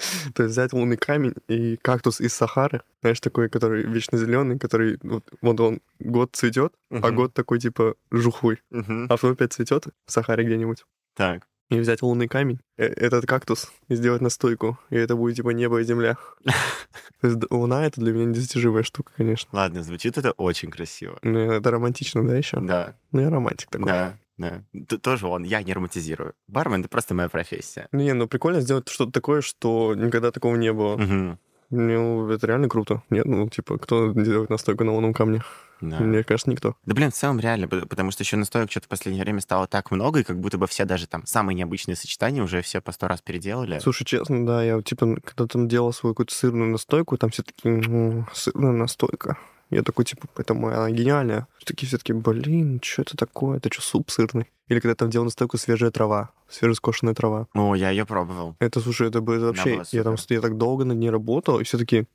То 0.34 0.42
есть 0.44 0.52
взять 0.52 0.72
лунный 0.72 0.96
камень 0.96 1.34
и 1.48 1.76
кактус 1.76 2.20
из 2.20 2.32
Сахары, 2.34 2.82
знаешь, 3.02 3.20
такой, 3.20 3.48
который 3.48 3.82
вечно 3.84 4.18
зеленый, 4.18 4.58
который 4.58 4.98
вот, 5.02 5.24
вот 5.42 5.60
он 5.60 5.80
год 5.98 6.30
цветет, 6.32 6.72
а 6.90 6.94
Мгм. 7.08 7.16
год 7.16 7.34
такой 7.34 7.58
типа 7.58 7.94
жухлый, 8.10 8.62
Мгм. 8.70 9.04
а 9.04 9.08
потом 9.08 9.32
опять 9.32 9.52
цветет 9.52 9.86
в 10.06 10.12
Сахаре 10.12 10.44
где-нибудь. 10.44 10.84
Так. 11.16 11.46
И 11.70 11.78
взять 11.78 12.02
лунный 12.02 12.26
камень, 12.26 12.58
э, 12.78 12.86
этот 12.86 13.26
кактус, 13.26 13.70
и 13.86 13.94
сделать 13.94 14.20
настойку. 14.20 14.76
И 14.90 14.96
это 14.96 15.14
будет 15.14 15.36
типа 15.36 15.50
небо 15.50 15.80
и 15.80 15.84
земля. 15.84 16.16
То 17.20 17.28
есть 17.28 17.38
луна— 17.50 17.86
это 17.86 18.00
для 18.00 18.12
меня 18.12 18.24
недостижимая 18.24 18.82
штука, 18.82 19.12
конечно. 19.16 19.48
Ладно, 19.52 19.82
звучит 19.84 20.18
это 20.18 20.32
очень 20.32 20.70
красиво. 20.70 21.18
Ну, 21.22 21.38
это 21.52 21.70
романтично, 21.70 22.26
да, 22.26 22.36
еще? 22.36 22.58
Да, 22.60 22.96
Ну, 23.12 23.20
я 23.20 23.30
романтик 23.30 23.70
такой. 23.70 23.86
да, 23.86 24.16
да. 24.40 24.96
Тоже 24.98 25.26
он, 25.26 25.44
я 25.44 25.62
не 25.62 25.72
романтизирую. 25.72 26.34
Бармен— 26.48 26.80
это 26.82 26.88
просто 26.88 27.14
моя 27.14 27.28
профессия. 27.28 27.88
Ну, 27.92 28.00
не, 28.00 28.12
ну 28.14 28.26
прикольно 28.26 28.60
сделать 28.60 28.88
что-то 28.88 29.12
такое, 29.12 29.40
что 29.40 29.94
никогда 29.94 30.30
такого 30.30 30.56
не 30.56 30.72
было. 30.72 30.96
Мгм. 30.96 31.38
Ну, 31.70 32.28
это 32.30 32.48
реально 32.48 32.68
круто. 32.68 33.02
Нет, 33.10 33.26
ну, 33.26 33.48
типа, 33.48 33.78
кто 33.78 34.12
делает 34.12 34.50
настойку 34.50 34.82
на 34.82 34.92
лунном 34.92 35.14
камне? 35.14 35.42
Да. 35.80 36.00
Мне 36.00 36.24
кажется, 36.24 36.50
никто. 36.50 36.74
Да, 36.84 36.94
блин, 36.94 37.10
в 37.10 37.14
целом 37.14 37.38
реально, 37.40 37.68
потому 37.68 38.10
что 38.10 38.22
еще 38.22 38.36
настоек 38.36 38.70
что-то 38.70 38.86
в 38.86 38.88
последнее 38.88 39.22
время 39.24 39.40
стало 39.40 39.66
так 39.66 39.90
много, 39.90 40.20
и 40.20 40.24
как 40.24 40.38
будто 40.38 40.58
бы 40.58 40.66
все 40.66 40.84
даже 40.84 41.06
там 41.06 41.24
самые 41.26 41.54
необычные 41.54 41.96
сочетания 41.96 42.42
уже 42.42 42.60
все 42.60 42.80
по 42.80 42.92
сто 42.92 43.08
раз 43.08 43.22
переделали. 43.22 43.78
Слушай, 43.78 44.04
честно, 44.04 44.44
да, 44.44 44.62
я 44.62 44.82
типа, 44.82 45.16
когда 45.24 45.46
там 45.46 45.68
делал 45.68 45.92
свою 45.92 46.14
какую-то 46.14 46.34
сырную 46.34 46.70
настойку, 46.70 47.16
там 47.16 47.30
все 47.30 47.42
такие, 47.42 47.82
«М, 47.82 48.26
сырная 48.34 48.72
настойка. 48.72 49.38
Я 49.70 49.82
такой, 49.82 50.04
типа, 50.04 50.26
это 50.36 50.54
моя, 50.54 50.78
она 50.78 50.90
гениальная. 50.90 51.46
Такие 51.64 51.86
все 51.86 51.98
таки 51.98 52.12
блин, 52.12 52.80
что 52.82 53.02
это 53.02 53.16
такое? 53.16 53.58
Это 53.58 53.72
что, 53.72 53.82
суп 53.82 54.10
сырный? 54.10 54.50
Или 54.68 54.80
когда 54.80 54.94
там 54.94 55.10
делал 55.10 55.24
настойку 55.24 55.56
свежая 55.56 55.90
трава, 55.90 56.30
свежескошенная 56.48 57.14
трава. 57.14 57.46
О, 57.54 57.74
я 57.74 57.90
ее 57.90 58.04
пробовал. 58.04 58.56
Это, 58.58 58.80
слушай, 58.80 59.08
это 59.08 59.20
бы 59.20 59.38
вообще... 59.38 59.76
была 59.76 59.84
Я 59.92 60.02
там 60.02 60.16
я 60.28 60.40
так 60.40 60.58
долго 60.58 60.84
над 60.84 60.98
ней 60.98 61.10
работал, 61.10 61.60
и 61.60 61.64
все 61.64 61.78
таки 61.78 62.06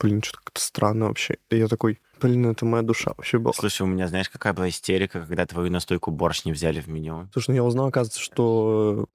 блин, 0.00 0.22
что-то 0.22 0.38
как-то 0.44 0.60
странно 0.60 1.06
вообще. 1.08 1.36
И 1.50 1.58
я 1.58 1.68
такой, 1.68 2.00
блин, 2.20 2.46
это 2.46 2.64
моя 2.64 2.82
душа 2.82 3.12
вообще 3.16 3.38
была. 3.38 3.52
Слушай, 3.52 3.82
у 3.82 3.86
меня, 3.86 4.08
знаешь, 4.08 4.28
какая 4.28 4.52
была 4.52 4.68
истерика, 4.68 5.20
когда 5.20 5.46
твою 5.46 5.70
настойку 5.70 6.10
борщ 6.10 6.44
не 6.44 6.52
взяли 6.52 6.80
в 6.80 6.88
меню? 6.88 7.28
Слушай, 7.32 7.50
ну 7.50 7.56
я 7.56 7.64
узнал, 7.64 7.86
оказывается, 7.86 8.20
что, 8.20 9.06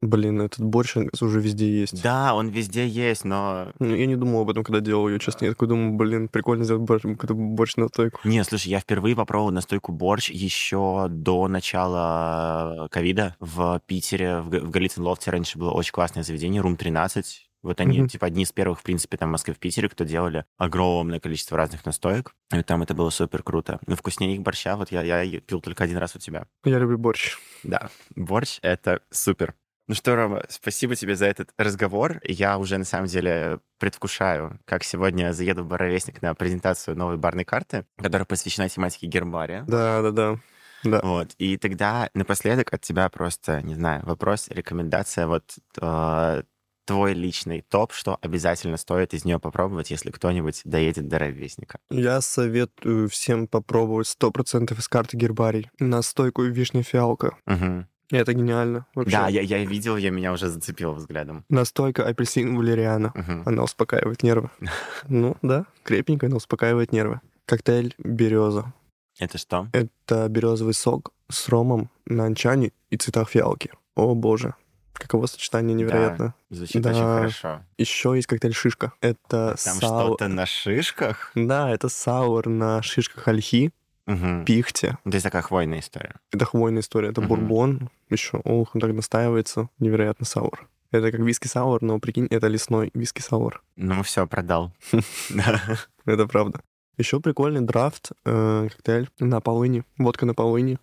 блин, 0.00 0.40
этот 0.40 0.60
борщ 0.64 0.96
уже 1.20 1.40
везде 1.40 1.80
есть. 1.80 2.02
Да, 2.02 2.34
он 2.34 2.48
везде 2.48 2.86
есть, 2.86 3.24
но... 3.24 3.72
Ну, 3.78 3.94
я 3.94 4.06
не 4.06 4.16
думал 4.16 4.42
об 4.42 4.50
этом, 4.50 4.64
когда 4.64 4.80
делал 4.80 5.08
ее, 5.08 5.18
честно. 5.18 5.46
Я 5.46 5.52
такой 5.52 5.68
думаю, 5.68 5.92
блин, 5.94 6.28
прикольно 6.28 6.64
сделать 6.64 6.82
борщ, 6.82 7.04
борщ 7.04 7.76
на 7.76 7.88
стойку. 7.88 8.20
Не, 8.24 8.44
слушай, 8.44 8.68
я 8.68 8.80
впервые 8.80 9.16
попробовал 9.16 9.50
настойку 9.52 9.92
борщ 9.92 10.30
еще 10.30 11.06
до 11.10 11.48
начала 11.48 12.88
ковида 12.90 13.36
в 13.40 13.80
Питере, 13.86 14.40
в, 14.40 14.48
в 14.50 14.70
Голицын 14.70 15.02
Лофте 15.02 15.30
раньше 15.30 15.58
было 15.58 15.70
очень 15.72 15.92
классное 15.92 16.22
заведение, 16.22 16.60
Рум 16.62 16.76
13. 16.76 17.44
Вот 17.62 17.80
они, 17.80 17.98
Мгм. 17.98 18.08
типа, 18.08 18.26
одни 18.28 18.44
из 18.44 18.52
первых, 18.52 18.78
в 18.78 18.82
принципе, 18.84 19.16
там 19.16 19.30
в 19.30 19.32
Москве, 19.32 19.52
в 19.52 19.58
Питере, 19.58 19.88
кто 19.88 20.04
делали 20.04 20.44
огромное 20.58 21.18
количество 21.18 21.56
разных 21.56 21.84
настоек. 21.84 22.32
И 22.54 22.62
там 22.62 22.82
это 22.82 22.94
было 22.94 23.10
супер 23.10 23.42
круто. 23.42 23.80
Но 23.86 23.96
вкуснее 23.96 24.34
их 24.36 24.42
борща, 24.42 24.76
вот 24.76 24.92
я, 24.92 25.02
я 25.02 25.40
пил 25.40 25.60
только 25.60 25.82
один 25.82 25.96
раз 25.96 26.14
у 26.14 26.20
тебя. 26.20 26.46
Я 26.64 26.78
люблю 26.78 26.98
борщ. 26.98 27.36
Да, 27.64 27.90
борщ— 28.14 28.60
это 28.62 29.00
супер. 29.10 29.54
Ну 29.88 29.94
что, 29.94 30.14
Рома, 30.16 30.44
спасибо 30.50 30.94
тебе 30.94 31.16
за 31.16 31.24
этот 31.24 31.48
разговор. 31.56 32.20
Я 32.22 32.58
уже, 32.58 32.76
на 32.76 32.84
самом 32.84 33.06
деле, 33.06 33.60
предвкушаю, 33.78 34.60
как 34.66 34.84
сегодня 34.84 35.32
заеду 35.32 35.64
в 35.64 35.66
Боровесник 35.66 36.20
на 36.20 36.34
презентацию 36.34 36.94
новой 36.94 37.16
барной 37.16 37.46
карты, 37.46 37.86
которая 37.96 38.26
посвящена 38.26 38.68
тематике 38.68 39.06
гербария. 39.06 39.64
Да, 39.66 40.02
да, 40.02 40.10
да. 40.10 40.40
Да. 40.84 41.00
Вот. 41.02 41.30
И 41.38 41.56
тогда 41.56 42.10
напоследок 42.12 42.72
от 42.72 42.82
тебя 42.82 43.08
просто, 43.08 43.62
не 43.62 43.74
знаю, 43.74 44.04
вопрос, 44.04 44.48
рекомендация, 44.48 45.26
вот 45.26 45.56
э, 45.80 46.42
твой 46.84 47.14
личный 47.14 47.62
топ, 47.62 47.92
что 47.92 48.18
обязательно 48.20 48.76
стоит 48.76 49.14
из 49.14 49.24
нее 49.24 49.40
попробовать, 49.40 49.90
если 49.90 50.10
кто-нибудь 50.10 50.60
доедет 50.64 51.08
до 51.08 51.18
ровесника. 51.18 51.78
Я 51.90 52.20
советую 52.20 53.08
всем 53.08 53.48
попробовать 53.48 54.14
100% 54.20 54.78
из 54.78 54.86
карты 54.86 55.16
гербарий. 55.16 55.70
Настойку 55.78 56.42
вишня-фиалка. 56.44 57.36
Мгм. 57.46 57.88
Это 58.10 58.32
гениально. 58.32 58.86
Вообще. 58.94 59.16
Да, 59.16 59.28
я, 59.28 59.42
я 59.42 59.64
видел, 59.64 59.96
я 59.96 60.10
меня 60.10 60.32
уже 60.32 60.48
зацепил 60.48 60.92
взглядом. 60.94 61.44
Настойка 61.48 62.06
апельсин 62.06 62.56
валериана. 62.56 63.12
Мгм. 63.14 63.42
Она 63.46 63.62
успокаивает 63.64 64.22
нервы. 64.22 64.50
Ну, 65.08 65.36
да, 65.42 65.66
крепенькая, 65.84 66.30
но 66.30 66.36
успокаивает 66.36 66.92
нервы. 66.92 67.20
Коктейль 67.46 67.94
береза. 67.98 68.72
Это 69.18 69.36
что? 69.38 69.68
Это 69.72 70.28
березовый 70.28 70.74
сок 70.74 71.10
с 71.30 71.48
ромом 71.48 71.90
на 72.06 72.24
анчане 72.26 72.72
и 72.90 72.96
цветах 72.96 73.30
фиалки. 73.30 73.70
О 73.96 74.14
боже, 74.14 74.54
каково 74.92 75.26
сочетание 75.26 75.74
невероятно. 75.74 76.34
Звучит 76.50 76.82
Да. 76.82 76.90
очень 76.90 77.00
хорошо. 77.02 77.60
Еще 77.78 78.12
есть 78.14 78.26
коктейль 78.26 78.54
шишка. 78.54 78.92
Это 79.00 79.56
Там 79.64 79.76
сау- 79.80 80.04
что-то 80.06 80.28
на 80.28 80.46
шишках? 80.46 81.32
Да, 81.34 81.70
это 81.70 81.88
саур 81.88 82.46
на 82.48 82.80
шишках 82.82 83.26
ольхи, 83.28 83.72
Мгм. 84.08 84.44
пихте. 84.44 84.98
То 85.04 85.10
есть 85.14 85.24
такая 85.24 85.42
хвойная 85.42 85.80
история. 85.80 86.14
Это 86.32 86.44
хвойная 86.44 86.82
история, 86.82 87.10
это 87.10 87.20
Мгм. 87.20 87.28
бурбон. 87.28 87.90
Еще, 88.10 88.38
ох, 88.44 88.74
он 88.74 88.80
так 88.80 88.92
настаивается. 88.92 89.68
Невероятно 89.78 90.24
саур. 90.26 90.68
Это 90.90 91.12
как 91.12 91.20
виски-саур, 91.20 91.82
но 91.82 91.98
прикинь, 91.98 92.26
это 92.30 92.46
лесной 92.46 92.90
виски-саур. 92.94 93.62
Ну, 93.76 94.02
все, 94.02 94.26
продал. 94.26 94.72
Это 96.06 96.26
правда. 96.26 96.60
Еще 96.96 97.20
прикольный 97.20 97.60
драфт, 97.60 98.10
э, 98.24 98.68
коктейль 98.72 99.08
на 99.20 99.40
полыни, 99.40 99.84
водка 99.98 100.26
на 100.26 100.34
полыни, 100.34 100.78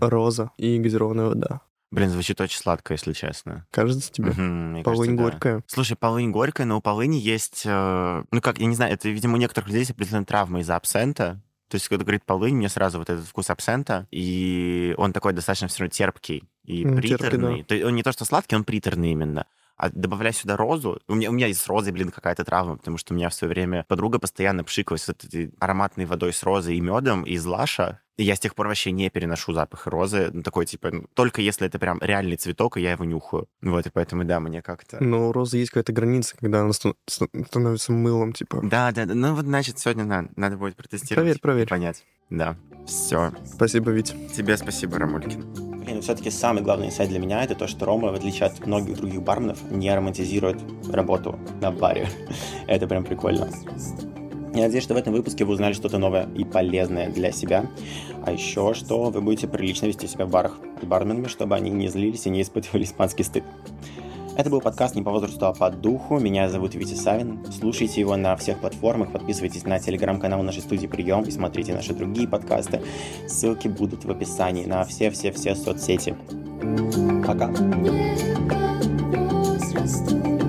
роза 0.00 0.50
и 0.56 0.78
газированная 0.78 1.26
вода. 1.26 1.60
Блин, 1.92 2.08
звучит 2.08 2.40
очень 2.40 2.58
сладко, 2.58 2.94
если 2.94 3.12
честно. 3.12 3.66
Кажется 3.70 4.10
тебе? 4.12 4.30
Мгм, 4.30 4.82
полынь 4.82 4.84
кажется, 4.84 5.16
да. 5.16 5.22
горькая. 5.22 5.64
Слушай, 5.66 5.96
полынь 5.96 6.30
горькая, 6.30 6.66
но 6.66 6.78
у 6.78 6.80
полыни 6.80 7.16
есть... 7.16 7.62
э, 7.66 8.24
ну 8.30 8.40
как, 8.40 8.58
я 8.58 8.66
не 8.66 8.74
знаю, 8.76 8.92
это, 8.94 9.08
видимо, 9.08 9.34
у 9.34 9.38
некоторых 9.38 9.68
людей 9.68 9.80
есть 9.80 9.90
определенная 9.90 10.24
травма 10.24 10.60
из-за 10.60 10.76
абсента. 10.76 11.40
То 11.70 11.76
есть, 11.76 11.88
когда 11.88 12.04
говорит 12.04 12.24
полынь, 12.24 12.56
мне 12.56 12.68
сразу 12.68 12.98
вот 12.98 13.08
этот 13.08 13.24
вкус 13.26 13.48
абсента, 13.48 14.08
и 14.10 14.92
он 14.98 15.12
такой 15.12 15.32
достаточно 15.32 15.68
все 15.68 15.84
равно 15.84 15.90
терпкий 15.90 16.42
и 16.64 16.84
М, 16.84 16.94
терпкий, 17.00 17.16
приторный. 17.16 17.62
То 17.62 17.74
есть 17.74 17.86
он 17.86 17.94
не 17.94 18.02
то, 18.02 18.10
что 18.10 18.24
сладкий, 18.24 18.56
он 18.56 18.64
приторный 18.64 19.12
именно. 19.12 19.46
А 19.82 19.88
добавляя 19.94 20.34
сюда 20.34 20.58
розу, 20.58 21.00
у 21.08 21.14
меня, 21.14 21.30
у 21.30 21.32
меня 21.32 21.46
есть 21.46 21.62
с 21.62 21.66
розой, 21.66 21.90
блин, 21.92 22.10
какая-то 22.10 22.44
травма, 22.44 22.76
потому 22.76 22.98
что 22.98 23.14
у 23.14 23.16
меня 23.16 23.30
в 23.30 23.34
свое 23.34 23.48
время 23.54 23.86
подруга 23.88 24.18
постоянно 24.18 24.62
пшикалась 24.62 25.04
с 25.04 25.08
этой 25.08 25.54
ароматной 25.58 26.04
водой 26.04 26.34
с 26.34 26.42
розой 26.42 26.76
и 26.76 26.80
медом 26.82 27.22
из 27.22 27.46
лаша, 27.46 28.00
и 28.18 28.24
я 28.24 28.36
с 28.36 28.40
тех 28.40 28.54
пор 28.54 28.66
вообще 28.66 28.92
не 28.92 29.08
переношу 29.08 29.54
запах 29.54 29.86
розы. 29.86 30.28
Ну, 30.34 30.42
такой, 30.42 30.66
типа, 30.66 30.90
ну, 30.90 31.04
только 31.14 31.40
если 31.40 31.66
это 31.66 31.78
прям 31.78 31.98
реальный 32.02 32.36
цветок, 32.36 32.76
и 32.76 32.82
я 32.82 32.92
его 32.92 33.06
нюхаю. 33.06 33.48
Вот, 33.62 33.86
и 33.86 33.90
поэтому, 33.90 34.24
да, 34.26 34.38
мне 34.38 34.60
как-то... 34.60 35.02
Но 35.02 35.30
у 35.30 35.32
розы 35.32 35.56
есть 35.56 35.70
какая-то 35.70 35.94
граница, 35.94 36.36
когда 36.36 36.60
она 36.60 36.74
ста- 36.74 36.92
ста- 37.06 37.28
становится 37.48 37.92
мылом, 37.92 38.34
типа. 38.34 38.60
Да, 38.62 38.92
да, 38.92 39.06
да. 39.06 39.14
Ну 39.14 39.34
вот, 39.34 39.46
значит, 39.46 39.78
сегодня 39.78 40.04
надо, 40.04 40.28
надо 40.36 40.58
будет 40.58 40.76
протестировать. 40.76 41.40
Проверь, 41.40 41.40
проверь. 41.40 41.66
и 41.66 41.70
Понять. 41.70 42.04
Да. 42.28 42.58
Все. 42.86 43.32
Спасибо, 43.54 43.92
Вить. 43.92 44.14
Тебе 44.36 44.58
спасибо, 44.58 44.98
Рамулькин. 44.98 45.69
Блин, 45.84 46.02
все-таки 46.02 46.30
самый 46.30 46.62
главный 46.62 46.88
инсайт 46.88 47.08
для 47.08 47.18
меня 47.18 47.42
это 47.42 47.54
то, 47.54 47.66
что 47.66 47.86
Рома, 47.86 48.12
в 48.12 48.14
отличие 48.14 48.46
от 48.46 48.66
многих 48.66 48.96
других 48.96 49.22
барменов, 49.22 49.58
не 49.70 49.92
романтизирует 49.94 50.60
работу 50.90 51.38
на 51.60 51.72
баре. 51.72 52.08
это 52.66 52.86
прям 52.86 53.04
прикольно. 53.04 53.48
Я 54.54 54.62
надеюсь, 54.62 54.84
что 54.84 54.94
в 54.94 54.96
этом 54.96 55.12
выпуске 55.12 55.44
вы 55.44 55.54
узнали 55.54 55.72
что-то 55.72 55.98
новое 55.98 56.28
и 56.36 56.44
полезное 56.44 57.08
для 57.08 57.32
себя. 57.32 57.66
А 58.26 58.32
еще, 58.32 58.74
что 58.74 59.04
вы 59.04 59.20
будете 59.20 59.48
прилично 59.48 59.86
вести 59.86 60.06
себя 60.06 60.26
в 60.26 60.30
барах 60.30 60.58
с 60.82 60.84
барменами, 60.84 61.28
чтобы 61.28 61.54
они 61.54 61.70
не 61.70 61.88
злились 61.88 62.26
и 62.26 62.30
не 62.30 62.42
испытывали 62.42 62.84
испанский 62.84 63.22
стыд. 63.22 63.44
Это 64.40 64.48
был 64.48 64.62
подкаст 64.62 64.94
не 64.94 65.02
по 65.02 65.10
возрасту, 65.10 65.44
а 65.44 65.52
по 65.52 65.68
духу. 65.68 66.18
Меня 66.18 66.48
зовут 66.48 66.74
Витя 66.74 66.94
Савин. 66.94 67.44
Слушайте 67.52 68.00
его 68.00 68.16
на 68.16 68.34
всех 68.36 68.58
платформах, 68.58 69.12
подписывайтесь 69.12 69.64
на 69.64 69.78
телеграм-канал 69.78 70.42
нашей 70.42 70.62
студии 70.62 70.86
«Прием» 70.86 71.24
и 71.24 71.30
смотрите 71.30 71.74
наши 71.74 71.92
другие 71.92 72.26
подкасты. 72.26 72.80
Ссылки 73.28 73.68
будут 73.68 74.06
в 74.06 74.10
описании 74.10 74.64
на 74.64 74.86
все-все-все 74.86 75.54
соцсети. 75.54 76.16
Пока. 77.26 77.48
Just 79.74 80.39